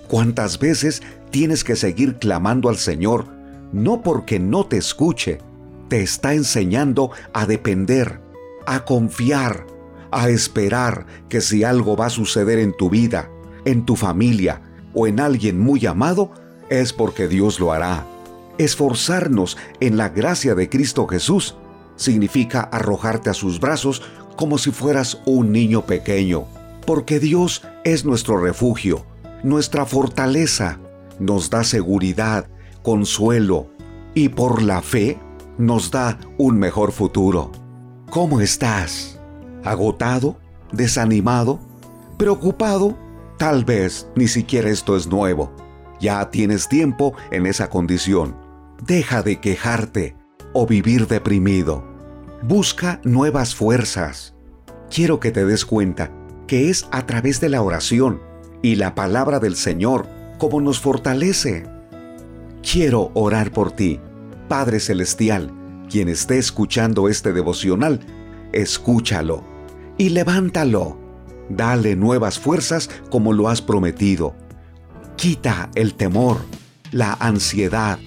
[0.07, 3.27] ¿Cuántas veces tienes que seguir clamando al Señor?
[3.71, 5.37] No porque no te escuche,
[5.87, 8.21] te está enseñando a depender,
[8.65, 9.67] a confiar,
[10.09, 13.29] a esperar que si algo va a suceder en tu vida,
[13.65, 14.63] en tu familia
[14.95, 16.31] o en alguien muy amado,
[16.71, 18.03] es porque Dios lo hará.
[18.57, 21.55] Esforzarnos en la gracia de Cristo Jesús
[21.99, 24.01] significa arrojarte a sus brazos
[24.39, 26.45] como si fueras un niño pequeño,
[26.85, 29.05] porque Dios es nuestro refugio,
[29.43, 30.79] nuestra fortaleza,
[31.19, 32.47] nos da seguridad,
[32.81, 33.67] consuelo
[34.13, 35.19] y por la fe
[35.57, 37.51] nos da un mejor futuro.
[38.11, 39.19] ¿Cómo estás?
[39.65, 40.37] ¿Agotado?
[40.71, 41.59] ¿Desanimado?
[42.17, 42.97] ¿Preocupado?
[43.37, 45.51] Tal vez ni siquiera esto es nuevo.
[45.99, 48.37] Ya tienes tiempo en esa condición.
[48.87, 50.15] Deja de quejarte
[50.53, 51.88] o vivir deprimido.
[52.41, 54.33] Busca nuevas fuerzas.
[54.89, 56.09] Quiero que te des cuenta
[56.47, 58.21] que es a través de la oración
[58.61, 60.07] y la palabra del Señor
[60.37, 61.65] como nos fortalece.
[62.63, 63.99] Quiero orar por ti,
[64.47, 65.51] Padre Celestial,
[65.89, 67.99] quien esté escuchando este devocional,
[68.53, 69.43] escúchalo
[69.97, 70.97] y levántalo.
[71.49, 74.33] Dale nuevas fuerzas como lo has prometido.
[75.17, 76.37] Quita el temor,
[76.91, 77.99] la ansiedad.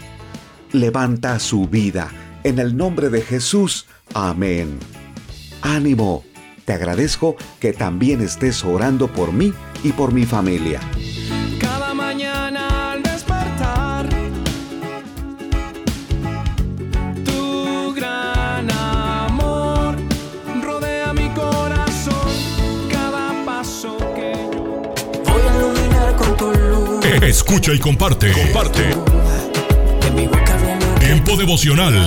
[0.72, 2.08] Levanta su vida.
[2.44, 3.86] En el nombre de Jesús.
[4.14, 4.78] Amén.
[5.62, 6.24] Ánimo.
[6.64, 9.52] Te agradezco que también estés orando por mí
[9.82, 10.80] y por mi familia.
[11.60, 14.08] Cada mañana al despertar,
[17.24, 19.96] tu gran amor
[20.62, 22.14] rodea mi corazón.
[22.90, 27.04] Cada paso que yo voy a iluminar con tu luz.
[27.22, 28.32] Escucha y comparte.
[28.32, 28.94] Comparte.
[31.00, 32.06] Tiempo devocional.